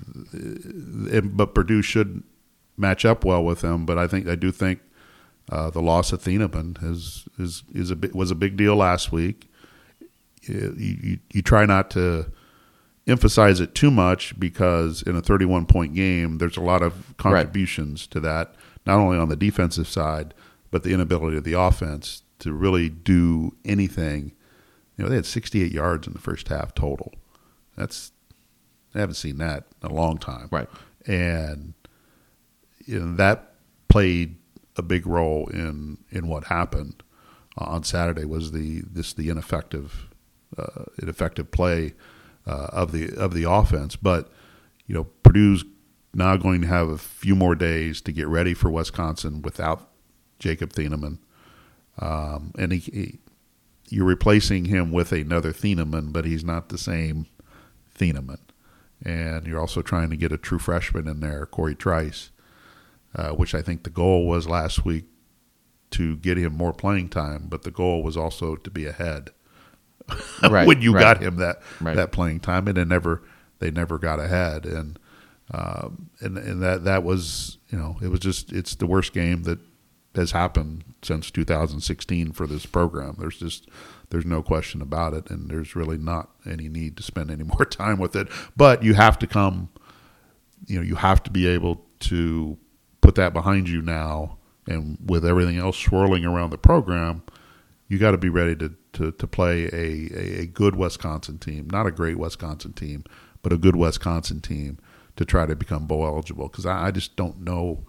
it, 1.11 1.37
but 1.37 1.55
Purdue 1.55 1.83
should 1.83 2.23
match 2.77 3.05
up 3.05 3.25
well 3.25 3.45
with 3.45 3.61
them. 3.61 3.85
But 3.85 3.99
I 3.99 4.07
think 4.07 4.29
I 4.29 4.37
do 4.37 4.53
think 4.53 4.81
uh, 5.51 5.71
the 5.71 5.83
loss 5.83 6.13
of 6.13 6.23
Thieneman 6.23 6.83
is 6.89 7.27
is 7.39 7.65
is 7.75 7.91
a 7.91 7.99
was 8.15 8.31
a 8.31 8.37
big 8.37 8.57
deal 8.57 8.77
last 8.77 9.11
week. 9.11 9.49
You, 10.43 10.75
you, 10.79 11.19
you 11.33 11.43
try 11.43 11.67
not 11.67 11.91
to 11.91 12.33
emphasize 13.07 13.61
it 13.61 13.75
too 13.75 13.91
much 13.91 14.39
because 14.39 15.03
in 15.03 15.17
a 15.17 15.23
31 15.23 15.67
point 15.67 15.95
game, 15.95 16.39
there's 16.39 16.57
a 16.57 16.63
lot 16.63 16.83
of 16.83 17.15
contributions 17.17 18.03
right. 18.03 18.11
to 18.13 18.21
that, 18.21 18.55
not 18.87 18.99
only 18.99 19.19
on 19.19 19.29
the 19.29 19.37
defensive 19.37 19.89
side, 19.89 20.35
but 20.71 20.83
the 20.83 20.93
inability 20.93 21.37
of 21.37 21.45
the 21.45 21.55
offense 21.55 22.23
to 22.39 22.53
really 22.53 22.89
do 22.89 23.57
anything. 23.65 24.33
You 24.97 25.05
know, 25.05 25.11
they 25.11 25.17
had 25.17 25.27
68 25.27 25.73
yards 25.73 26.07
in 26.07 26.13
the 26.13 26.19
first 26.19 26.49
half 26.49 26.75
total. 26.75 27.13
That's 27.77 28.13
I 28.95 28.99
haven't 28.99 29.15
seen 29.15 29.39
that 29.39 29.67
in 29.83 29.91
a 29.91 29.95
long 29.95 30.19
time. 30.19 30.49
Right. 30.51 30.69
And 31.07 31.75
you 32.85 32.99
know, 32.99 33.17
that 33.17 33.55
played 33.89 34.37
a 34.77 34.83
big 34.83 35.07
role 35.07 35.47
in 35.49 35.99
in 36.11 36.29
what 36.29 36.45
happened 36.45 37.03
on 37.57 37.83
Saturday 37.85 38.25
was 38.25 38.53
the 38.53 38.83
this 38.91 39.13
the 39.13 39.29
ineffective 39.29 40.09
uh, 40.57 40.85
ineffective 41.01 41.51
play 41.51 41.95
uh, 42.47 42.69
of 42.73 42.93
the 42.93 43.15
of 43.17 43.35
the 43.35 43.51
offense. 43.51 43.97
But 43.97 44.31
you 44.87 44.95
know, 44.95 45.05
Purdue's 45.23 45.65
now 46.13 46.37
going 46.37 46.63
to 46.63 46.67
have 46.67 46.89
a 46.89 46.99
few 46.99 47.37
more 47.37 47.55
days 47.55 48.01
to 48.03 48.13
get 48.13 48.27
ready 48.27 48.55
for 48.55 48.71
Wisconsin 48.71 49.43
without 49.43 49.89
Jacob 50.39 50.73
Thieneman, 50.73 51.19
um, 51.99 52.53
and 52.59 52.73
he, 52.73 52.79
he, 52.79 53.19
you're 53.89 54.07
replacing 54.07 54.67
him 54.67 54.91
with 54.91 55.13
another 55.13 55.53
Thieneman, 55.53 56.13
but 56.13 56.25
he's 56.25 56.45
not 56.45 56.69
the 56.69 56.79
same 56.79 57.27
Thieneman. 57.97 58.41
And 59.05 59.47
you're 59.47 59.61
also 59.61 59.83
trying 59.83 60.11
to 60.11 60.17
get 60.17 60.33
a 60.33 60.37
true 60.37 60.59
freshman 60.59 61.09
in 61.09 61.21
there, 61.21 61.47
Corey 61.47 61.75
Trice, 61.75 62.31
uh, 63.15 63.31
which 63.31 63.55
I 63.55 63.63
think 63.63 63.83
the 63.83 63.91
goal 63.91 64.27
was 64.27 64.49
last 64.49 64.85
week 64.85 65.07
to 65.93 66.17
get 66.17 66.37
him 66.37 66.57
more 66.57 66.73
playing 66.73 67.09
time, 67.09 67.47
but 67.49 67.63
the 67.63 67.71
goal 67.71 68.03
was 68.03 68.17
also 68.17 68.57
to 68.57 68.71
be 68.71 68.87
ahead 68.87 69.31
right, 70.51 70.67
when 70.67 70.83
you 70.83 70.93
right. 70.93 71.01
got 71.01 71.23
him 71.23 71.37
that 71.37 71.63
right. 71.81 71.97
that 71.97 72.13
playing 72.13 72.41
time, 72.41 72.69
and 72.69 72.79
it 72.79 72.87
never 72.87 73.23
they 73.59 73.71
never 73.71 73.99
got 73.99 74.19
ahead, 74.21 74.67
and 74.67 74.99
um, 75.53 76.11
and 76.21 76.39
and 76.39 76.63
that 76.63 76.85
that 76.85 77.03
was 77.03 77.59
you 77.69 77.79
know 77.79 77.97
it 78.03 78.09
was 78.09 78.21
just 78.21 78.53
it's 78.53 78.75
the 78.75 78.87
worst 78.87 79.13
game 79.13 79.45
that 79.45 79.59
has 80.15 80.33
happened 80.33 80.85
since 81.03 81.31
2016 81.31 82.33
for 82.33 82.47
this 82.47 82.67
program. 82.67 83.17
There's 83.19 83.39
just 83.39 83.69
there's 84.11 84.27
no 84.27 84.43
question 84.43 84.83
about 84.83 85.15
it, 85.15 85.31
and 85.31 85.51
there's 85.51 85.77
really 85.77 85.99
not 85.99 86.31
any 86.45 86.69
need 86.69 86.97
to 86.97 87.03
spend 87.03 87.31
any 87.31 87.45
more 87.59 87.65
time 87.65 87.99
with 87.99 88.17
it. 88.17 88.29
But 88.57 88.83
you 88.83 88.95
have 88.95 89.19
to 89.21 89.27
come, 89.27 89.69
you 90.67 90.77
know, 90.77 90.83
you 90.83 90.97
have 90.97 91.23
to 91.25 91.31
be 91.31 91.47
able 91.47 91.85
to 92.01 92.59
put 93.01 93.15
that 93.15 93.33
behind 93.33 93.69
you 93.69 93.83
now, 93.83 94.39
and 94.67 94.99
with 95.05 95.25
everything 95.25 95.59
else 95.59 95.77
swirling 95.77 96.25
around 96.25 96.51
the 96.51 96.59
program, 96.59 97.23
you 97.89 97.99
got 97.99 98.13
to 98.13 98.19
be 98.19 98.29
ready 98.29 98.57
to 98.57 98.75
to, 98.93 99.13
to 99.13 99.27
play 99.27 99.67
a, 99.67 100.41
a, 100.43 100.47
good 100.47 100.77
Wisconsin 100.77 101.39
team, 101.39 101.69
not 101.71 101.87
a 101.87 101.91
great 101.91 102.19
Wisconsin 102.19 102.73
team, 102.73 103.05
but 103.43 103.53
a 103.53 103.57
good 103.57 103.77
Wisconsin 103.77 104.41
team 104.41 104.79
to 105.17 105.25
try 105.25 105.47
to 105.47 105.55
become 105.55 105.87
bowl 105.87 106.05
eligible. 106.05 106.49
Because 106.49 106.67
I, 106.67 106.87
I 106.87 106.91
just 106.91 107.17
don't 107.17 107.41
know 107.41 107.85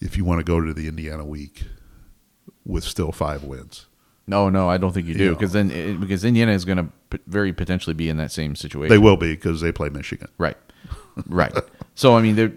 if 0.00 0.16
you 0.16 0.24
want 0.24 0.40
to 0.40 0.44
go 0.44 0.60
to 0.60 0.72
the 0.72 0.88
Indiana 0.88 1.24
week 1.24 1.64
with 2.64 2.84
still 2.84 3.12
five 3.12 3.44
wins. 3.44 3.86
No, 4.26 4.48
no, 4.48 4.68
I 4.68 4.78
don't 4.78 4.92
think 4.92 5.08
you 5.08 5.14
do 5.14 5.30
because 5.30 5.52
then 5.52 5.70
it, 5.70 6.00
because 6.00 6.24
Indiana 6.24 6.52
is 6.52 6.64
going 6.64 6.78
to 6.78 6.88
p- 7.10 7.18
very 7.26 7.52
potentially 7.52 7.92
be 7.92 8.08
in 8.08 8.18
that 8.18 8.30
same 8.30 8.54
situation. 8.54 8.90
They 8.90 8.98
will 8.98 9.16
be 9.16 9.34
because 9.34 9.60
they 9.60 9.72
play 9.72 9.88
Michigan. 9.88 10.28
Right, 10.38 10.56
right. 11.26 11.52
so 11.96 12.16
I 12.16 12.22
mean, 12.22 12.36
they're 12.36 12.52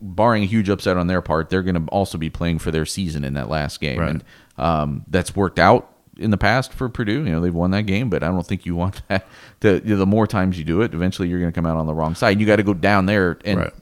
barring 0.00 0.44
a 0.44 0.46
huge 0.46 0.70
upset 0.70 0.96
on 0.96 1.06
their 1.06 1.20
part, 1.20 1.50
they're 1.50 1.62
going 1.62 1.74
to 1.74 1.90
also 1.90 2.16
be 2.16 2.30
playing 2.30 2.58
for 2.58 2.70
their 2.70 2.86
season 2.86 3.22
in 3.22 3.34
that 3.34 3.50
last 3.50 3.80
game, 3.80 4.00
right. 4.00 4.10
and 4.10 4.24
um, 4.56 5.04
that's 5.06 5.36
worked 5.36 5.58
out 5.58 5.93
in 6.18 6.30
the 6.30 6.38
past 6.38 6.72
for 6.72 6.88
Purdue. 6.88 7.24
You 7.24 7.32
know, 7.32 7.40
they've 7.40 7.54
won 7.54 7.70
that 7.72 7.82
game, 7.82 8.10
but 8.10 8.22
I 8.22 8.28
don't 8.28 8.46
think 8.46 8.66
you 8.66 8.74
want 8.76 9.02
that. 9.08 9.26
To, 9.60 9.80
you 9.84 9.90
know, 9.90 9.96
the 9.96 10.06
more 10.06 10.26
times 10.26 10.58
you 10.58 10.64
do 10.64 10.82
it, 10.82 10.94
eventually 10.94 11.28
you're 11.28 11.40
going 11.40 11.52
to 11.52 11.54
come 11.54 11.66
out 11.66 11.76
on 11.76 11.86
the 11.86 11.94
wrong 11.94 12.14
side. 12.14 12.40
You 12.40 12.46
got 12.46 12.56
to 12.56 12.62
go 12.62 12.74
down 12.74 13.06
there 13.06 13.38
and. 13.44 13.58
Right. 13.58 13.72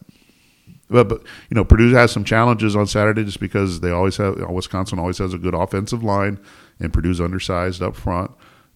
But, 0.89 1.09
you 1.49 1.55
know, 1.55 1.65
Purdue 1.65 1.95
has 1.95 2.13
some 2.13 2.23
challenges 2.23 2.77
on 2.77 2.87
Saturday 2.87 3.25
just 3.25 3.41
because 3.41 3.81
they 3.81 3.91
always 3.91 4.19
have 4.19 4.39
Wisconsin 4.51 4.99
always 4.99 5.17
has 5.19 5.33
a 5.33 5.39
good 5.39 5.55
offensive 5.55 6.05
line, 6.05 6.39
and 6.79 6.93
Purdue's 6.93 7.19
undersized 7.19 7.81
up 7.81 7.97
front. 7.97 8.31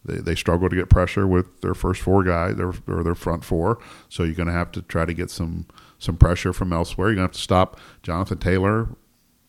they, 0.07 0.17
they 0.17 0.35
struggle 0.35 0.71
to 0.71 0.77
get 0.77 0.89
pressure 0.89 1.27
with 1.27 1.61
their 1.61 1.75
first 1.75 2.01
four 2.01 2.25
guys 2.25 2.57
their, 2.57 2.73
or 2.87 3.03
their 3.03 3.15
front 3.15 3.45
four. 3.45 3.79
So 4.09 4.23
you're 4.23 4.35
going 4.35 4.47
to 4.47 4.55
have 4.55 4.73
to 4.73 4.83
try 4.83 5.05
to 5.05 5.13
get 5.13 5.31
some 5.31 5.67
some 5.99 6.17
pressure 6.17 6.55
from 6.55 6.73
elsewhere. 6.73 7.09
You're 7.09 7.17
going 7.17 7.29
to 7.29 7.33
have 7.33 7.37
to 7.37 7.43
stop 7.43 7.79
Jonathan 8.03 8.39
Taylor, 8.39 8.89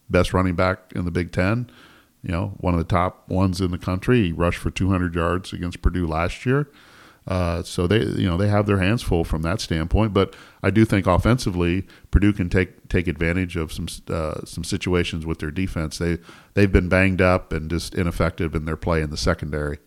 best 0.09 0.33
running 0.33 0.55
back 0.55 0.91
in 0.93 1.05
the 1.05 1.11
Big 1.11 1.31
Ten. 1.31 1.69
You 2.23 2.31
know, 2.31 2.53
one 2.57 2.73
of 2.73 2.79
the 2.79 2.83
top 2.83 3.29
ones 3.29 3.61
in 3.61 3.71
the 3.71 3.77
country. 3.77 4.27
He 4.27 4.31
rushed 4.31 4.59
for 4.59 4.71
200 4.71 5.15
yards 5.15 5.53
against 5.53 5.81
Purdue 5.81 6.07
last 6.07 6.45
year. 6.45 6.67
Uh, 7.27 7.61
so 7.61 7.87
they, 7.87 7.99
you 7.99 8.27
know, 8.27 8.37
they 8.37 8.47
have 8.47 8.65
their 8.65 8.77
hands 8.77 9.03
full 9.03 9.25
from 9.25 9.41
that 9.41 9.59
standpoint. 9.59 10.13
But 10.13 10.33
I 10.63 10.69
do 10.69 10.85
think 10.85 11.05
offensively, 11.05 11.85
Purdue 12.09 12.31
can 12.31 12.49
take 12.49 12.87
take 12.87 13.07
advantage 13.07 13.57
of 13.57 13.73
some 13.73 13.87
uh, 14.07 14.45
some 14.45 14.63
situations 14.63 15.25
with 15.25 15.39
their 15.39 15.51
defense. 15.51 15.97
They 15.97 16.19
they've 16.53 16.71
been 16.71 16.87
banged 16.87 17.21
up 17.21 17.51
and 17.51 17.69
just 17.69 17.95
ineffective 17.95 18.55
in 18.55 18.65
their 18.65 18.77
play 18.77 19.01
in 19.01 19.09
the 19.09 19.17
secondary 19.17 19.79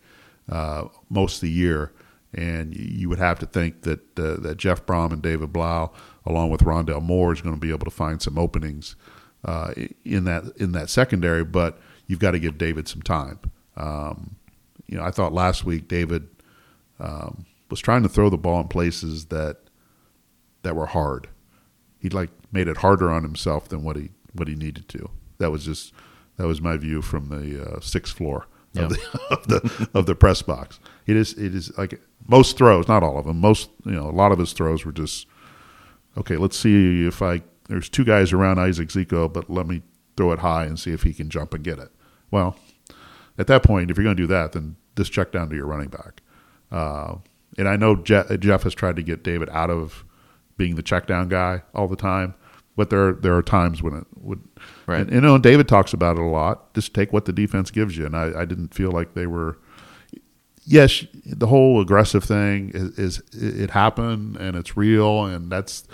uh, 0.49 0.85
most 1.09 1.35
of 1.35 1.41
the 1.41 1.49
year. 1.49 1.91
And 2.33 2.75
you 2.75 3.09
would 3.09 3.19
have 3.19 3.39
to 3.39 3.45
think 3.45 3.81
that 3.81 4.19
uh, 4.19 4.39
that 4.41 4.57
Jeff 4.57 4.85
Brohm 4.85 5.11
and 5.11 5.21
David 5.21 5.51
Blough, 5.51 5.91
along 6.27 6.51
with 6.51 6.61
Rondale 6.61 7.01
Moore, 7.01 7.33
is 7.33 7.41
going 7.41 7.55
to 7.55 7.59
be 7.59 7.71
able 7.71 7.85
to 7.85 7.91
find 7.91 8.21
some 8.21 8.37
openings 8.37 8.95
uh, 9.43 9.73
in 10.05 10.25
that 10.25 10.43
in 10.57 10.73
that 10.73 10.91
secondary. 10.91 11.43
But 11.43 11.79
you've 12.11 12.19
got 12.19 12.31
to 12.31 12.39
give 12.39 12.57
David 12.57 12.89
some 12.89 13.01
time. 13.01 13.39
Um, 13.77 14.35
you 14.87 14.97
know, 14.97 15.03
I 15.03 15.11
thought 15.11 15.31
last 15.33 15.63
week 15.63 15.87
David 15.87 16.27
um, 16.99 17.45
was 17.69 17.79
trying 17.79 18.03
to 18.03 18.09
throw 18.09 18.29
the 18.29 18.37
ball 18.37 18.59
in 18.59 18.67
places 18.67 19.25
that 19.27 19.57
that 20.63 20.75
were 20.75 20.87
hard. 20.87 21.29
He 21.99 22.09
like 22.09 22.29
made 22.51 22.67
it 22.67 22.77
harder 22.77 23.09
on 23.09 23.23
himself 23.23 23.69
than 23.69 23.83
what 23.83 23.95
he 23.95 24.09
what 24.33 24.47
he 24.49 24.55
needed 24.55 24.89
to. 24.89 25.09
That 25.37 25.51
was 25.51 25.63
just 25.65 25.93
that 26.35 26.47
was 26.47 26.61
my 26.61 26.75
view 26.75 27.01
from 27.01 27.29
the 27.29 27.63
uh, 27.75 27.79
sixth 27.79 28.15
floor 28.17 28.45
Yeah. 28.73 28.83
of, 28.83 28.89
the, 28.89 29.19
of 29.31 29.47
the 29.47 29.89
of 29.93 30.05
the 30.05 30.15
press 30.15 30.41
box. 30.41 30.79
It 31.07 31.15
is 31.15 31.31
it 31.33 31.55
is 31.55 31.75
like 31.77 32.01
most 32.27 32.57
throws, 32.57 32.87
not 32.89 33.03
all 33.03 33.17
of 33.17 33.25
them. 33.25 33.39
Most 33.39 33.69
you 33.85 33.91
know, 33.93 34.09
a 34.09 34.11
lot 34.11 34.33
of 34.33 34.37
his 34.39 34.51
throws 34.51 34.85
were 34.85 34.91
just 34.91 35.27
okay. 36.17 36.35
Let's 36.35 36.57
see 36.57 37.07
if 37.07 37.21
I 37.21 37.41
there's 37.69 37.87
two 37.87 38.03
guys 38.03 38.33
around 38.33 38.59
Isaac 38.59 38.89
Zico, 38.89 39.31
but 39.31 39.49
let 39.49 39.65
me 39.65 39.81
throw 40.17 40.33
it 40.33 40.39
high 40.39 40.65
and 40.65 40.77
see 40.77 40.91
if 40.91 41.03
he 41.03 41.13
can 41.13 41.29
jump 41.29 41.53
and 41.53 41.63
get 41.63 41.79
it. 41.79 41.89
Well, 42.31 42.55
at 43.37 43.47
that 43.47 43.63
point, 43.63 43.91
if 43.91 43.97
you're 43.97 44.03
going 44.03 44.15
to 44.15 44.23
do 44.23 44.27
that, 44.27 44.53
then 44.53 44.77
just 44.97 45.11
check 45.11 45.31
down 45.31 45.49
to 45.49 45.55
your 45.55 45.65
running 45.65 45.89
back. 45.89 46.21
Uh, 46.71 47.15
and 47.57 47.67
I 47.67 47.75
know 47.75 47.95
Jeff, 47.95 48.27
Jeff 48.39 48.63
has 48.63 48.73
tried 48.73 48.95
to 48.95 49.03
get 49.03 49.23
David 49.23 49.49
out 49.49 49.69
of 49.69 50.05
being 50.57 50.75
the 50.75 50.83
check 50.83 51.07
down 51.07 51.27
guy 51.27 51.63
all 51.75 51.87
the 51.87 51.95
time, 51.95 52.33
but 52.75 52.89
there 52.89 53.13
there 53.13 53.35
are 53.35 53.43
times 53.43 53.81
when 53.81 53.93
it 53.95 54.05
would. 54.17 54.41
Right. 54.87 55.01
And, 55.01 55.11
you 55.11 55.21
know, 55.21 55.37
David 55.37 55.67
talks 55.67 55.93
about 55.93 56.17
it 56.17 56.21
a 56.21 56.25
lot. 56.25 56.73
Just 56.73 56.93
take 56.93 57.11
what 57.11 57.25
the 57.25 57.33
defense 57.33 57.71
gives 57.71 57.97
you, 57.97 58.05
and 58.05 58.15
I, 58.15 58.41
I 58.41 58.45
didn't 58.45 58.73
feel 58.73 58.91
like 58.91 59.13
they 59.13 59.27
were. 59.27 59.57
Yes, 60.63 61.05
the 61.25 61.47
whole 61.47 61.81
aggressive 61.81 62.23
thing 62.23 62.71
is, 62.73 62.97
is 62.99 63.21
it 63.33 63.71
happened 63.71 64.37
and 64.37 64.55
it's 64.55 64.77
real, 64.77 65.25
and 65.25 65.51
that's 65.51 65.87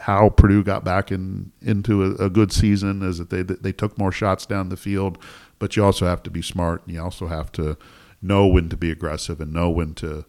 how 0.00 0.28
Purdue 0.30 0.62
got 0.62 0.84
back 0.84 1.10
in 1.10 1.52
into 1.60 2.02
a, 2.04 2.26
a 2.26 2.30
good 2.30 2.52
season. 2.52 3.02
Is 3.02 3.18
that 3.18 3.30
they 3.30 3.42
they 3.42 3.72
took 3.72 3.98
more 3.98 4.12
shots 4.12 4.46
down 4.46 4.68
the 4.68 4.76
field, 4.76 5.18
but 5.58 5.76
you 5.76 5.84
also 5.84 6.06
have 6.06 6.22
to 6.24 6.30
be 6.30 6.42
smart, 6.42 6.82
and 6.86 6.94
you 6.94 7.02
also 7.02 7.26
have 7.26 7.50
to 7.52 7.76
know 8.22 8.46
when 8.46 8.68
to 8.68 8.76
be 8.76 8.90
aggressive 8.90 9.40
and 9.40 9.52
know 9.52 9.70
when 9.70 9.94
to, 9.94 10.24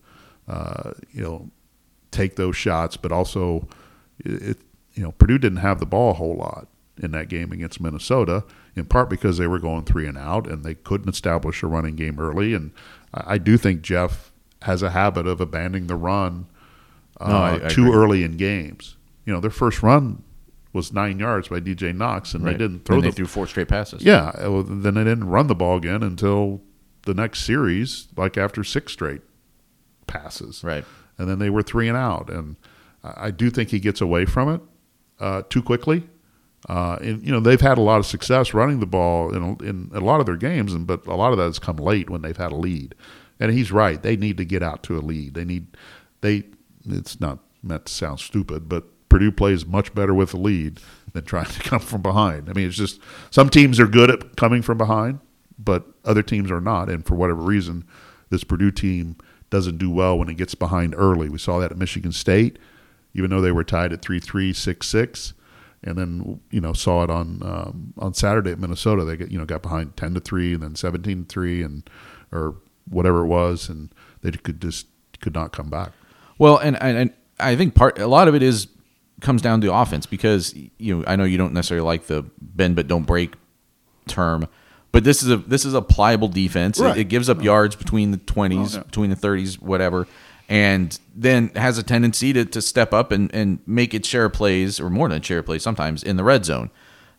uh, 0.47 0.91
you 1.11 1.21
know, 1.23 1.49
take 2.11 2.35
those 2.35 2.55
shots. 2.55 2.97
But 2.97 3.11
also, 3.11 3.67
it 4.23 4.57
you 4.93 5.03
know 5.03 5.11
Purdue 5.13 5.37
didn't 5.37 5.59
have 5.59 5.79
the 5.79 5.85
ball 5.85 6.11
a 6.11 6.15
whole 6.15 6.35
lot 6.35 6.67
in 7.01 7.11
that 7.11 7.29
game 7.29 7.51
against 7.51 7.79
Minnesota, 7.79 8.43
in 8.75 8.83
part 8.85 9.09
because 9.09 9.37
they 9.37 9.47
were 9.47 9.59
going 9.59 9.85
three 9.85 10.05
and 10.05 10.17
out 10.17 10.47
and 10.47 10.65
they 10.65 10.73
couldn't 10.75 11.07
establish 11.09 11.63
a 11.63 11.67
running 11.67 11.95
game 11.95 12.19
early. 12.19 12.53
And 12.53 12.71
I, 13.13 13.35
I 13.35 13.37
do 13.37 13.55
think 13.57 13.81
Jeff 13.81 14.33
has 14.63 14.81
a 14.83 14.89
habit 14.89 15.25
of 15.25 15.39
abandoning 15.39 15.87
the 15.87 15.95
run 15.95 16.47
uh, 17.21 17.29
No, 17.29 17.37
I- 17.37 17.65
I 17.67 17.69
too 17.69 17.85
agree. 17.87 17.95
early 17.97 18.23
in 18.25 18.35
games. 18.35 18.97
You 19.29 19.35
know, 19.35 19.41
their 19.41 19.51
first 19.51 19.83
run 19.83 20.23
was 20.73 20.91
nine 20.91 21.19
yards 21.19 21.49
by 21.49 21.59
DJ 21.59 21.95
Knox, 21.95 22.33
and 22.33 22.43
Right. 22.43 22.53
they 22.53 22.57
didn't 22.57 22.83
throw 22.83 22.95
the 22.99 23.09
they 23.09 23.11
threw 23.11 23.27
four 23.27 23.45
straight 23.45 23.67
passes. 23.67 24.01
yeah, 24.01 24.31
well, 24.47 24.63
then 24.63 24.95
they 24.95 25.03
didn't 25.03 25.25
run 25.29 25.45
the 25.45 25.53
ball 25.53 25.77
again 25.77 26.01
until 26.01 26.61
the 27.03 27.13
next 27.13 27.41
series, 27.45 28.07
like 28.17 28.39
after 28.39 28.63
six 28.63 28.91
straight 28.93 29.21
passes. 30.07 30.63
Right. 30.63 30.83
And 31.19 31.29
then 31.29 31.37
they 31.37 31.51
were 31.51 31.61
three 31.61 31.87
and 31.87 31.95
out. 31.95 32.31
And 32.31 32.55
I 33.03 33.29
do 33.29 33.51
think 33.51 33.69
he 33.69 33.79
gets 33.79 34.01
away 34.01 34.25
from 34.25 34.49
it 34.49 34.61
uh, 35.19 35.43
too 35.47 35.61
quickly. 35.61 36.07
Uh, 36.67 36.97
and 37.01 37.23
you 37.23 37.31
know 37.31 37.39
they've 37.39 37.61
had 37.61 37.77
a 37.77 37.81
lot 37.81 37.99
of 37.99 38.05
success 38.07 38.51
running 38.55 38.79
the 38.79 38.87
ball 38.87 39.31
in 39.35 39.43
a, 39.43 39.63
in 39.63 39.91
a 39.93 39.99
lot 39.99 40.19
of 40.19 40.25
their 40.25 40.37
games, 40.37 40.73
and 40.73 40.87
but 40.87 41.05
a 41.05 41.13
lot 41.15 41.31
of 41.31 41.37
that 41.37 41.45
has 41.45 41.59
come 41.59 41.77
late 41.77 42.09
when 42.09 42.23
they've 42.23 42.35
had 42.35 42.51
a 42.51 42.55
lead. 42.55 42.95
And 43.39 43.51
he's 43.53 43.71
right; 43.71 44.01
they 44.01 44.17
need 44.17 44.37
to 44.37 44.43
get 44.45 44.63
out 44.63 44.81
to 44.83 44.97
a 44.97 45.01
lead. 45.01 45.35
They 45.35 45.45
need 45.45 45.67
they. 46.21 46.45
It's 46.85 47.19
not 47.21 47.39
meant 47.61 47.85
to 47.85 47.93
sound 47.93 48.19
stupid, 48.19 48.67
but 48.67 48.85
Purdue 49.09 49.31
plays 49.31 49.65
much 49.65 49.93
better 49.93 50.13
with 50.13 50.33
a 50.33 50.37
lead 50.37 50.79
than 51.13 51.25
trying 51.25 51.45
to 51.45 51.59
come 51.63 51.79
from 51.79 52.01
behind. 52.01 52.49
I 52.49 52.53
mean, 52.53 52.67
it's 52.67 52.77
just 52.77 52.99
some 53.31 53.49
teams 53.49 53.79
are 53.79 53.87
good 53.87 54.09
at 54.09 54.35
coming 54.35 54.61
from 54.61 54.77
behind, 54.77 55.19
but 55.57 55.85
other 56.05 56.23
teams 56.23 56.51
are 56.51 56.61
not. 56.61 56.89
And 56.89 57.05
for 57.05 57.15
whatever 57.15 57.41
reason, 57.41 57.85
this 58.29 58.43
Purdue 58.43 58.71
team 58.71 59.17
doesn't 59.49 59.77
do 59.77 59.89
well 59.89 60.17
when 60.17 60.29
it 60.29 60.35
gets 60.35 60.55
behind 60.55 60.93
early. 60.95 61.27
We 61.29 61.39
saw 61.39 61.59
that 61.59 61.71
at 61.71 61.77
Michigan 61.77 62.11
State, 62.11 62.59
even 63.13 63.31
though 63.31 63.41
they 63.41 63.51
were 63.51 63.63
tied 63.63 63.91
at 63.91 64.01
3 64.01 64.19
3, 64.19 64.53
6 64.53 64.87
6. 64.87 65.33
And 65.81 65.97
then 65.97 66.41
you 66.51 66.59
know 66.59 66.73
saw 66.73 67.05
it 67.05 67.09
on 67.09 67.41
um, 67.41 67.93
on 67.97 68.13
Saturday 68.13 68.51
at 68.51 68.59
Minnesota. 68.59 69.05
They 69.05 69.15
get 69.15 69.31
you 69.31 69.39
know 69.39 69.45
got 69.45 69.61
behind 69.61 69.95
ten 69.95 70.13
to 70.13 70.19
three 70.19 70.53
and 70.53 70.61
then 70.61 70.75
seventeen 70.75 71.23
to 71.23 71.25
three 71.29 71.63
and 71.63 71.89
or 72.33 72.55
whatever 72.89 73.21
it 73.21 73.27
was, 73.27 73.69
and 73.69 73.89
they 74.21 74.31
could 74.31 74.61
just 74.61 74.87
could 75.21 75.33
not 75.33 75.53
come 75.53 75.69
back. 75.69 75.93
Well, 76.37 76.57
and, 76.57 76.75
and 76.81 76.97
and 76.97 77.13
I 77.39 77.55
think 77.55 77.75
part 77.75 77.97
a 77.97 78.07
lot 78.07 78.27
of 78.27 78.35
it 78.35 78.43
is 78.43 78.67
comes 79.21 79.41
down 79.41 79.61
to 79.61 79.73
offense 79.73 80.05
because 80.05 80.53
you 80.77 80.97
know 80.97 81.03
I 81.07 81.15
know 81.15 81.23
you 81.23 81.37
don't 81.37 81.53
necessarily 81.53 81.85
like 81.85 82.07
the 82.07 82.25
bend 82.41 82.75
but 82.75 82.87
don't 82.87 83.03
break 83.05 83.33
term, 84.07 84.47
but 84.91 85.03
this 85.03 85.21
is 85.23 85.29
a 85.29 85.37
this 85.37 85.65
is 85.65 85.73
a 85.73 85.81
pliable 85.81 86.27
defense. 86.27 86.79
It- 86.79 86.83
Right. 86.83 86.97
It, 86.97 87.03
gives 87.05 87.29
up 87.29 87.43
yards 87.43 87.75
between 87.75 88.11
the 88.11 88.17
twenties, 88.17 88.75
Oh, 88.75 88.79
yeah. 88.79 88.83
between 88.83 89.09
the 89.09 89.15
thirties, 89.15 89.59
whatever, 89.61 90.07
and 90.47 90.97
then 91.15 91.49
has 91.55 91.77
a 91.77 91.83
tendency 91.83 92.33
to, 92.33 92.45
to 92.45 92.61
step 92.61 92.93
up 92.93 93.11
and, 93.11 93.33
and 93.33 93.59
make 93.67 93.93
its 93.93 94.07
share 94.07 94.25
of 94.25 94.33
plays 94.33 94.79
or 94.79 94.89
more 94.89 95.07
than 95.09 95.21
a 95.21 95.23
share 95.23 95.39
of 95.39 95.45
plays 95.45 95.61
sometimes 95.63 96.01
in 96.03 96.17
the 96.17 96.23
red 96.23 96.45
zone. 96.45 96.71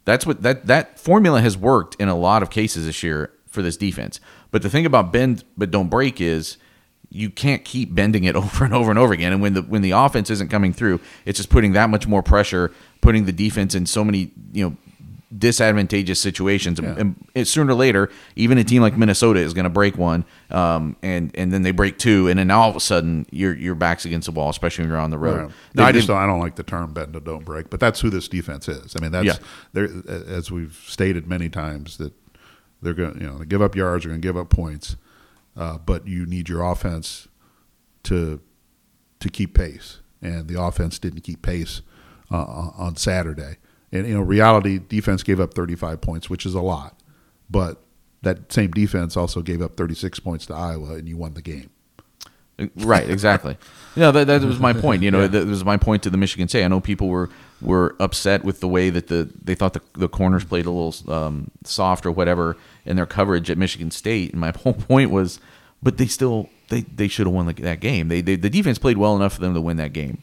That's 0.04 0.26
what 0.26 0.42
that 0.42 0.66
that 0.66 0.98
formula 0.98 1.40
has 1.40 1.56
worked 1.56 1.94
in 2.00 2.08
a 2.08 2.16
lot 2.16 2.42
of 2.42 2.50
cases 2.50 2.86
this 2.86 3.02
year 3.02 3.30
for 3.46 3.62
this 3.62 3.76
defense. 3.76 4.18
But 4.50 4.62
the 4.62 4.70
thing 4.70 4.86
about 4.86 5.12
bend 5.12 5.44
but 5.56 5.70
don't 5.70 5.88
break 5.88 6.20
is 6.20 6.56
you 7.10 7.28
can't 7.28 7.64
keep 7.64 7.94
bending 7.94 8.24
it 8.24 8.36
over 8.42 8.64
and 8.64 8.72
over 8.72 8.90
and 8.90 8.98
over 8.98 9.12
again. 9.12 9.32
And 9.32 9.42
when 9.42 9.54
the 9.54 9.62
when 9.62 9.82
the 9.82 9.90
offense 9.92 10.30
isn't 10.30 10.48
coming 10.48 10.72
through, 10.72 11.00
it's 11.24 11.38
just 11.38 11.50
putting 11.50 11.72
that 11.72 11.90
much 11.90 12.06
more 12.06 12.22
pressure, 12.22 12.70
putting 13.00 13.24
the 13.26 13.32
defense 13.32 13.74
in 13.74 13.86
so 13.86 14.04
many 14.04 14.30
you 14.52 14.68
know 14.70 14.76
disadvantageous 15.36 16.18
situations. 16.20 16.80
Yeah. 16.82 16.94
And, 16.98 17.14
and 17.36 17.46
sooner 17.46 17.72
or 17.72 17.76
later, 17.76 18.10
even 18.34 18.58
a 18.58 18.64
team 18.64 18.82
like 18.82 18.96
Minnesota 18.96 19.38
is 19.40 19.54
going 19.54 19.64
to 19.64 19.70
break 19.70 19.96
one, 19.96 20.24
um, 20.50 20.96
and 21.02 21.30
and 21.34 21.52
then 21.52 21.62
they 21.62 21.70
break 21.70 21.98
two, 21.98 22.28
and 22.28 22.38
then 22.38 22.50
all 22.50 22.68
of 22.68 22.76
a 22.76 22.80
sudden 22.80 23.26
your 23.30 23.54
your 23.54 23.74
back's 23.74 24.04
against 24.04 24.26
the 24.26 24.32
wall, 24.32 24.50
especially 24.50 24.82
when 24.82 24.90
you're 24.90 24.98
on 25.00 25.10
the 25.10 25.18
road. 25.18 25.38
Right. 25.38 25.48
No, 25.48 25.52
They- 25.74 25.82
I 25.84 25.92
just 25.92 26.06
they- 26.08 26.14
don't, 26.14 26.22
I 26.22 26.26
don't 26.26 26.40
like 26.40 26.56
the 26.56 26.62
term 26.64 26.92
bend 26.92 27.14
and 27.14 27.24
don't 27.24 27.44
break, 27.44 27.70
but 27.70 27.80
that's 27.80 28.00
who 28.00 28.10
this 28.10 28.26
defense 28.28 28.68
is. 28.68 28.94
I 28.96 29.00
mean, 29.00 29.12
that's 29.12 29.38
Yeah. 29.74 29.86
as 30.28 30.50
we've 30.50 30.80
stated 30.86 31.26
many 31.28 31.48
times 31.48 31.96
that 31.98 32.12
they're 32.82 32.94
going 32.94 33.14
to 33.14 33.20
you 33.20 33.26
know 33.26 33.38
they 33.38 33.44
give 33.44 33.62
up 33.62 33.76
yards, 33.76 34.04
they're 34.04 34.10
going 34.10 34.20
to 34.22 34.26
give 34.26 34.36
up 34.36 34.50
points, 34.50 34.96
uh, 35.56 35.78
but 35.78 36.06
you 36.06 36.26
need 36.26 36.48
your 36.48 36.62
offense 36.62 37.28
to 38.04 38.40
to 39.20 39.28
keep 39.28 39.54
pace, 39.54 39.98
and 40.22 40.48
the 40.48 40.60
offense 40.60 40.98
didn't 40.98 41.20
keep 41.20 41.42
pace 41.42 41.82
uh, 42.30 42.70
on 42.76 42.96
Saturday. 42.96 43.56
And 43.92 44.06
you 44.06 44.14
know, 44.14 44.22
reality 44.22 44.78
defense 44.78 45.22
gave 45.22 45.40
up 45.40 45.54
35 45.54 46.00
points, 46.00 46.30
which 46.30 46.46
is 46.46 46.54
a 46.54 46.60
lot, 46.60 47.00
but 47.50 47.82
that 48.22 48.52
same 48.52 48.70
defense 48.70 49.16
also 49.16 49.42
gave 49.42 49.62
up 49.62 49.76
36 49.76 50.20
points 50.20 50.46
to 50.46 50.54
Iowa, 50.54 50.94
and 50.94 51.08
you 51.08 51.16
won 51.16 51.34
the 51.34 51.42
game. 51.42 51.70
Right, 52.76 53.08
exactly. 53.08 53.56
Yeah, 53.96 54.12
that, 54.12 54.28
that 54.28 54.42
was 54.42 54.60
my 54.60 54.72
point. 54.72 55.02
You 55.02 55.10
know, 55.10 55.26
that 55.26 55.48
was 55.48 55.64
my 55.64 55.76
point 55.76 56.04
to 56.04 56.10
the 56.10 56.16
Michigan 56.16 56.46
State. 56.46 56.64
I 56.64 56.68
know 56.68 56.78
people 56.78 57.08
were 57.08 57.28
were 57.60 57.96
upset 57.98 58.44
with 58.44 58.60
the 58.60 58.68
way 58.68 58.88
that 58.88 59.08
the 59.08 59.28
they 59.42 59.56
thought 59.56 59.72
the, 59.72 59.80
the 59.94 60.08
corners 60.08 60.44
played 60.44 60.64
a 60.64 60.70
little 60.70 61.12
um, 61.12 61.50
soft 61.64 62.06
or 62.06 62.12
whatever 62.12 62.56
in 62.84 62.96
their 62.96 63.06
coverage 63.06 63.50
at 63.50 63.58
Michigan 63.58 63.90
State. 63.90 64.32
And 64.32 64.40
my 64.40 64.50
whole 64.56 64.74
point 64.74 65.10
was, 65.10 65.40
but 65.82 65.96
they 65.98 66.06
still 66.06 66.48
they, 66.68 66.82
they 66.82 67.08
should 67.08 67.26
have 67.26 67.34
won 67.34 67.46
that 67.46 67.80
game. 67.80 68.08
They, 68.08 68.20
they 68.20 68.36
the 68.36 68.50
defense 68.50 68.78
played 68.78 68.96
well 68.98 69.16
enough 69.16 69.34
for 69.34 69.40
them 69.40 69.54
to 69.54 69.60
win 69.60 69.76
that 69.78 69.92
game. 69.92 70.22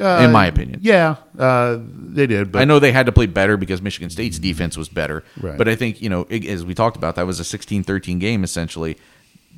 Uh, 0.00 0.22
In 0.24 0.30
my 0.30 0.46
opinion. 0.46 0.78
yeah, 0.82 1.16
uh, 1.36 1.76
they 1.82 2.26
did. 2.28 2.52
But 2.52 2.62
I 2.62 2.64
know 2.64 2.78
they 2.78 2.92
had 2.92 3.06
to 3.06 3.12
play 3.12 3.26
better 3.26 3.56
because 3.56 3.82
Michigan 3.82 4.08
State's 4.08 4.38
defense 4.38 4.76
was 4.76 4.88
better. 4.88 5.24
Right. 5.40 5.58
But 5.58 5.68
I 5.68 5.74
think, 5.74 6.00
you 6.00 6.08
know, 6.08 6.26
it- 6.30 6.44
as 6.46 6.64
we 6.64 6.74
talked 6.74 6.96
about, 6.96 7.16
that 7.16 7.26
was 7.26 7.40
a 7.40 7.42
16-13 7.42 8.20
game 8.20 8.44
essentially. 8.44 8.96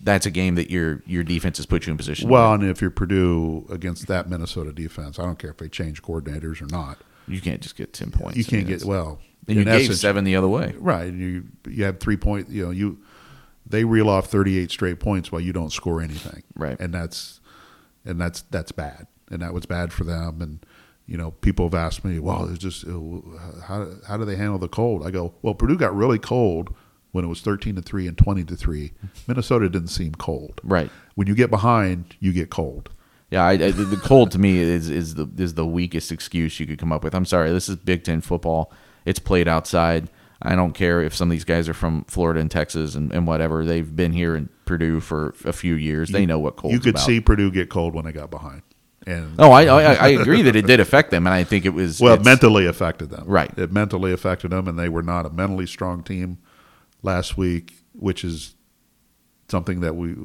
That's 0.02 0.24
a 0.26 0.30
game 0.30 0.54
that 0.56 0.68
your 0.70 1.02
your 1.06 1.22
defense 1.22 1.58
has 1.58 1.66
put 1.66 1.86
you 1.86 1.92
in 1.92 1.96
position. 1.98 2.28
Well, 2.30 2.54
and 2.54 2.64
if 2.64 2.80
you're 2.80 2.90
Purdue 2.90 3.66
against 3.70 4.08
that 4.08 4.28
Minnesota 4.28 4.72
defense, 4.72 5.18
I 5.18 5.22
don't 5.24 5.38
care 5.38 5.50
if 5.50 5.58
they 5.58 5.68
change 5.68 6.02
coordinators 6.02 6.60
or 6.62 6.66
not. 6.66 6.98
You 7.28 7.40
can't 7.40 7.60
just 7.60 7.76
get 7.76 7.92
10 7.92 8.10
points. 8.10 8.36
You 8.36 8.44
can't 8.44 8.66
get 8.66 8.84
well. 8.84 9.18
And 9.48 9.56
you 9.58 9.64
gave 9.64 9.82
essence- 9.82 10.00
seven 10.00 10.24
the 10.24 10.36
other 10.36 10.48
way. 10.48 10.74
right? 10.78 11.12
You 11.12 11.44
you 11.68 11.84
have 11.84 11.98
three 12.00 12.16
point. 12.16 12.48
You 12.48 12.66
know 12.66 12.70
you 12.70 12.98
they 13.66 13.84
reel 13.84 14.08
off 14.08 14.26
38 14.26 14.70
straight 14.70 15.00
points 15.00 15.30
while 15.32 15.40
you 15.40 15.52
don't 15.52 15.72
score 15.72 16.00
anything. 16.00 16.42
Right. 16.54 16.78
And 16.78 16.92
that's 16.92 17.40
and 18.04 18.20
that's 18.20 18.42
that's 18.42 18.72
bad. 18.72 19.06
And 19.30 19.42
that 19.42 19.54
was 19.54 19.66
bad 19.66 19.92
for 19.92 20.04
them. 20.04 20.40
And 20.42 20.64
you 21.06 21.16
know, 21.16 21.32
people 21.32 21.66
have 21.66 21.74
asked 21.74 22.04
me, 22.04 22.18
"Well, 22.20 22.48
it's 22.48 22.58
just 22.58 22.86
uh, 22.86 22.90
how 23.64 23.88
how 24.06 24.16
do 24.16 24.24
they 24.24 24.36
handle 24.36 24.58
the 24.58 24.68
cold?" 24.68 25.04
I 25.06 25.10
go, 25.10 25.34
"Well, 25.42 25.54
Purdue 25.54 25.76
got 25.76 25.94
really 25.94 26.18
cold 26.18 26.74
when 27.10 27.24
it 27.24 27.28
was 27.28 27.40
13 27.40 27.74
to 27.76 27.82
three 27.82 28.06
and 28.06 28.16
20 28.16 28.44
to 28.44 28.56
three. 28.56 28.92
Minnesota 29.26 29.68
didn't 29.68 29.88
seem 29.88 30.12
cold. 30.14 30.60
Right. 30.64 30.90
When 31.14 31.26
you 31.26 31.34
get 31.34 31.50
behind, 31.50 32.16
you 32.20 32.32
get 32.32 32.48
cold. 32.50 32.88
Yeah, 33.32 33.46
I, 33.46 33.52
I, 33.52 33.70
the 33.70 33.98
cold 34.04 34.30
to 34.32 34.38
me 34.38 34.58
is 34.58 34.90
is 34.90 35.14
the 35.14 35.26
is 35.38 35.54
the 35.54 35.64
weakest 35.64 36.12
excuse 36.12 36.60
you 36.60 36.66
could 36.66 36.78
come 36.78 36.92
up 36.92 37.02
with. 37.02 37.14
I'm 37.14 37.24
sorry, 37.24 37.50
this 37.50 37.66
is 37.66 37.76
Big 37.76 38.04
Ten 38.04 38.20
football. 38.20 38.70
It's 39.06 39.18
played 39.18 39.48
outside. 39.48 40.10
I 40.42 40.54
don't 40.54 40.74
care 40.74 41.00
if 41.00 41.14
some 41.14 41.28
of 41.28 41.32
these 41.32 41.44
guys 41.44 41.66
are 41.66 41.74
from 41.74 42.04
Florida 42.04 42.40
and 42.40 42.50
Texas 42.50 42.94
and, 42.94 43.10
and 43.10 43.26
whatever. 43.26 43.64
They've 43.64 43.96
been 43.96 44.12
here 44.12 44.36
in 44.36 44.50
Purdue 44.66 45.00
for 45.00 45.34
a 45.46 45.52
few 45.52 45.74
years. 45.76 46.10
They 46.10 46.26
know 46.26 46.38
what 46.38 46.56
cold. 46.56 46.74
You 46.74 46.80
could 46.80 46.96
about. 46.96 47.06
see 47.06 47.20
Purdue 47.22 47.50
get 47.50 47.70
cold 47.70 47.94
when 47.94 48.04
they 48.04 48.12
got 48.12 48.30
behind. 48.30 48.60
And 49.06 49.34
Oh, 49.38 49.50
I, 49.50 49.64
I 49.64 49.94
I 49.94 50.08
agree 50.08 50.42
that 50.42 50.54
it 50.54 50.66
did 50.66 50.78
affect 50.78 51.10
them, 51.10 51.26
and 51.26 51.32
I 51.32 51.42
think 51.42 51.64
it 51.64 51.70
was 51.72 52.02
well, 52.02 52.14
it 52.14 52.24
mentally 52.24 52.66
affected 52.66 53.08
them. 53.08 53.24
Right. 53.26 53.50
It 53.58 53.72
mentally 53.72 54.12
affected 54.12 54.50
them, 54.50 54.68
and 54.68 54.78
they 54.78 54.90
were 54.90 55.02
not 55.02 55.24
a 55.24 55.30
mentally 55.30 55.66
strong 55.66 56.02
team 56.02 56.36
last 57.02 57.38
week, 57.38 57.78
which 57.94 58.24
is 58.24 58.56
something 59.48 59.80
that 59.80 59.96
we 59.96 60.16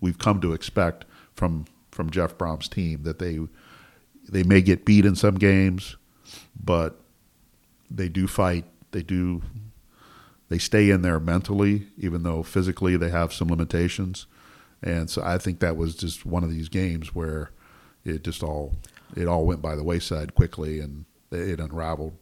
we've 0.00 0.18
come 0.18 0.40
to 0.40 0.52
expect 0.54 1.04
from 1.34 1.66
from 1.98 2.10
Jeff 2.10 2.38
Brohm's 2.38 2.68
team. 2.68 3.02
That 3.02 3.18
they 3.18 3.40
they 4.28 4.44
may 4.44 4.62
get 4.62 4.84
beat 4.84 5.04
in 5.04 5.16
some 5.16 5.34
games, 5.34 5.96
but 6.62 7.00
they 7.90 8.08
do 8.08 8.28
fight. 8.28 8.64
They 8.92 9.02
do. 9.02 9.42
They 10.48 10.58
stay 10.58 10.90
in 10.90 11.02
there 11.02 11.18
mentally, 11.18 11.88
even 11.98 12.22
though 12.22 12.44
physically 12.44 12.96
they 12.96 13.10
have 13.10 13.32
some 13.32 13.48
limitations. 13.48 14.26
And 14.80 15.10
so 15.10 15.22
I 15.24 15.38
think 15.38 15.58
that 15.58 15.76
was 15.76 15.96
just 15.96 16.24
one 16.24 16.44
of 16.44 16.52
these 16.52 16.68
games 16.68 17.16
where 17.16 17.50
it 18.04 18.22
just 18.22 18.44
all 18.44 18.76
it 19.16 19.26
all 19.26 19.44
went 19.44 19.60
by 19.60 19.74
the 19.74 19.82
wayside 19.82 20.36
quickly 20.36 20.78
and 20.78 21.04
it 21.32 21.58
unraveled 21.58 22.12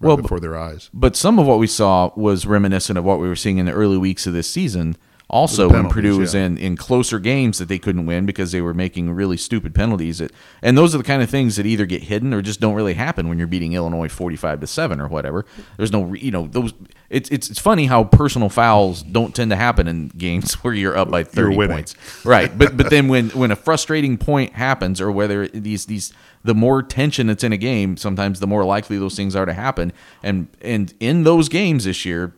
right 0.00 0.08
Well, 0.08 0.16
before 0.16 0.40
their 0.40 0.56
eyes. 0.56 0.88
But 0.94 1.14
some 1.14 1.38
of 1.38 1.46
what 1.46 1.58
we 1.58 1.66
saw 1.66 2.10
was 2.16 2.46
reminiscent 2.46 2.98
of 2.98 3.04
what 3.04 3.20
we 3.20 3.28
were 3.28 3.36
seeing 3.36 3.58
in 3.58 3.66
the 3.66 3.72
early 3.72 3.98
weeks 3.98 4.26
of 4.26 4.32
this 4.32 4.48
season. 4.48 4.96
Also, 5.28 5.68
when 5.68 5.88
Purdue 5.88 6.18
was 6.18 6.34
yeah. 6.36 6.44
in, 6.44 6.56
in 6.56 6.76
closer 6.76 7.18
games 7.18 7.58
that 7.58 7.66
they 7.66 7.80
couldn't 7.80 8.06
win 8.06 8.26
because 8.26 8.52
they 8.52 8.60
were 8.60 8.72
making 8.72 9.10
really 9.10 9.36
stupid 9.36 9.74
penalties. 9.74 10.18
That, 10.18 10.30
and 10.62 10.78
those 10.78 10.94
are 10.94 10.98
the 10.98 11.04
kind 11.04 11.20
of 11.20 11.28
things 11.28 11.56
that 11.56 11.66
either 11.66 11.84
get 11.84 12.04
hidden 12.04 12.32
or 12.32 12.42
just 12.42 12.60
don't 12.60 12.74
really 12.74 12.94
happen 12.94 13.28
when 13.28 13.36
you're 13.36 13.48
beating 13.48 13.72
Illinois 13.72 14.08
45 14.08 14.60
to 14.60 14.66
7 14.68 15.00
or 15.00 15.08
whatever. 15.08 15.44
There's 15.78 15.90
no, 15.90 16.14
you 16.14 16.30
know, 16.30 16.46
those. 16.46 16.72
It's, 17.10 17.28
it's, 17.30 17.50
it's 17.50 17.58
funny 17.58 17.86
how 17.86 18.04
personal 18.04 18.48
fouls 18.48 19.02
don't 19.02 19.34
tend 19.34 19.50
to 19.50 19.56
happen 19.56 19.88
in 19.88 20.08
games 20.08 20.54
where 20.62 20.72
you're 20.74 20.96
up 20.96 21.10
by 21.10 21.24
30 21.24 21.56
winning. 21.56 21.76
points. 21.76 21.96
Right. 22.24 22.56
But 22.56 22.76
but 22.76 22.90
then 22.90 23.08
when, 23.08 23.30
when 23.30 23.50
a 23.50 23.56
frustrating 23.56 24.18
point 24.18 24.52
happens 24.52 25.00
or 25.00 25.10
whether 25.10 25.48
these, 25.48 25.86
these, 25.86 26.12
the 26.44 26.54
more 26.54 26.84
tension 26.84 27.26
that's 27.26 27.42
in 27.42 27.52
a 27.52 27.56
game, 27.56 27.96
sometimes 27.96 28.38
the 28.38 28.46
more 28.46 28.64
likely 28.64 28.96
those 28.96 29.16
things 29.16 29.34
are 29.34 29.44
to 29.44 29.52
happen. 29.54 29.92
And, 30.22 30.46
and 30.62 30.94
in 31.00 31.24
those 31.24 31.48
games 31.48 31.82
this 31.84 32.04
year, 32.04 32.32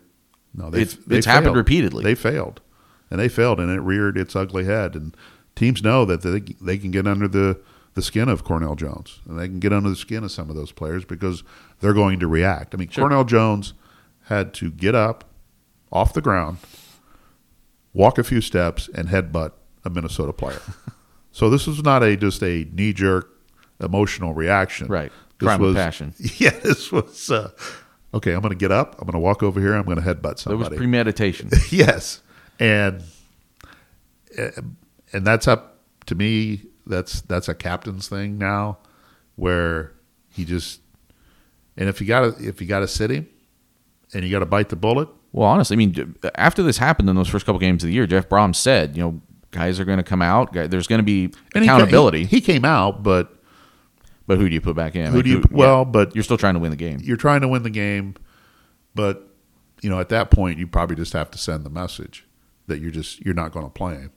No, 0.55 0.69
It's- 0.69 0.97
it's 1.11 1.27
happened 1.27 1.55
repeatedly. 1.55 2.03
They 2.03 2.15
failed, 2.15 2.63
and 3.11 3.21
they 3.21 3.29
failed, 3.29 3.61
and 3.61 3.71
it 3.71 3.81
reared 3.81 4.17
its 4.17 4.37
ugly 4.37 4.65
head. 4.65 4.95
And 4.95 5.17
teams 5.55 5.83
know 5.83 6.05
that 6.05 6.23
they 6.23 6.41
they 6.61 6.79
can 6.79 6.91
get 6.91 7.07
under 7.07 7.29
the 7.29 7.61
the 7.95 8.03
skin 8.03 8.29
of 8.29 8.45
Cornell 8.45 8.75
Jones, 8.75 9.21
and 9.27 9.39
they 9.39 9.49
can 9.49 9.59
get 9.59 9.73
under 9.73 9.91
the 9.91 9.97
skin 9.97 10.25
of 10.25 10.31
some 10.31 10.51
of 10.51 10.57
those 10.57 10.73
players 10.73 11.05
because 11.05 11.43
they're 11.81 11.95
going 11.95 12.21
to 12.21 12.27
react. 12.27 12.75
I 12.75 12.79
mean, 12.79 12.89
Sure. 12.89 13.03
Cornell 13.03 13.25
Jones 13.25 13.75
had 14.25 14.55
to 14.55 14.71
get 14.71 14.95
up 14.95 15.25
off 15.91 16.13
the 16.13 16.21
ground, 16.21 16.59
walk 17.93 18.19
a 18.19 18.25
few 18.25 18.41
steps, 18.41 18.89
and 18.95 19.09
headbutt 19.09 19.53
a 19.85 19.91
Minnesota 19.91 20.33
player. 20.33 20.61
so 21.33 21.51
this 21.51 21.67
was 21.67 21.83
not 21.83 22.03
a 22.03 22.17
just 22.17 22.43
a 22.43 22.69
knee 22.73 22.93
jerk 22.93 23.31
emotional 23.81 24.35
reaction. 24.35 24.89
Right. 24.89 25.13
This 25.39 25.47
Crime 25.47 25.61
of 25.61 25.67
was, 25.69 25.77
passion. 25.77 26.15
Yeah, 26.39 26.51
this 26.51 26.91
was. 26.91 27.31
Uh, 27.31 27.51
okay, 28.13 28.33
I'm 28.33 28.41
going 28.41 28.51
to 28.51 28.57
get 28.59 28.73
up. 28.73 28.97
I'm 29.01 29.07
going 29.07 29.13
to 29.13 29.21
walk 29.21 29.43
over 29.43 29.61
here. 29.61 29.75
I'm 29.75 29.85
going 29.85 30.01
to 30.01 30.03
headbutt 30.03 30.43
there 30.45 30.57
was 30.57 30.69
premeditation. 30.69 31.49
yes, 31.71 32.23
and 32.59 33.03
eh, 34.37 34.51
and 35.13 35.27
that's 35.27 35.49
up 35.49 35.79
to 36.07 36.15
me. 36.15 36.63
That's 36.87 37.21
that's 37.23 37.49
a 37.49 37.55
captain's 37.55 38.09
thing 38.09 38.39
now, 38.39 38.79
where 39.37 39.93
he 40.31 40.45
just 40.45 40.81
and 41.77 41.89
if 41.89 42.01
you 42.01 42.07
got 42.07 42.37
to 42.39 42.47
if 42.49 42.61
you 42.61 42.67
got 42.67 42.81
to 42.81 42.89
sit 42.89 43.11
him, 43.11 43.29
and 44.15 44.25
you 44.25 44.31
got 44.31 44.39
to 44.41 44.47
bite 44.47 44.69
the 44.71 44.77
bullet. 44.77 45.09
Well, 45.33 45.47
honestly, 45.47 45.75
I 45.75 45.79
mean, 45.79 46.15
after 46.37 46.63
this 46.63 46.79
happened 46.79 47.11
in 47.11 47.17
those 47.17 47.29
first 47.29 47.45
couple 47.45 47.59
games 47.59 47.85
of 47.85 47.89
the 47.89 47.93
year, 47.95 48.07
Jeff 48.07 48.31
Brohm 48.31 48.55
said, 48.57 48.97
you 48.97 49.03
know, 49.03 49.21
guys 49.51 49.79
are 49.79 49.85
going 49.85 49.99
to 49.99 50.03
come 50.03 50.23
out. 50.23 50.55
guy- 50.55 50.67
There's 50.67 50.87
going 50.87 51.01
to 51.01 51.05
be 51.05 51.25
And 51.55 51.63
accountability. 51.65 52.21
He, 52.25 52.37
he 52.37 52.41
came 52.41 52.65
out, 52.65 53.03
but 53.03 53.35
but 54.27 54.39
who 54.39 54.49
do 54.49 54.55
you 54.55 54.61
put 54.63 54.75
back 54.77 54.97
in? 54.97 55.07
Who 55.11 55.17
Like, 55.17 55.25
do 55.25 55.31
you- 55.31 55.39
yeah, 55.41 55.45
well, 55.51 55.85
but- 55.85 56.15
you're 56.15 56.25
still 56.25 56.39
trying 56.39 56.55
to 56.55 56.61
win 56.61 56.71
the 56.71 56.77
game. 56.79 57.01
you're 57.03 57.19
trying 57.19 57.43
to 57.43 57.49
win 57.49 57.63
the 57.63 57.71
game. 57.71 58.15
But 58.95 59.29
you 59.83 59.91
know, 59.91 60.01
at 60.01 60.09
that 60.09 60.31
point, 60.31 60.59
you 60.59 60.67
probably 60.67 60.97
just 60.97 61.13
have 61.13 61.31
to 61.33 61.39
send 61.39 61.65
the 61.65 61.71
message 61.71 62.25
that 62.69 62.81
you're 62.81 62.91
just 62.91 63.25
you're 63.25 63.35
not 63.35 63.53
going 63.53 63.67
to 63.67 63.71
play 63.71 63.95
him. 63.95 64.13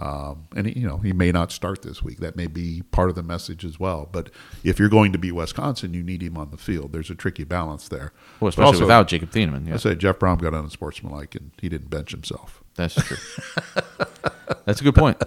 Um, 0.00 0.46
and 0.54 0.68
he, 0.68 0.78
you 0.78 0.86
know 0.86 0.98
he 0.98 1.12
may 1.12 1.32
not 1.32 1.50
start 1.50 1.82
this 1.82 2.02
week. 2.02 2.18
That 2.18 2.36
may 2.36 2.46
be 2.46 2.82
part 2.92 3.10
of 3.10 3.16
the 3.16 3.22
message 3.22 3.64
as 3.64 3.80
well. 3.80 4.08
But 4.10 4.30
if 4.62 4.78
you're 4.78 4.88
going 4.88 5.12
to 5.12 5.18
be 5.18 5.32
Wisconsin, 5.32 5.92
you 5.92 6.02
need 6.02 6.22
him 6.22 6.36
on 6.38 6.50
the 6.50 6.56
field. 6.56 6.92
There's 6.92 7.10
a 7.10 7.14
tricky 7.16 7.44
balance 7.44 7.88
there. 7.88 8.12
Well, 8.40 8.48
especially 8.48 8.66
also, 8.66 8.80
without 8.80 9.08
Jacob 9.08 9.30
Thieneman. 9.30 9.66
Yeah, 9.66 9.74
I 9.74 9.76
say 9.78 9.94
Jeff 9.96 10.18
Brohm 10.18 10.40
got 10.40 10.54
unsportsmanlike 10.54 11.34
and 11.34 11.50
he 11.60 11.68
didn't 11.68 11.90
bench 11.90 12.12
himself. 12.12 12.62
that's 12.76 12.94
true. 12.94 13.16
that's 14.64 14.80
a 14.80 14.84
good 14.84 14.94
point. 14.94 15.20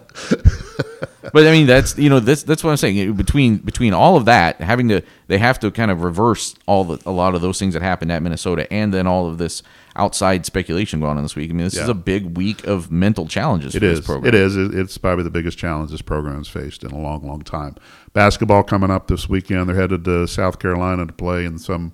But 1.34 1.48
I 1.48 1.52
mean, 1.52 1.68
that's 1.68 1.98
you 1.98 2.10
know 2.10 2.20
that's 2.20 2.44
that's 2.44 2.64
what 2.64 2.72
I'm 2.72 2.78
saying. 2.78 3.14
Between 3.14 3.58
between 3.58 3.94
all 3.94 4.18
of 4.18 4.26
that, 4.26 4.60
having 4.60 4.88
to 4.90 5.02
they 5.28 5.38
have 5.38 5.60
to 5.60 5.72
kind 5.72 5.92
of 5.92 6.02
reverse 6.02 6.56
all 6.66 6.84
the 6.84 7.02
a 7.08 7.12
lot 7.12 7.36
of 7.36 7.42
those 7.42 7.60
things 7.60 7.74
that 7.74 7.84
happened 7.84 8.12
at 8.12 8.24
Minnesota, 8.24 8.72
and 8.72 8.94
then 8.94 9.08
all 9.08 9.28
of 9.28 9.38
this 9.38 9.62
outside 9.96 10.46
speculation 10.46 11.00
going 11.00 11.18
on 11.18 11.24
this 11.24 11.36
week. 11.36 11.50
I 11.50 11.54
mean, 11.54 11.66
this 11.66 11.76
is 11.78 11.90
a 11.90 11.94
big 11.94 12.38
week 12.38 12.66
of 12.66 12.92
mental 12.92 13.28
challenges 13.28 13.76
It 13.76 13.80
for 13.80 13.86
is. 13.86 14.00
this 14.00 14.06
program. 14.06 14.28
It 14.28 14.36
is. 14.36 14.56
It's 14.56 14.98
probably 14.98 15.24
the 15.24 15.30
biggest 15.30 15.58
challenge 15.58 15.92
this 15.92 16.02
program 16.02 16.38
has 16.38 16.48
faced 16.48 16.84
in 16.84 16.92
a 16.92 16.98
long, 17.00 17.26
long 17.28 17.42
time. 17.42 17.76
Basketball 18.14 18.64
coming 18.64 18.90
up 18.92 19.08
this 19.08 19.28
weekend. 19.28 19.68
They're 19.70 19.76
headed 19.76 20.06
to 20.06 20.28
South 20.28 20.60
Carolina 20.60 21.06
to 21.08 21.14
play 21.14 21.46
in 21.46 21.60
some 21.60 21.92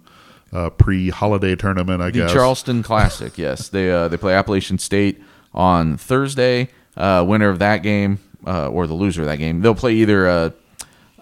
uh, 0.53 0.69
pre-holiday 0.69 1.55
tournament. 1.55 2.01
I 2.01 2.05
The 2.11 2.19
guess. 2.19 2.33
Charleston 2.33 2.83
Classic, 2.83 3.37
yes. 3.37 3.69
They 3.69 3.91
uh, 3.91 4.07
they 4.07 4.17
play 4.17 4.33
Appalachian 4.33 4.77
State 4.77 5.21
on 5.53 5.97
Thursday. 5.97 6.69
Uh, 6.95 7.23
winner 7.27 7.49
of 7.49 7.59
that 7.59 7.83
game, 7.83 8.17
uh, 8.45 8.69
or 8.69 8.87
the 8.87 8.93
loser 8.93 9.21
of 9.21 9.27
that 9.27 9.37
game, 9.37 9.61
they'll 9.61 9.75
play 9.75 9.93
either 9.93 10.27
uh, 10.27 10.49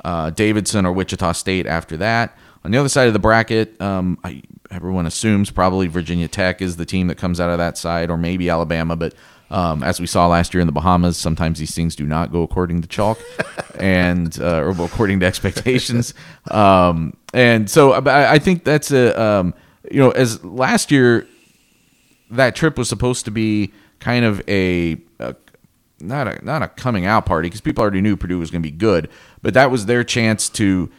uh, 0.05 0.29
Davidson 0.29 0.85
or 0.85 0.93
Wichita 0.93 1.33
State 1.33 1.65
after 1.67 1.97
that. 1.97 2.37
On 2.65 2.71
the 2.71 2.79
other 2.79 2.89
side 2.89 3.05
of 3.05 3.13
the 3.13 3.19
bracket, 3.19 3.79
um, 3.79 4.17
I, 4.23 4.41
everyone 4.71 5.05
assumes 5.05 5.51
probably 5.51 5.85
Virginia 5.85 6.27
Tech 6.27 6.63
is 6.63 6.77
the 6.77 6.85
team 6.85 7.05
that 7.09 7.15
comes 7.15 7.39
out 7.39 7.51
of 7.51 7.59
that 7.59 7.77
side, 7.77 8.09
or 8.09 8.17
maybe 8.17 8.49
Alabama. 8.49 8.95
But 8.95 9.13
um, 9.51 9.83
as 9.83 9.99
we 9.99 10.07
saw 10.07 10.25
last 10.25 10.51
year 10.51 10.61
in 10.61 10.65
the 10.65 10.73
Bahamas, 10.73 11.15
sometimes 11.15 11.59
these 11.59 11.75
things 11.75 11.95
do 11.95 12.07
not 12.07 12.31
go 12.31 12.41
according 12.41 12.81
to 12.81 12.87
chalk, 12.87 13.19
and 13.79 14.35
uh, 14.41 14.61
or 14.61 14.69
according 14.83 15.19
to 15.19 15.27
expectations. 15.27 16.15
Um, 16.49 17.15
and 17.35 17.69
so 17.69 17.93
I, 17.93 18.33
I 18.33 18.39
think 18.39 18.63
that's 18.63 18.89
a 18.89 19.21
um, 19.21 19.53
you 19.91 19.99
know 19.99 20.09
as 20.09 20.43
last 20.43 20.89
year 20.89 21.27
that 22.31 22.55
trip 22.55 22.79
was 22.79 22.89
supposed 22.89 23.25
to 23.25 23.31
be 23.31 23.73
kind 23.99 24.25
of 24.25 24.41
a, 24.49 24.97
a 25.19 25.35
not 25.99 26.27
a 26.27 26.43
not 26.43 26.63
a 26.63 26.67
coming 26.69 27.05
out 27.05 27.27
party 27.27 27.45
because 27.45 27.61
people 27.61 27.83
already 27.83 28.01
knew 28.01 28.17
Purdue 28.17 28.39
was 28.39 28.49
going 28.49 28.63
to 28.63 28.67
be 28.67 28.75
good, 28.75 29.07
but 29.43 29.53
that 29.53 29.69
was 29.69 29.85
their 29.85 30.03
chance 30.03 30.49
to 30.49 30.89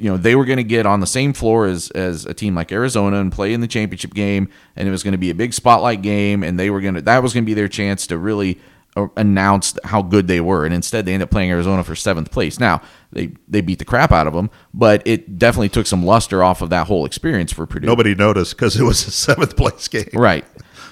you 0.00 0.10
know 0.10 0.16
they 0.16 0.34
were 0.34 0.44
going 0.44 0.56
to 0.56 0.64
get 0.64 0.86
on 0.86 1.00
the 1.00 1.06
same 1.06 1.32
floor 1.32 1.66
as 1.66 1.90
as 1.90 2.26
a 2.26 2.34
team 2.34 2.54
like 2.54 2.72
Arizona 2.72 3.20
and 3.20 3.30
play 3.30 3.52
in 3.52 3.60
the 3.60 3.68
championship 3.68 4.14
game 4.14 4.48
and 4.76 4.88
it 4.88 4.90
was 4.90 5.02
going 5.02 5.12
to 5.12 5.18
be 5.18 5.30
a 5.30 5.34
big 5.34 5.52
spotlight 5.52 6.02
game 6.02 6.42
and 6.42 6.58
they 6.58 6.70
were 6.70 6.80
going 6.80 6.94
to 6.94 7.02
that 7.02 7.22
was 7.22 7.34
going 7.34 7.44
to 7.44 7.46
be 7.46 7.54
their 7.54 7.68
chance 7.68 8.06
to 8.06 8.16
really 8.16 8.58
uh, 8.96 9.06
announce 9.16 9.78
how 9.84 10.02
good 10.02 10.26
they 10.26 10.40
were 10.40 10.64
and 10.64 10.74
instead 10.74 11.04
they 11.06 11.12
ended 11.12 11.26
up 11.26 11.30
playing 11.30 11.50
Arizona 11.50 11.84
for 11.84 11.94
7th 11.94 12.30
place. 12.32 12.58
Now, 12.58 12.82
they 13.12 13.32
they 13.46 13.60
beat 13.60 13.78
the 13.78 13.84
crap 13.84 14.10
out 14.10 14.26
of 14.26 14.32
them, 14.32 14.50
but 14.74 15.02
it 15.06 15.38
definitely 15.38 15.68
took 15.68 15.86
some 15.86 16.04
luster 16.04 16.42
off 16.42 16.60
of 16.60 16.70
that 16.70 16.86
whole 16.86 17.04
experience 17.04 17.52
for 17.52 17.66
Purdue. 17.66 17.86
Nobody 17.86 18.14
noticed 18.14 18.56
because 18.56 18.78
it 18.80 18.82
was 18.82 19.06
a 19.06 19.10
seventh 19.10 19.56
place 19.56 19.86
game. 19.86 20.08
Right. 20.12 20.44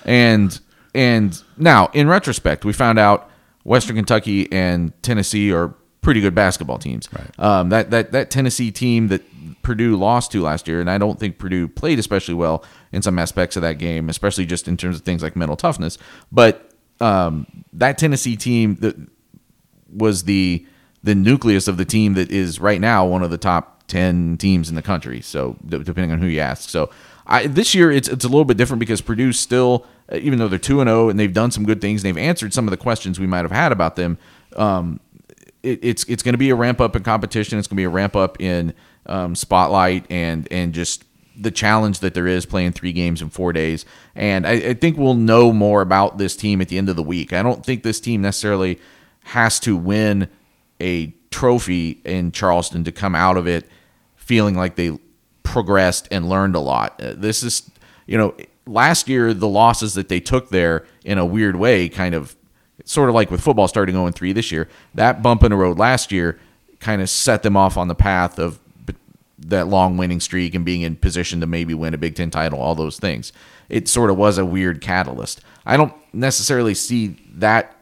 And 0.05 0.59
and 0.95 1.43
now 1.57 1.91
in 1.93 2.09
retrospect, 2.09 2.65
we 2.65 2.73
found 2.73 2.99
out 2.99 3.31
Western 3.65 3.97
Kentucky 3.97 4.51
and 4.53 4.93
Tennessee 5.03 5.53
are 5.53 5.75
pretty 6.01 6.21
good 6.21 6.35
basketball 6.35 6.79
teams. 6.79 7.09
Right. 7.13 7.39
Um, 7.39 7.69
that 7.71 7.91
that 7.91 8.13
that 8.13 8.31
Tennessee 8.31 8.71
team 8.71 9.09
that 9.09 9.23
Purdue 9.63 9.97
lost 9.97 10.33
to 10.33 10.43
last 10.43 10.69
year, 10.69 10.81
and 10.81 10.91
I 10.91 10.99
don't 10.99 11.19
think 11.19 11.39
Purdue 11.39 11.69
played 11.69 11.99
especially 11.99 12.35
well 12.35 12.65
in 12.93 13.03
some 13.03 13.19
aspects 13.19 13.57
of 13.57 13.63
that 13.63 13.79
game, 13.79 14.09
especially 14.09 14.47
just 14.47 14.69
in 14.69 14.77
terms 14.77 14.97
of 14.97 15.03
things 15.03 15.23
like 15.23 15.37
mental 15.37 15.57
toughness. 15.57 15.99
But 16.33 16.73
um, 17.01 17.47
that 17.73 17.99
Tennessee 17.99 18.37
team 18.37 18.77
that 18.77 18.97
was 19.93 20.25
the 20.25 20.67
the 21.03 21.15
nucleus 21.15 21.69
of 21.69 21.77
the 21.77 21.85
team 21.85 22.15
that 22.15 22.31
is 22.31 22.61
right 22.61 22.81
now 22.81 23.07
one 23.07 23.23
of 23.23 23.31
the 23.31 23.39
top 23.39 23.87
10 23.87 24.37
teams 24.37 24.69
in 24.69 24.75
the 24.75 24.83
country 24.83 25.23
so 25.23 25.57
d- 25.65 25.79
depending 25.79 26.11
on 26.11 26.19
who 26.19 26.27
you 26.27 26.41
ask 26.41 26.69
so 26.69 26.91
I, 27.29 27.47
this 27.47 27.75
year 27.75 27.93
it's 27.93 28.09
it's 28.09 28.25
a 28.25 28.29
little 28.29 28.47
bit 28.47 28.57
different 28.57 28.81
because 28.81 29.01
Purdue 29.03 29.33
still, 29.33 29.87
even 30.11 30.39
though 30.39 30.49
they're 30.49 30.59
two 30.59 30.81
and 30.81 30.89
zero 30.89 31.11
and 31.11 31.21
they've 31.21 31.33
done 31.33 31.51
some 31.51 31.65
good 31.65 31.81
things, 31.81 32.03
and 32.03 32.09
they've 32.17 32.23
answered 32.23 32.55
some 32.55 32.67
of 32.67 32.71
the 32.71 32.79
questions 32.79 33.21
we 33.21 33.27
might 33.27 33.43
have 33.43 33.53
had 33.53 33.71
about 33.71 33.97
them. 33.97 34.19
Um, 34.57 34.99
it, 35.63 35.81
it's 35.83 36.05
it's 36.05 36.23
going 36.23 36.35
to 36.35 36.39
be 36.39 36.51
a 36.51 36.55
ramp 36.55 36.81
up 36.81 36.97
in 36.97 37.03
competition. 37.03 37.59
It's 37.59 37.69
going 37.69 37.77
to 37.77 37.81
be 37.81 37.85
a 37.85 37.89
ramp 37.89 38.17
up 38.17 38.41
in 38.41 38.75
um, 39.07 39.35
spotlight 39.35 40.07
and 40.11 40.47
and 40.51 40.73
just 40.73 41.05
the 41.39 41.51
challenge 41.51 42.01
that 42.01 42.15
there 42.15 42.27
is 42.27 42.45
playing 42.45 42.73
three 42.73 42.93
games 42.93 43.23
in 43.23 43.31
four 43.31 43.53
days. 43.53 43.87
And 44.17 44.45
I, 44.47 44.53
I, 44.53 44.75
think 44.75 44.99
we'll 44.99 45.15
know 45.15 45.53
more 45.53 45.83
about 45.83 46.19
this 46.19 46.35
team 46.35 46.61
at 46.61 46.69
the 46.69 46.77
end 46.77 46.89
of 46.89 46.97
the 46.97 47.03
week. 47.03 47.33
I 47.33 47.45
don't 47.45 47.65
think 47.65 47.85
this 47.85 48.01
team 48.01 48.23
necessarily 48.23 48.81
has 49.23 49.61
to 49.61 49.77
win 49.77 50.29
a 50.81 51.15
trophy 51.31 52.01
in 52.05 52.33
Charleston 52.33 52.83
to 52.85 52.91
come 52.91 53.15
out 53.15 53.37
of 53.37 53.47
it 53.47 53.69
feeling 54.17 54.57
like 54.57 54.75
they 54.75 54.99
progressed 55.45 56.09
and 56.11 56.29
learned 56.29 56.57
a 56.57 56.61
lot. 56.61 57.01
Uh, 57.01 57.15
this 57.17 57.45
is, 57.45 57.71
you 58.07 58.19
know, 58.19 58.35
last 58.67 59.09
year 59.09 59.33
the 59.33 59.49
losses 59.49 59.95
that 59.95 60.09
they 60.09 60.21
took 60.21 60.51
there 60.51 60.87
in 61.05 61.19
a 61.19 61.25
weird 61.25 61.57
way 61.57 61.89
kind 61.89 62.15
of 62.15 62.37
sort 62.89 63.11
of 63.11 63.15
like 63.15 63.31
with 63.31 63.41
football 63.43 63.69
starting 63.69 63.95
0 63.95 64.11
3 64.11 64.33
this 64.33 64.51
year. 64.51 64.67
That 64.95 65.23
bump 65.23 65.43
in 65.43 65.51
the 65.51 65.57
road 65.57 65.79
last 65.79 66.11
year 66.11 66.39
kind 66.81 67.03
of 67.03 67.11
set 67.11 67.43
them 67.43 67.57
off 67.57 67.77
on 67.77 67.89
the 67.89 67.95
path 67.95 68.39
of 68.39 68.59
that 69.39 69.69
long 69.69 69.97
winning 69.97 70.21
streak 70.21 70.55
and 70.55 70.65
being 70.65 70.81
in 70.83 70.97
position 70.97 71.41
to 71.41 71.47
maybe 71.47 71.75
win 71.75 71.95
a 71.95 71.99
Big 71.99 72.15
Ten 72.15 72.31
title, 72.31 72.61
all 72.61 72.75
those 72.75 72.99
things. 72.99 73.33
It 73.69 73.89
sort 73.89 74.11
of 74.11 74.17
was 74.17 74.39
a 74.39 74.45
weird 74.45 74.81
catalyst. 74.81 75.43
I 75.67 75.77
don't 75.77 75.93
necessarily 76.13 76.75
see 76.75 77.17
that 77.35 77.77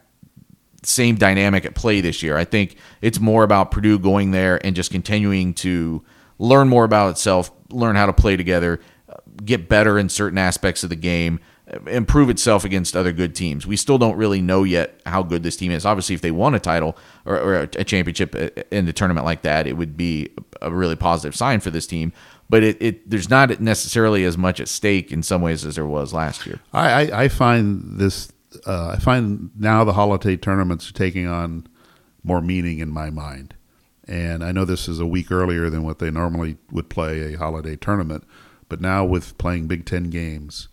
same 0.83 1.17
dynamic 1.17 1.65
at 1.65 1.75
play 1.75 2.01
this 2.01 2.23
year. 2.23 2.37
I 2.37 2.45
think 2.45 2.77
it's 3.01 3.21
more 3.21 3.45
about 3.45 3.71
Purdue 3.71 3.99
going 3.99 4.33
there 4.33 4.65
and 4.65 4.75
just 4.75 4.91
continuing 4.91 5.55
to 5.55 6.05
learn 6.39 6.69
more 6.69 6.85
about 6.85 7.11
itself, 7.11 7.51
learn 7.71 7.97
how 7.97 8.07
to 8.07 8.13
play 8.13 8.37
together, 8.37 8.81
uh, 9.09 9.15
get 9.45 9.69
better 9.69 9.99
in 9.99 10.09
certain 10.09 10.39
aspects 10.39 10.83
of 10.83 10.91
the 10.91 10.97
game, 10.97 11.41
improve 11.87 12.31
itself 12.31 12.65
against 12.65 12.97
other 12.97 13.13
good 13.13 13.35
teams. 13.35 13.67
We 13.67 13.77
still 13.77 13.99
don't 13.99 14.17
really 14.17 14.41
know 14.41 14.63
yet 14.63 15.01
how 15.05 15.23
good 15.23 15.43
this 15.43 15.57
team 15.57 15.73
is. 15.73 15.85
Obviously, 15.85 16.15
if 16.15 16.21
they 16.21 16.31
won 16.31 16.55
a 16.55 16.61
title 16.61 16.97
or, 17.25 17.39
or 17.39 17.55
a 17.63 17.85
championship 17.85 18.35
in 18.71 18.87
the 18.87 18.93
tournament 18.93 19.25
like 19.25 19.43
that, 19.43 19.67
it 19.67 19.75
would 19.75 19.97
be 19.97 20.31
a 20.63 20.73
really 20.73 20.97
positive 20.97 21.35
sign 21.35 21.61
for 21.61 21.71
this 21.71 21.87
team. 21.87 22.13
But 22.49 22.63
it, 22.63 22.77
it 22.81 23.11
there's 23.11 23.29
not 23.29 23.61
necessarily 23.61 24.25
as 24.25 24.39
much 24.39 24.61
at 24.61 24.69
stake 24.69 25.11
in 25.11 25.25
some 25.25 25.43
ways 25.43 25.65
as 25.65 25.75
there 25.75 25.87
was 25.87 26.13
last 26.13 26.47
year. 26.47 26.61
I, 26.73 26.91
I, 27.11 27.25
I 27.25 27.29
find 27.29 27.99
this 27.99 28.33
uh, 28.65 28.91
I 28.91 28.99
find 28.99 29.51
now 29.59 29.83
the 29.83 29.95
holiday 29.95 30.37
tournaments 30.37 30.89
are 30.89 30.95
taking 30.95 31.27
on 31.27 31.67
more 32.23 32.41
meaning 32.41 32.79
in 32.79 32.91
my 32.91 33.11
mind. 33.11 33.55
And 34.09 34.45
I 34.45 34.53
know 34.53 34.65
this 34.65 34.87
is 34.87 35.01
a 35.01 35.07
week 35.07 35.33
earlier 35.33 35.69
than 35.69 35.83
what 35.83 35.99
they 35.99 36.13
normally 36.13 36.59
would 36.71 36.89
play 36.89 37.35
a 37.35 37.39
holiday 37.39 37.75
tournament, 37.75 38.23
but 38.69 38.81
now 38.81 39.05
with 39.05 39.37
playing 39.37 39.67
Big 39.67 39.85
Ten 39.85 40.11
games 40.11 40.69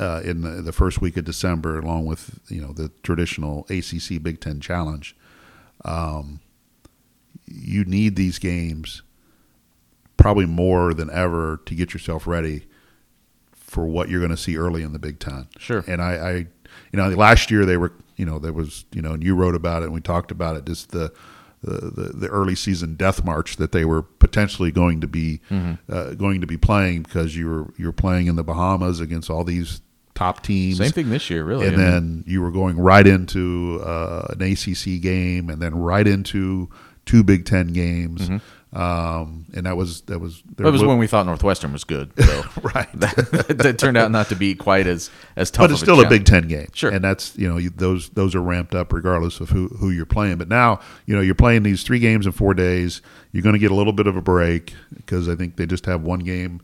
uh, 0.00 0.22
in 0.24 0.40
the, 0.40 0.62
the, 0.62 0.72
first 0.72 1.00
week 1.02 1.16
of 1.18 1.24
December, 1.24 1.78
along 1.78 2.06
with 2.06 2.40
you 2.48 2.60
know 2.60 2.72
the 2.72 2.90
traditional 3.02 3.66
ACC 3.68 4.22
Big 4.22 4.40
Ten 4.40 4.60
Challenge, 4.60 5.14
um, 5.84 6.40
you 7.46 7.84
need 7.84 8.16
these 8.16 8.38
games 8.38 9.02
probably 10.16 10.46
more 10.46 10.94
than 10.94 11.10
ever 11.10 11.60
to 11.66 11.74
get 11.74 11.92
yourself 11.92 12.26
ready 12.26 12.66
for 13.52 13.86
what 13.86 14.08
you're 14.08 14.20
going 14.20 14.30
to 14.30 14.36
see 14.36 14.56
early 14.56 14.82
in 14.82 14.92
the 14.92 14.98
Big 14.98 15.18
Ten. 15.18 15.48
Sure. 15.58 15.84
And 15.86 16.02
I, 16.02 16.12
I, 16.12 16.32
you 16.32 16.48
know, 16.94 17.08
last 17.10 17.50
year 17.50 17.64
they 17.64 17.76
were, 17.76 17.92
you 18.16 18.24
know, 18.24 18.38
there 18.38 18.52
was, 18.52 18.84
you 18.92 19.00
know, 19.00 19.12
and 19.12 19.22
you 19.22 19.34
wrote 19.34 19.54
about 19.54 19.82
it 19.82 19.86
and 19.86 19.94
we 19.94 20.00
talked 20.00 20.30
about 20.30 20.56
it, 20.56 20.64
just 20.66 20.90
the, 20.90 21.12
the, 21.62 21.90
the, 21.90 22.12
the 22.14 22.28
early 22.28 22.54
season 22.54 22.96
death 22.96 23.24
march 23.24 23.56
that 23.56 23.72
they 23.72 23.84
were 23.84 24.02
potentially 24.02 24.70
going 24.70 25.00
to 25.00 25.06
be 25.06 25.40
mm-hmm. 25.50 25.74
uh, 25.92 26.14
going 26.14 26.40
to 26.40 26.46
be 26.46 26.56
playing 26.56 27.02
because 27.02 27.36
you 27.36 27.48
were 27.48 27.74
you're 27.76 27.92
playing 27.92 28.26
in 28.26 28.36
the 28.36 28.42
Bahamas 28.42 28.98
against 28.98 29.28
all 29.28 29.44
these 29.44 29.82
top 30.20 30.42
teams. 30.42 30.78
Same 30.78 30.92
thing 30.92 31.10
this 31.10 31.30
year, 31.30 31.44
really. 31.44 31.66
And 31.66 31.76
I 31.76 31.78
then 31.78 32.14
mean. 32.16 32.24
you 32.26 32.42
were 32.42 32.50
going 32.50 32.78
right 32.78 33.06
into 33.06 33.80
uh, 33.82 34.34
an 34.38 34.42
ACC 34.42 35.00
game, 35.00 35.48
and 35.48 35.60
then 35.62 35.74
right 35.74 36.06
into 36.06 36.68
two 37.06 37.24
Big 37.24 37.46
Ten 37.46 37.68
games. 37.68 38.28
Mm-hmm. 38.28 38.36
Um, 38.72 39.46
and 39.52 39.66
that 39.66 39.76
was 39.76 40.02
that 40.02 40.20
was 40.20 40.44
that 40.56 40.70
was 40.70 40.84
when 40.84 40.98
we 40.98 41.08
thought 41.08 41.26
Northwestern 41.26 41.72
was 41.72 41.84
good. 41.84 42.12
So 42.20 42.44
right, 42.62 42.88
that, 42.94 43.16
that, 43.58 43.78
turned 43.78 43.96
out 43.96 44.12
not 44.12 44.28
to 44.28 44.36
be 44.36 44.54
quite 44.54 44.86
as 44.86 45.10
as 45.34 45.50
tough. 45.50 45.64
But 45.64 45.70
it's 45.72 45.80
still 45.80 46.00
a, 46.00 46.06
a, 46.06 46.08
Big 46.08 46.24
Ten 46.24 46.46
game, 46.46 46.68
sure. 46.72 46.90
And 46.92 47.02
that's 47.02 47.36
you 47.36 47.48
know 47.48 47.56
you, 47.56 47.70
those 47.70 48.10
those 48.10 48.36
are 48.36 48.42
ramped 48.42 48.74
up 48.74 48.92
regardless 48.92 49.40
of 49.40 49.50
who 49.50 49.68
who 49.68 49.90
you're 49.90 50.06
playing. 50.06 50.36
But 50.36 50.48
now 50.48 50.80
you 51.06 51.16
know 51.16 51.22
you're 51.22 51.34
playing 51.34 51.64
these 51.64 51.82
three 51.82 51.98
games 51.98 52.26
in 52.26 52.32
four 52.32 52.54
days. 52.54 53.02
You're 53.32 53.42
going 53.42 53.54
to 53.54 53.58
get 53.58 53.72
a 53.72 53.74
little 53.74 53.92
bit 53.92 54.06
of 54.06 54.16
a 54.16 54.22
break 54.22 54.74
because 54.94 55.28
I 55.28 55.34
think 55.34 55.56
they 55.56 55.66
just 55.66 55.86
have 55.86 56.02
one 56.02 56.20
game 56.20 56.60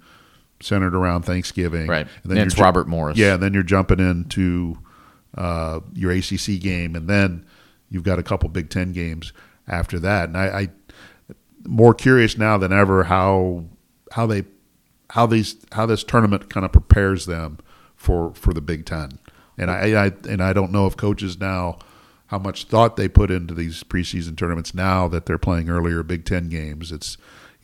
centered 0.61 0.95
around 0.95 1.23
Thanksgiving. 1.23 1.87
Right. 1.87 2.07
And 2.23 2.31
then 2.31 2.39
and 2.39 2.51
it's 2.51 2.59
Robert 2.59 2.89
Morris. 2.89 3.19
Yeah, 3.19 3.35
and 3.35 3.43
then 3.43 3.55
you're 3.55 3.63
jumping 3.63 4.01
into 4.01 4.79
uh, 5.37 5.81
your 5.95 6.13
ACC 6.13 6.61
game, 6.61 6.97
and 6.97 7.09
then 7.09 7.47
you've 7.91 8.05
got 8.05 8.19
a 8.19 8.23
couple 8.23 8.49
Big 8.49 8.71
Ten 8.71 8.93
games 8.93 9.33
after 9.69 9.99
that. 10.01 10.29
And 10.29 10.37
I, 10.37 10.47
I 10.47 10.69
more 11.65 11.95
curious 11.95 12.39
now 12.39 12.57
than 12.59 12.73
ever 12.73 13.05
how 13.05 13.65
how 14.13 14.27
they 14.27 14.45
how 15.11 15.27
these 15.27 15.57
how 15.73 15.87
this 15.87 16.05
tournament 16.05 16.49
kind 16.49 16.65
of 16.65 16.73
prepares 16.73 17.27
them 17.27 17.59
for 17.95 18.33
for 18.35 18.53
the 18.53 18.61
Big 18.61 18.87
Ten. 18.87 19.19
And 19.59 19.71
I, 19.71 20.07
I 20.07 20.13
and 20.29 20.43
I 20.43 20.53
don't 20.53 20.73
know 20.73 20.87
if 20.87 20.97
coaches 20.97 21.39
now 21.39 21.79
how 22.29 22.39
much 22.39 22.65
thought 22.65 22.97
they 22.97 23.09
put 23.09 23.31
into 23.31 23.55
these 23.55 23.85
preseason 23.85 24.37
tournaments 24.37 24.75
now 24.75 25.07
that 25.09 25.27
they're 25.27 25.39
playing 25.39 25.69
earlier 25.69 26.03
Big 26.03 26.25
Ten 26.25 26.49
games. 26.49 26.93
It's 26.93 27.17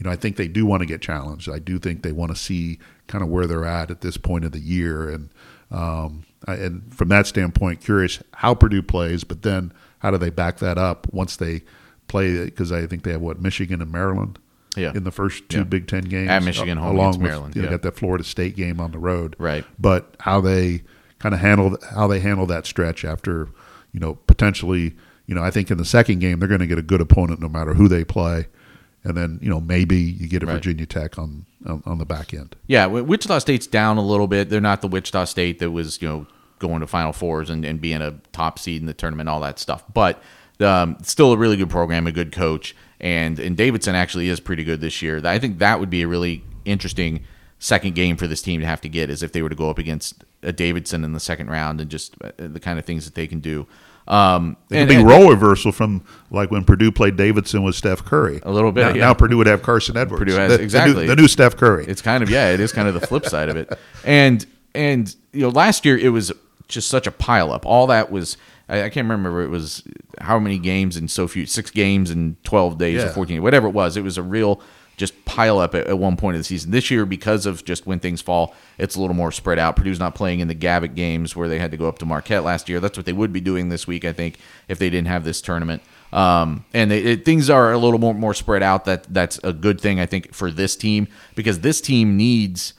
you 0.03 0.09
know, 0.09 0.13
I 0.13 0.17
think 0.17 0.35
they 0.35 0.49
do 0.49 0.67
want 0.67 0.81
to 0.81 0.87
get 0.87 1.01
challenged. 1.01 1.49
I 1.49 1.61
do 1.61 1.79
think 1.79 2.03
they 2.03 2.11
want 2.11 2.33
to 2.33 2.37
see 2.37 2.81
kind 3.07 3.23
of 3.23 3.31
where 3.31 3.47
they're 3.47 3.65
at 3.65 3.89
at 3.89 4.01
this 4.01 4.17
point 4.17 4.45
of 4.45 4.51
the 4.51 4.59
year, 4.59 5.09
and 5.09 5.29
um, 5.71 6.25
and 6.49 6.93
from 6.93 7.09
that 7.11 7.29
standpoint, 7.29 7.81
curious 7.81 8.21
how 8.35 8.53
Purdue 8.53 8.83
plays, 8.83 9.23
but 9.23 9.43
then 9.43 9.73
how 10.01 10.11
do 10.11 10.19
they 10.19 10.31
back 10.31 10.59
that 10.59 10.77
up 10.77 11.07
once 11.13 11.37
they 11.37 11.63
play? 12.09 12.47
Because 12.47 12.73
I 12.73 12.85
think 12.89 13.05
they 13.05 13.13
have 13.13 13.21
what 13.21 13.41
Michigan 13.41 13.81
and 13.81 13.93
Maryland. 13.93 14.41
Yeah. 14.75 14.93
in 14.95 15.05
the 15.05 15.13
first 15.13 15.51
two 15.51 15.59
yeah. 15.59 15.65
Big 15.65 15.87
Ten 15.87 16.03
games 16.03 16.31
at 16.31 16.43
Michigan, 16.43 16.79
home 16.79 16.97
along 16.97 17.13
with 17.13 17.21
Maryland. 17.21 17.55
You 17.55 17.63
know, 17.63 17.69
yeah. 17.69 17.73
got 17.73 17.83
that 17.83 17.97
Florida 17.97 18.25
State 18.25 18.57
game 18.57 18.81
on 18.81 18.91
the 18.91 18.99
road, 18.99 19.37
right? 19.39 19.65
But 19.79 20.17
how 20.21 20.41
they 20.41 20.83
kind 21.21 21.33
of 21.33 21.41
handle 21.43 21.77
how 21.91 22.09
they 22.09 22.19
handle 22.19 22.47
that 22.47 22.67
stretch 22.67 23.05
after 23.05 23.51
you 23.93 24.01
know 24.01 24.15
potentially 24.27 24.97
you 25.27 25.35
know 25.35 25.45
I 25.45 25.51
think 25.51 25.71
in 25.71 25.77
the 25.77 25.85
second 25.85 26.19
game 26.19 26.41
they're 26.41 26.49
going 26.49 26.61
to 26.61 26.67
get 26.67 26.79
a 26.79 26.83
good 26.83 27.03
opponent 27.03 27.39
no 27.39 27.51
matter 27.51 27.75
who 27.75 27.87
they 27.87 28.03
play 28.03 28.47
and 29.05 29.17
then 29.17 29.39
you 29.43 29.49
know 29.49 29.61
maybe 29.61 29.97
you 29.97 30.29
get 30.29 30.43
a 30.43 30.47
right. 30.47 30.55
Virginia 30.55 30.87
Tech 30.87 31.19
on, 31.19 31.47
on, 31.67 31.83
on 31.87 31.99
the 31.99 32.05
back 32.05 32.33
end. 32.33 32.57
Yeah, 32.67 32.87
Wichita 32.87 33.39
State's 33.41 33.67
down 33.67 33.97
a 33.97 34.03
little 34.03 34.27
bit. 34.27 34.49
They're 34.49 34.61
not 34.61 34.81
the 34.81 34.89
Wichita 34.89 35.25
State 35.27 35.59
that 35.59 35.71
was 35.71 36.01
you 36.01 36.09
know 36.09 36.27
going 36.59 36.81
to 36.81 36.87
Final 36.87 37.13
Fours 37.13 37.51
and, 37.51 37.65
and 37.65 37.81
being 37.81 38.01
a 38.01 38.13
top 38.33 38.59
seed 38.59 38.81
in 38.81 38.87
the 38.87 38.95
tournament, 38.95 39.29
all 39.29 39.41
that 39.41 39.59
stuff. 39.59 39.83
But 39.93 40.23
um, 40.61 40.97
still 41.03 41.33
a 41.33 41.37
really 41.37 41.57
good 41.57 41.71
program, 41.71 42.07
a 42.07 42.13
good 42.13 42.33
coach, 42.33 42.75
and 43.01 43.39
and 43.39 43.57
Davidson 43.57 43.95
actually 43.95 44.29
is 44.29 44.41
pretty 44.41 44.65
good 44.65 44.81
this 44.81 45.03
year. 45.03 45.21
I 45.25 45.39
think 45.39 45.59
that 45.59 45.81
would 45.81 45.91
be 45.91 46.03
a 46.03 46.09
really 46.09 46.45
interesting 46.65 47.25
second 47.59 47.95
game 47.95 48.17
for 48.17 48.27
this 48.27 48.43
team 48.43 48.61
to 48.61 48.67
have 48.67 48.81
to 48.81 48.89
get 48.89 49.09
is 49.09 49.23
if 49.23 49.33
they 49.33 49.41
were 49.41 49.49
to 49.49 49.55
go 49.55 49.71
up 49.71 49.79
against 49.79 50.25
a 50.43 50.53
Davidson 50.53 51.05
in 51.05 51.13
the 51.13 51.21
second 51.21 51.49
round 51.49 51.81
and 51.81 51.89
just 51.89 52.17
uh, 52.21 52.33
the 52.37 52.59
kind 52.59 52.77
of 52.79 52.85
things 52.85 53.05
that 53.05 53.15
they 53.15 53.27
can 53.27 53.39
do. 53.39 53.67
Um, 54.09 54.57
it 54.69 54.81
could 54.81 54.89
be 54.89 54.95
and, 54.97 55.09
role 55.09 55.31
reversal 55.31 55.73
from 55.73 56.05
like 56.31 56.51
when 56.51 56.65
Purdue 56.65 56.91
played 56.91 57.17
Davidson 57.17 57.63
with 57.63 57.75
Steph 57.75 58.05
Curry. 58.05 58.41
A 58.43 58.51
little 58.51 58.73
bit. 58.73 58.83
Now, 58.83 58.89
yeah. 58.89 59.07
now 59.07 59.15
Purdue 59.15 59.37
would 59.37 59.47
have 59.47 59.63
Carson 59.63 59.97
Edwards. 59.97 60.19
Purdue 60.19 60.35
has 60.35 60.57
the, 60.57 60.63
exactly 60.63 60.95
the 60.95 61.01
new, 61.01 61.07
the 61.07 61.17
new, 61.17 61.29
Steph 61.29 61.57
Curry. 61.57 61.85
It's 61.87 62.03
kind 62.03 62.23
of 62.23 62.31
yeah. 62.31 62.51
It 62.51 62.61
is 62.61 62.73
kind 62.73 62.89
of 62.89 62.95
the 62.95 63.07
flip 63.07 63.27
side 63.27 63.49
of 63.49 63.57
it. 63.57 63.73
And 64.05 64.45
and 64.75 65.15
you 65.33 65.43
know 65.43 65.51
last 65.51 65.85
year 65.85 65.97
it 65.97 66.09
was 66.09 66.33
just 66.69 66.89
such 66.89 67.07
a 67.07 67.13
pileup. 67.13 67.61
All 67.65 67.87
that 67.89 68.11
was 68.11 68.37
I, 68.69 68.85
I, 68.85 68.91
can't 68.91 69.09
remember 69.09 69.43
it 69.43 69.49
was 69.49 69.83
how 70.21 70.39
many 70.39 70.59
games 70.59 70.97
in 70.97 71.09
so 71.09 71.29
few 71.29 71.47
six 71.47 71.71
games 71.71 72.11
in 72.11 72.37
twelve 72.43 72.79
days 72.79 72.97
yeah. 72.97 73.09
or 73.09 73.13
fourteen 73.13 73.43
whatever 73.43 73.69
it 73.69 73.75
was. 73.75 73.97
It 73.97 74.03
was 74.03 74.19
a 74.19 74.23
real 74.23 74.61
just 75.03 75.25
pile 75.25 75.59
up 75.59 75.75
at, 75.75 75.89
at, 75.89 75.99
one 75.99 76.17
point 76.17 76.37
of 76.37 76.39
the 76.39 76.45
season. 76.45 76.71
This 76.71 76.89
year, 76.89 77.05
because 77.05 77.45
of 77.45 77.65
just 77.65 77.89
when 77.89 77.99
things 77.99 78.23
fall, 78.23 78.55
it's 78.79 78.95
a 78.95 79.01
little 79.01 79.17
more 79.17 79.33
spread 79.33 79.59
out. 79.59 79.75
Purdue's 79.75 79.99
not 79.99 80.15
playing 80.15 80.39
in 80.39 80.47
the 80.47 80.55
Gavitt 80.55 80.95
games 80.95 81.35
where 81.35 81.49
they 81.49 81.59
had 81.59 81.73
to 81.73 81.77
go 81.77 81.89
up 81.89 81.99
to 81.99 82.07
Marquette 82.07 82.45
last 82.45 82.69
year. 82.69 82.79
That's 82.79 82.97
what 82.97 83.05
they 83.05 83.13
would 83.13 83.33
be 83.33 83.41
doing 83.41 83.69
this 83.69 83.85
week, 83.85 84.05
I 84.05 84.13
think, 84.13 84.39
if 84.69 84.79
they 84.79 84.91
didn't 84.91 85.09
have 85.09 85.25
this 85.25 85.41
tournament. 85.41 85.83
Um, 86.13 86.65
and 86.73 86.89
they, 86.89 87.03
it, 87.03 87.25
things 87.25 87.51
are 87.51 87.73
a 87.73 87.79
little 87.79 87.99
more 87.99 88.15
more 88.15 88.33
spread 88.33 88.63
out. 88.63 88.85
That 88.85 89.13
that's 89.13 89.41
a 89.43 89.53
good 89.53 89.81
thing, 89.81 89.99
I 89.99 90.07
think, 90.07 90.33
for 90.33 90.53
this 90.53 90.77
team 90.77 91.09
because 91.35 91.61
this 91.61 91.81
team 91.81 92.17
needs 92.17 92.75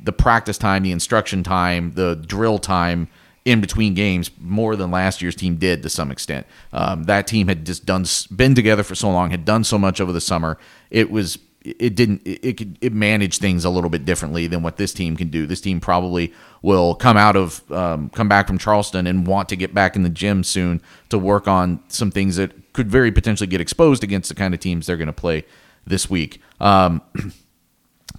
the 0.00 0.12
practice 0.12 0.56
time, 0.56 0.84
the 0.84 0.92
instruction 0.92 1.42
time, 1.42 1.92
the 1.94 2.14
drill 2.14 2.58
time 2.58 3.08
in 3.44 3.60
between 3.60 3.94
games 3.94 4.30
more 4.38 4.76
than 4.76 4.90
last 4.90 5.22
year's 5.22 5.34
team 5.34 5.56
did 5.56 5.82
to 5.82 5.88
some 5.88 6.10
extent. 6.10 6.46
Um, 6.72 7.04
that 7.04 7.26
team 7.26 7.48
had 7.48 7.64
just 7.64 7.86
done 7.86 8.04
been 8.34 8.54
together 8.54 8.82
for 8.82 8.94
so 8.94 9.10
long, 9.10 9.30
had 9.30 9.44
done 9.44 9.64
so 9.64 9.78
much 9.78 10.00
over 10.00 10.12
the 10.12 10.20
summer. 10.20 10.58
It 10.90 11.10
was 11.10 11.38
it 11.62 11.94
didn't 11.94 12.22
it 12.24 12.56
could 12.56 12.78
it 12.80 12.92
managed 12.92 13.40
things 13.40 13.64
a 13.64 13.70
little 13.70 13.90
bit 13.90 14.04
differently 14.06 14.46
than 14.46 14.62
what 14.62 14.76
this 14.76 14.92
team 14.94 15.16
can 15.16 15.28
do. 15.28 15.46
This 15.46 15.60
team 15.60 15.80
probably 15.80 16.32
will 16.62 16.94
come 16.94 17.16
out 17.16 17.36
of 17.36 17.70
um, 17.70 18.08
come 18.10 18.28
back 18.28 18.46
from 18.46 18.56
Charleston 18.58 19.06
and 19.06 19.26
want 19.26 19.48
to 19.50 19.56
get 19.56 19.74
back 19.74 19.94
in 19.94 20.02
the 20.02 20.08
gym 20.08 20.42
soon 20.42 20.80
to 21.10 21.18
work 21.18 21.46
on 21.46 21.82
some 21.88 22.10
things 22.10 22.36
that 22.36 22.72
could 22.72 22.90
very 22.90 23.12
potentially 23.12 23.46
get 23.46 23.60
exposed 23.60 24.02
against 24.02 24.28
the 24.30 24.34
kind 24.34 24.54
of 24.54 24.60
teams 24.60 24.86
they're 24.86 24.96
going 24.96 25.06
to 25.06 25.12
play 25.12 25.44
this 25.86 26.08
week. 26.08 26.40
Um, 26.60 27.02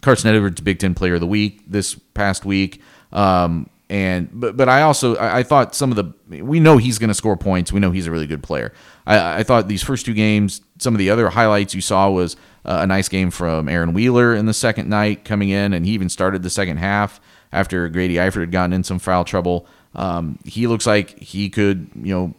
Carson 0.02 0.34
Edwards, 0.34 0.62
Big 0.62 0.80
Ten 0.80 0.94
Player 0.94 1.16
of 1.16 1.20
the 1.20 1.28
Week 1.28 1.64
this 1.68 1.96
past 2.14 2.46
week. 2.46 2.82
Um, 3.12 3.70
and 3.92 4.30
but 4.32 4.56
but 4.56 4.70
I 4.70 4.84
also 4.84 5.18
I, 5.18 5.40
I 5.40 5.44
thought 5.44 5.76
some 5.76 5.92
of 5.92 5.98
the 5.98 6.42
we 6.42 6.62
know 6.62 6.78
he's 6.78 6.98
going 6.98 7.10
to 7.10 7.14
score 7.14 7.36
points. 7.36 7.74
We 7.74 7.82
know 7.82 7.92
he's 7.92 8.08
a 8.08 8.12
really 8.12 8.26
good 8.26 8.42
player. 8.42 8.72
I, 9.06 9.40
I 9.40 9.44
thought 9.44 9.68
these 9.68 9.84
first 9.84 10.06
two 10.06 10.14
games, 10.14 10.62
some 10.78 10.96
of 10.96 10.98
the 10.98 11.10
other 11.10 11.30
highlights 11.30 11.76
you 11.76 11.82
saw 11.82 12.10
was 12.10 12.38
uh, 12.64 12.80
a 12.84 12.88
nice 12.88 13.10
game 13.10 13.32
from 13.32 13.68
Aaron 13.68 13.92
Wheeler 13.92 14.34
in 14.34 14.46
the 14.46 14.54
second 14.54 14.88
night 14.88 15.26
coming 15.26 15.50
in, 15.50 15.74
and 15.74 15.86
he 15.86 15.92
even 15.92 16.08
started 16.08 16.42
the 16.42 16.50
second 16.50 16.78
half 16.78 17.20
after 17.52 17.90
Grady 17.90 18.16
Eifert 18.16 18.40
had 18.40 18.52
gotten 18.52 18.72
in 18.72 18.86
some 18.86 18.98
foul 18.98 19.26
trouble. 19.26 19.68
Um, 19.94 20.40
he 20.46 20.68
looks 20.68 20.88
like 20.88 21.20
he 21.20 21.50
could 21.50 21.90
you 22.02 22.16
know 22.16 22.34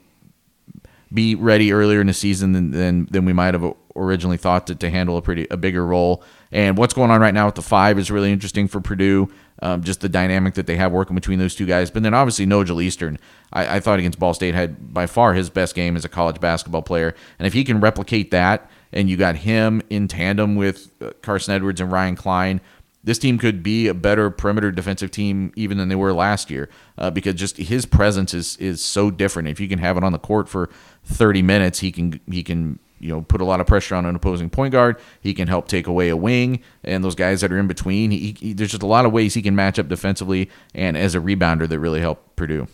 be 1.12 1.34
ready 1.34 1.70
earlier 1.70 2.00
in 2.00 2.06
the 2.06 2.14
season 2.14 2.52
than 2.52 2.70
than, 2.70 3.08
than 3.10 3.26
we 3.26 3.34
might 3.34 3.52
have 3.52 3.74
originally 3.94 4.38
thought 4.38 4.66
to, 4.68 4.74
to 4.74 4.88
handle 4.88 5.18
a 5.18 5.22
pretty 5.22 5.46
a 5.50 5.58
bigger 5.58 5.84
role. 5.84 6.24
And 6.50 6.78
what's 6.78 6.94
going 6.94 7.10
on 7.10 7.20
right 7.20 7.34
now 7.34 7.44
with 7.44 7.56
the 7.56 7.62
five 7.62 7.98
is 7.98 8.10
really 8.10 8.32
interesting 8.32 8.68
for 8.68 8.80
Purdue. 8.80 9.28
Um, 9.62 9.84
just 9.84 10.00
the 10.00 10.08
dynamic 10.08 10.54
that 10.54 10.66
they 10.66 10.76
have 10.76 10.90
working 10.90 11.14
between 11.14 11.38
those 11.38 11.54
two 11.54 11.66
guys. 11.66 11.88
But 11.88 12.02
then 12.02 12.14
obviously 12.14 12.46
Nojel 12.46 12.82
Eastern, 12.82 13.16
I, 13.52 13.76
I, 13.76 13.80
thought 13.80 14.00
against 14.00 14.18
Ball 14.18 14.34
State 14.34 14.56
had 14.56 14.92
by 14.92 15.06
far 15.06 15.34
his 15.34 15.50
best 15.50 15.76
game 15.76 15.94
as 15.94 16.04
a 16.04 16.08
college 16.08 16.40
basketball 16.40 16.82
player. 16.82 17.14
And 17.38 17.46
if 17.46 17.52
he 17.52 17.62
can 17.62 17.78
replicate 17.78 18.32
that, 18.32 18.68
and 18.92 19.08
you 19.08 19.16
got 19.16 19.36
him 19.36 19.82
in 19.88 20.08
tandem 20.08 20.54
with 20.56 20.90
uh, 21.00 21.10
Carson 21.22 21.54
Edwards 21.54 21.80
and 21.80 21.90
Ryan 21.90 22.16
Cline. 22.16 22.60
this 23.04 23.18
team 23.18 23.38
could 23.38 23.62
be 23.62 23.88
a 23.88 23.94
better 23.94 24.30
perimeter 24.30 24.70
defensive 24.70 25.10
team 25.10 25.52
even 25.56 25.78
than 25.78 25.88
they 25.88 25.94
were 25.94 26.12
last 26.12 26.50
year 26.50 26.68
uh, 26.98 27.10
because 27.10 27.34
just 27.34 27.56
his 27.56 27.86
presence 27.86 28.34
is 28.34 28.56
is 28.58 28.84
so 28.84 29.10
different. 29.10 29.48
If 29.48 29.60
you 29.60 29.68
can 29.68 29.78
have 29.78 29.96
it 29.96 30.04
on 30.04 30.12
the 30.12 30.18
court 30.18 30.48
for 30.48 30.70
30 31.04 31.42
minutes, 31.42 31.80
he 31.80 31.90
can 31.90 32.20
he 32.30 32.42
can 32.42 32.78
you 33.02 33.08
know 33.08 33.20
put 33.20 33.40
a 33.40 33.44
lot 33.44 33.60
of 33.60 33.66
pressure 33.66 33.94
on 33.94 34.06
an 34.06 34.14
opposing 34.14 34.48
point 34.48 34.72
guard. 34.72 34.96
He 35.20 35.34
can 35.34 35.48
help 35.48 35.68
take 35.68 35.86
away 35.86 36.08
a 36.08 36.16
wing 36.16 36.62
and 36.84 37.04
those 37.04 37.14
guys 37.14 37.40
that 37.42 37.52
are 37.52 37.58
in 37.58 37.66
between. 37.66 38.10
He, 38.10 38.34
he, 38.38 38.52
there's 38.52 38.70
just 38.70 38.82
a 38.82 38.86
lot 38.86 39.04
of 39.04 39.12
ways 39.12 39.34
he 39.34 39.42
can 39.42 39.56
match 39.56 39.78
up 39.78 39.88
defensively 39.88 40.48
and 40.74 40.96
as 40.96 41.14
a 41.14 41.18
rebounder 41.18 41.68
that 41.68 41.78
really 41.78 42.00
help 42.00 42.36
Purdue. 42.36 42.68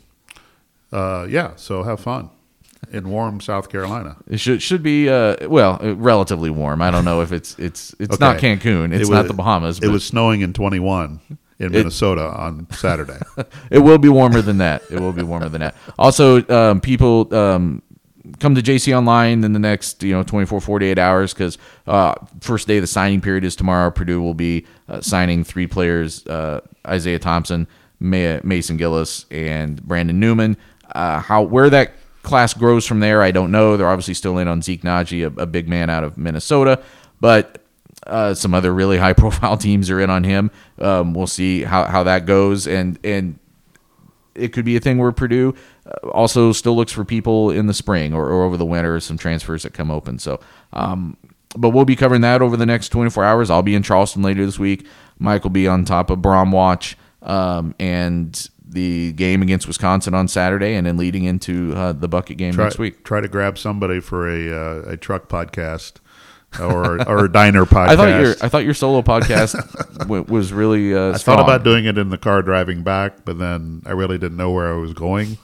Uh, 0.93 1.27
yeah, 1.29 1.57
so 1.57 1.83
have 1.83 2.01
fun 2.01 2.31
in 2.93 3.11
warm 3.11 3.41
South 3.41 3.69
Carolina. 3.69 4.17
It 4.29 4.39
should 4.41 4.63
should 4.63 4.83
be 4.83 5.09
uh, 5.09 5.49
well 5.49 5.79
uh, 5.83 5.95
relatively 5.97 6.51
warm. 6.51 6.83
I 6.83 6.91
don't 6.91 7.05
know 7.05 7.21
if 7.23 7.33
it's 7.33 7.59
it's 7.59 7.95
it's 7.99 8.15
okay. 8.15 8.25
not 8.25 8.39
Cancun. 8.39 8.93
It's 8.93 9.09
it 9.09 9.11
was, 9.11 9.11
not 9.11 9.27
the 9.27 9.35
Bahamas. 9.35 9.81
It 9.81 9.89
was 9.89 10.05
snowing 10.05 10.43
in 10.43 10.53
21 10.53 11.21
in 11.59 11.73
Minnesota 11.73 12.23
it, 12.23 12.35
on 12.35 12.67
Saturday. 12.73 13.19
it 13.71 13.81
will 13.81 13.99
be 13.99 14.09
warmer 14.09 14.41
than 14.43 14.59
that. 14.59 14.83
It 14.91 15.01
will 15.01 15.13
be 15.13 15.23
warmer 15.23 15.49
than 15.49 15.61
that. 15.61 15.75
Also, 15.99 16.47
um, 16.49 16.81
people 16.81 17.35
um, 17.35 17.83
come 18.39 18.55
to 18.55 18.63
JC 18.63 18.97
Online 18.97 19.45
in 19.45 19.53
the 19.53 19.59
next 19.59 20.03
you 20.03 20.13
know 20.13 20.23
24, 20.23 20.61
48 20.61 20.99
hours 20.99 21.33
because 21.33 21.59
uh, 21.87 22.15
first 22.41 22.69
day 22.69 22.79
of 22.79 22.83
the 22.83 22.87
signing 22.87 23.21
period 23.21 23.45
is 23.45 23.57
tomorrow. 23.57 23.91
Purdue 23.91 24.21
will 24.21 24.35
be 24.35 24.67
uh, 24.89 25.01
signing 25.01 25.45
three 25.45 25.67
players: 25.67 26.27
uh, 26.27 26.61
Isaiah 26.87 27.19
Thompson, 27.19 27.67
May- 28.01 28.41
Mason 28.43 28.77
Gillis, 28.77 29.27
and 29.31 29.83
Brandon 29.83 30.19
Newman. 30.19 30.57
Uh, 30.95 31.21
how 31.21 31.43
where 31.43 31.71
that 31.71 31.93
class 32.23 32.55
grows 32.55 32.87
from 32.87 33.01
there, 33.01 33.23
I 33.23 33.31
don't 33.31 33.51
know. 33.51 33.77
They're 33.77 33.89
obviously 33.89 34.15
still 34.15 34.39
in 34.39 34.49
on 34.49 34.63
Zeke 34.63 34.83
Nnaji, 34.83 35.25
a, 35.25 35.43
a 35.43 35.47
big 35.47 35.69
man 35.69 35.91
out 35.91 36.05
of 36.05 36.19
Minnesota, 36.19 36.83
but 37.21 37.63
uh, 38.07 38.35
some 38.35 38.55
other 38.55 38.73
really 38.73 38.99
high 39.05 39.13
profile 39.13 39.57
teams 39.57 39.91
are 39.91 40.01
in 40.01 40.11
on 40.11 40.25
him. 40.25 40.51
Um, 40.79 41.15
we'll 41.15 41.27
see 41.27 41.63
how, 41.63 41.85
how 41.85 42.03
that 42.05 42.27
goes, 42.27 42.67
and 42.67 42.99
and 43.05 43.39
it 44.35 44.53
could 44.53 44.65
be 44.65 44.77
a 44.77 44.81
thing 44.81 44.99
where 44.99 45.13
Purdue 45.13 45.55
also 46.13 46.53
still 46.53 46.77
looks 46.77 46.93
for 46.93 47.05
people 47.05 47.51
in 47.51 47.67
the 47.67 47.75
spring 47.75 48.15
or, 48.15 48.27
or 48.29 48.45
over 48.45 48.57
the 48.57 48.65
winter, 48.65 49.01
some 49.01 49.19
transfers 49.19 49.63
that 49.63 49.73
come 49.73 49.91
open. 49.91 50.19
So, 50.19 50.41
um, 50.73 51.17
but 51.57 51.71
we'll 51.71 51.85
be 51.85 51.97
covering 51.97 52.21
that 52.23 52.43
over 52.43 52.57
the 52.57 52.67
next 52.67 52.91
24 52.91 53.25
hours. 53.25 53.51
I'll 53.51 53.63
be 53.63 53.75
in 53.75 53.83
Charleston 53.83 54.23
later 54.23 54.45
this 54.45 54.59
week. 54.59 54.87
Mike 55.19 55.43
will 55.43 55.51
be 55.51 55.67
on 55.67 55.85
top 55.85 56.11
of 56.11 56.19
Brohm 56.19 56.53
Watch 56.53 56.97
um, 57.23 57.75
and 57.79 58.49
the 58.67 59.13
game 59.13 59.41
against 59.41 59.67
Wisconsin 59.67 60.15
on 60.15 60.29
Saturday, 60.29 60.75
and 60.75 60.87
then 60.87 60.97
leading 60.97 61.25
into 61.25 61.73
uh, 61.75 61.93
the 61.93 62.09
bucket 62.09 62.37
game 62.37 62.53
try, 62.53 62.65
next 62.65 62.79
week. 62.79 63.03
Try 63.05 63.21
to 63.21 63.29
grab 63.29 63.57
somebody 63.59 64.01
for 64.01 64.29
a 64.29 64.53
uh, 64.53 64.83
a 64.91 64.97
truck 64.97 65.29
podcast 65.29 65.95
or 66.61 67.01
or 67.09 67.25
a 67.25 67.33
diner 67.33 67.65
podcast. 67.65 67.89
I 67.89 67.97
thought 67.97 68.21
your 68.21 68.35
I 68.43 68.49
thought 68.49 68.65
your 68.65 68.75
solo 68.75 69.01
podcast 69.01 69.99
w- 69.99 70.25
was 70.29 70.53
really. 70.53 70.95
Uh, 70.95 71.15
I 71.15 71.19
thought 71.19 71.41
about 71.41 71.65
doing 71.65 71.87
it 71.87 71.97
in 71.97 72.11
the 72.11 72.19
car 72.19 72.43
driving 72.43 72.83
back, 72.83 73.25
but 73.25 73.39
then 73.39 73.83
I 73.87 73.93
really 73.93 74.19
didn't 74.19 74.37
know 74.37 74.51
where 74.51 74.73
I 74.73 74.77
was 74.77 74.93
going 74.93 75.39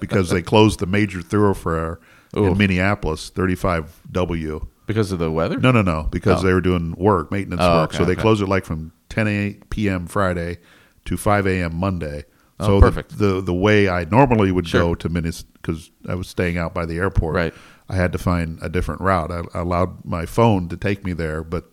because 0.00 0.30
they 0.30 0.42
closed 0.42 0.80
the 0.80 0.86
major 0.86 1.22
thoroughfare 1.22 2.00
Ooh. 2.36 2.46
in 2.46 2.58
Minneapolis, 2.58 3.30
35W. 3.30 4.68
Because 4.86 5.12
of 5.12 5.18
the 5.18 5.30
weather? 5.30 5.58
No, 5.58 5.70
no, 5.70 5.82
no. 5.82 6.08
Because 6.10 6.42
oh. 6.42 6.46
they 6.46 6.52
were 6.52 6.60
doing 6.60 6.94
work, 6.96 7.30
maintenance 7.30 7.62
oh, 7.62 7.80
work. 7.80 7.90
Okay, 7.90 7.98
so 7.98 8.04
they 8.04 8.12
okay. 8.12 8.20
closed 8.20 8.42
it 8.42 8.46
like 8.46 8.64
from 8.64 8.92
10 9.08 9.62
p.m. 9.70 10.06
Friday 10.06 10.58
to 11.06 11.16
5 11.16 11.46
a.m. 11.46 11.76
Monday. 11.76 12.24
Oh, 12.60 12.66
so 12.66 12.80
perfect. 12.80 13.18
The, 13.18 13.34
the, 13.34 13.40
the 13.40 13.54
way 13.54 13.88
I 13.88 14.04
normally 14.04 14.52
would 14.52 14.68
sure. 14.68 14.80
go 14.80 14.94
to 14.94 15.08
Minneapolis 15.08 15.44
because 15.54 15.90
I 16.06 16.14
was 16.14 16.28
staying 16.28 16.58
out 16.58 16.74
by 16.74 16.84
the 16.84 16.98
airport. 16.98 17.34
Right. 17.34 17.54
I 17.88 17.96
had 17.96 18.12
to 18.12 18.18
find 18.18 18.58
a 18.62 18.68
different 18.68 19.00
route. 19.00 19.30
I, 19.30 19.42
I 19.54 19.60
allowed 19.60 20.04
my 20.04 20.26
phone 20.26 20.68
to 20.68 20.76
take 20.76 21.04
me 21.04 21.12
there, 21.12 21.42
but 21.42 21.70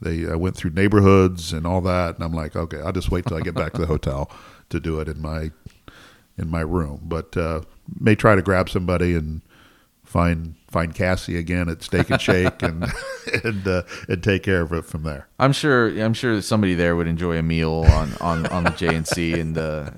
they 0.00 0.26
I 0.28 0.34
went 0.34 0.56
through 0.56 0.70
neighborhoods 0.70 1.52
and 1.52 1.66
all 1.66 1.80
that, 1.82 2.16
and 2.16 2.24
I'm 2.24 2.32
like, 2.32 2.56
okay, 2.56 2.80
I'll 2.80 2.92
just 2.92 3.10
wait 3.10 3.26
till 3.26 3.36
I 3.36 3.40
get 3.40 3.54
back 3.54 3.72
to 3.74 3.80
the 3.80 3.86
hotel 3.86 4.30
to 4.68 4.80
do 4.80 5.00
it 5.00 5.08
in 5.08 5.20
my 5.20 5.52
in 6.38 6.50
my 6.50 6.60
room. 6.60 7.00
But 7.04 7.36
uh, 7.36 7.62
may 8.00 8.14
try 8.14 8.34
to 8.34 8.42
grab 8.42 8.68
somebody 8.68 9.14
and 9.14 9.40
find 10.04 10.54
find 10.76 10.94
Cassie 10.94 11.38
again 11.38 11.70
at 11.70 11.82
Steak 11.82 12.10
and 12.10 12.20
Shake 12.20 12.62
and 12.62 12.84
and 13.44 13.66
uh, 13.66 13.82
and 14.08 14.22
take 14.22 14.42
care 14.42 14.60
of 14.60 14.72
it 14.74 14.84
from 14.84 15.04
there. 15.04 15.26
I'm 15.38 15.52
sure 15.52 15.88
I'm 15.88 16.12
sure 16.12 16.42
somebody 16.42 16.74
there 16.74 16.94
would 16.94 17.06
enjoy 17.06 17.38
a 17.38 17.42
meal 17.42 17.86
on 17.88 18.12
on, 18.20 18.46
on 18.48 18.64
the 18.64 18.70
JNC 18.70 19.40
and 19.40 19.56
uh, 19.56 19.90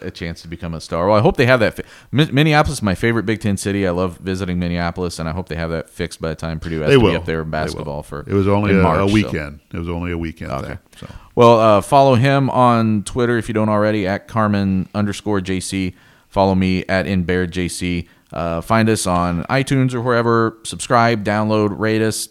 a 0.00 0.10
chance 0.10 0.40
to 0.42 0.48
become 0.48 0.72
a 0.72 0.80
star. 0.80 1.08
Well, 1.08 1.18
I 1.18 1.20
hope 1.20 1.36
they 1.36 1.44
have 1.44 1.60
that. 1.60 1.74
Fi- 1.74 1.84
Minneapolis 2.10 2.78
is 2.78 2.82
my 2.82 2.94
favorite 2.94 3.26
Big 3.26 3.40
Ten 3.40 3.58
city. 3.58 3.86
I 3.86 3.90
love 3.90 4.16
visiting 4.18 4.58
Minneapolis, 4.58 5.18
and 5.18 5.28
I 5.28 5.32
hope 5.32 5.50
they 5.50 5.56
have 5.56 5.68
that 5.68 5.90
fixed 5.90 6.18
by 6.18 6.30
the 6.30 6.34
time 6.34 6.58
Purdue 6.58 6.80
has 6.80 6.88
they 6.88 6.94
to 6.94 7.00
will. 7.00 7.10
be 7.10 7.16
up 7.16 7.26
there 7.26 7.42
in 7.42 7.50
basketball 7.50 8.02
for. 8.02 8.20
It 8.20 8.32
was 8.32 8.48
only 8.48 8.72
a, 8.72 8.82
March, 8.82 9.10
a, 9.10 9.12
weekend. 9.12 9.60
So. 9.70 9.76
It 9.76 9.80
was 9.80 9.88
only 9.90 10.12
a 10.12 10.18
weekend. 10.18 10.50
Okay. 10.52 10.66
There, 10.66 10.80
so. 10.96 11.14
Well, 11.34 11.60
uh, 11.60 11.80
follow 11.82 12.14
him 12.14 12.48
on 12.48 13.02
Twitter 13.04 13.36
if 13.36 13.48
you 13.48 13.54
don't 13.54 13.68
already 13.68 14.06
at 14.06 14.28
Carmin 14.28 14.88
underscore 14.94 15.40
JC. 15.40 15.94
Follow 16.28 16.54
me 16.54 16.86
at 16.88 17.04
InBairdJC. 17.04 18.08
Uh, 18.32 18.60
find 18.60 18.88
us 18.88 19.06
on 19.06 19.44
iTunes 19.44 19.94
or 19.94 20.00
wherever. 20.00 20.58
Subscribe, 20.64 21.24
download, 21.24 21.78
rate 21.78 22.02
us, 22.02 22.28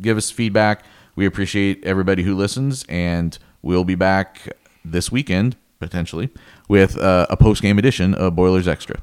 give 0.00 0.16
us 0.16 0.30
feedback. 0.30 0.84
We 1.16 1.26
appreciate 1.26 1.84
everybody 1.84 2.24
who 2.24 2.34
listens, 2.34 2.84
and 2.88 3.38
we'll 3.62 3.84
be 3.84 3.94
back 3.94 4.48
this 4.84 5.12
weekend, 5.12 5.56
potentially, 5.78 6.30
with 6.68 6.98
uh, 6.98 7.26
a 7.30 7.36
post 7.36 7.62
game 7.62 7.78
edition 7.78 8.14
of 8.14 8.34
Boilers 8.34 8.66
Extra. 8.66 9.00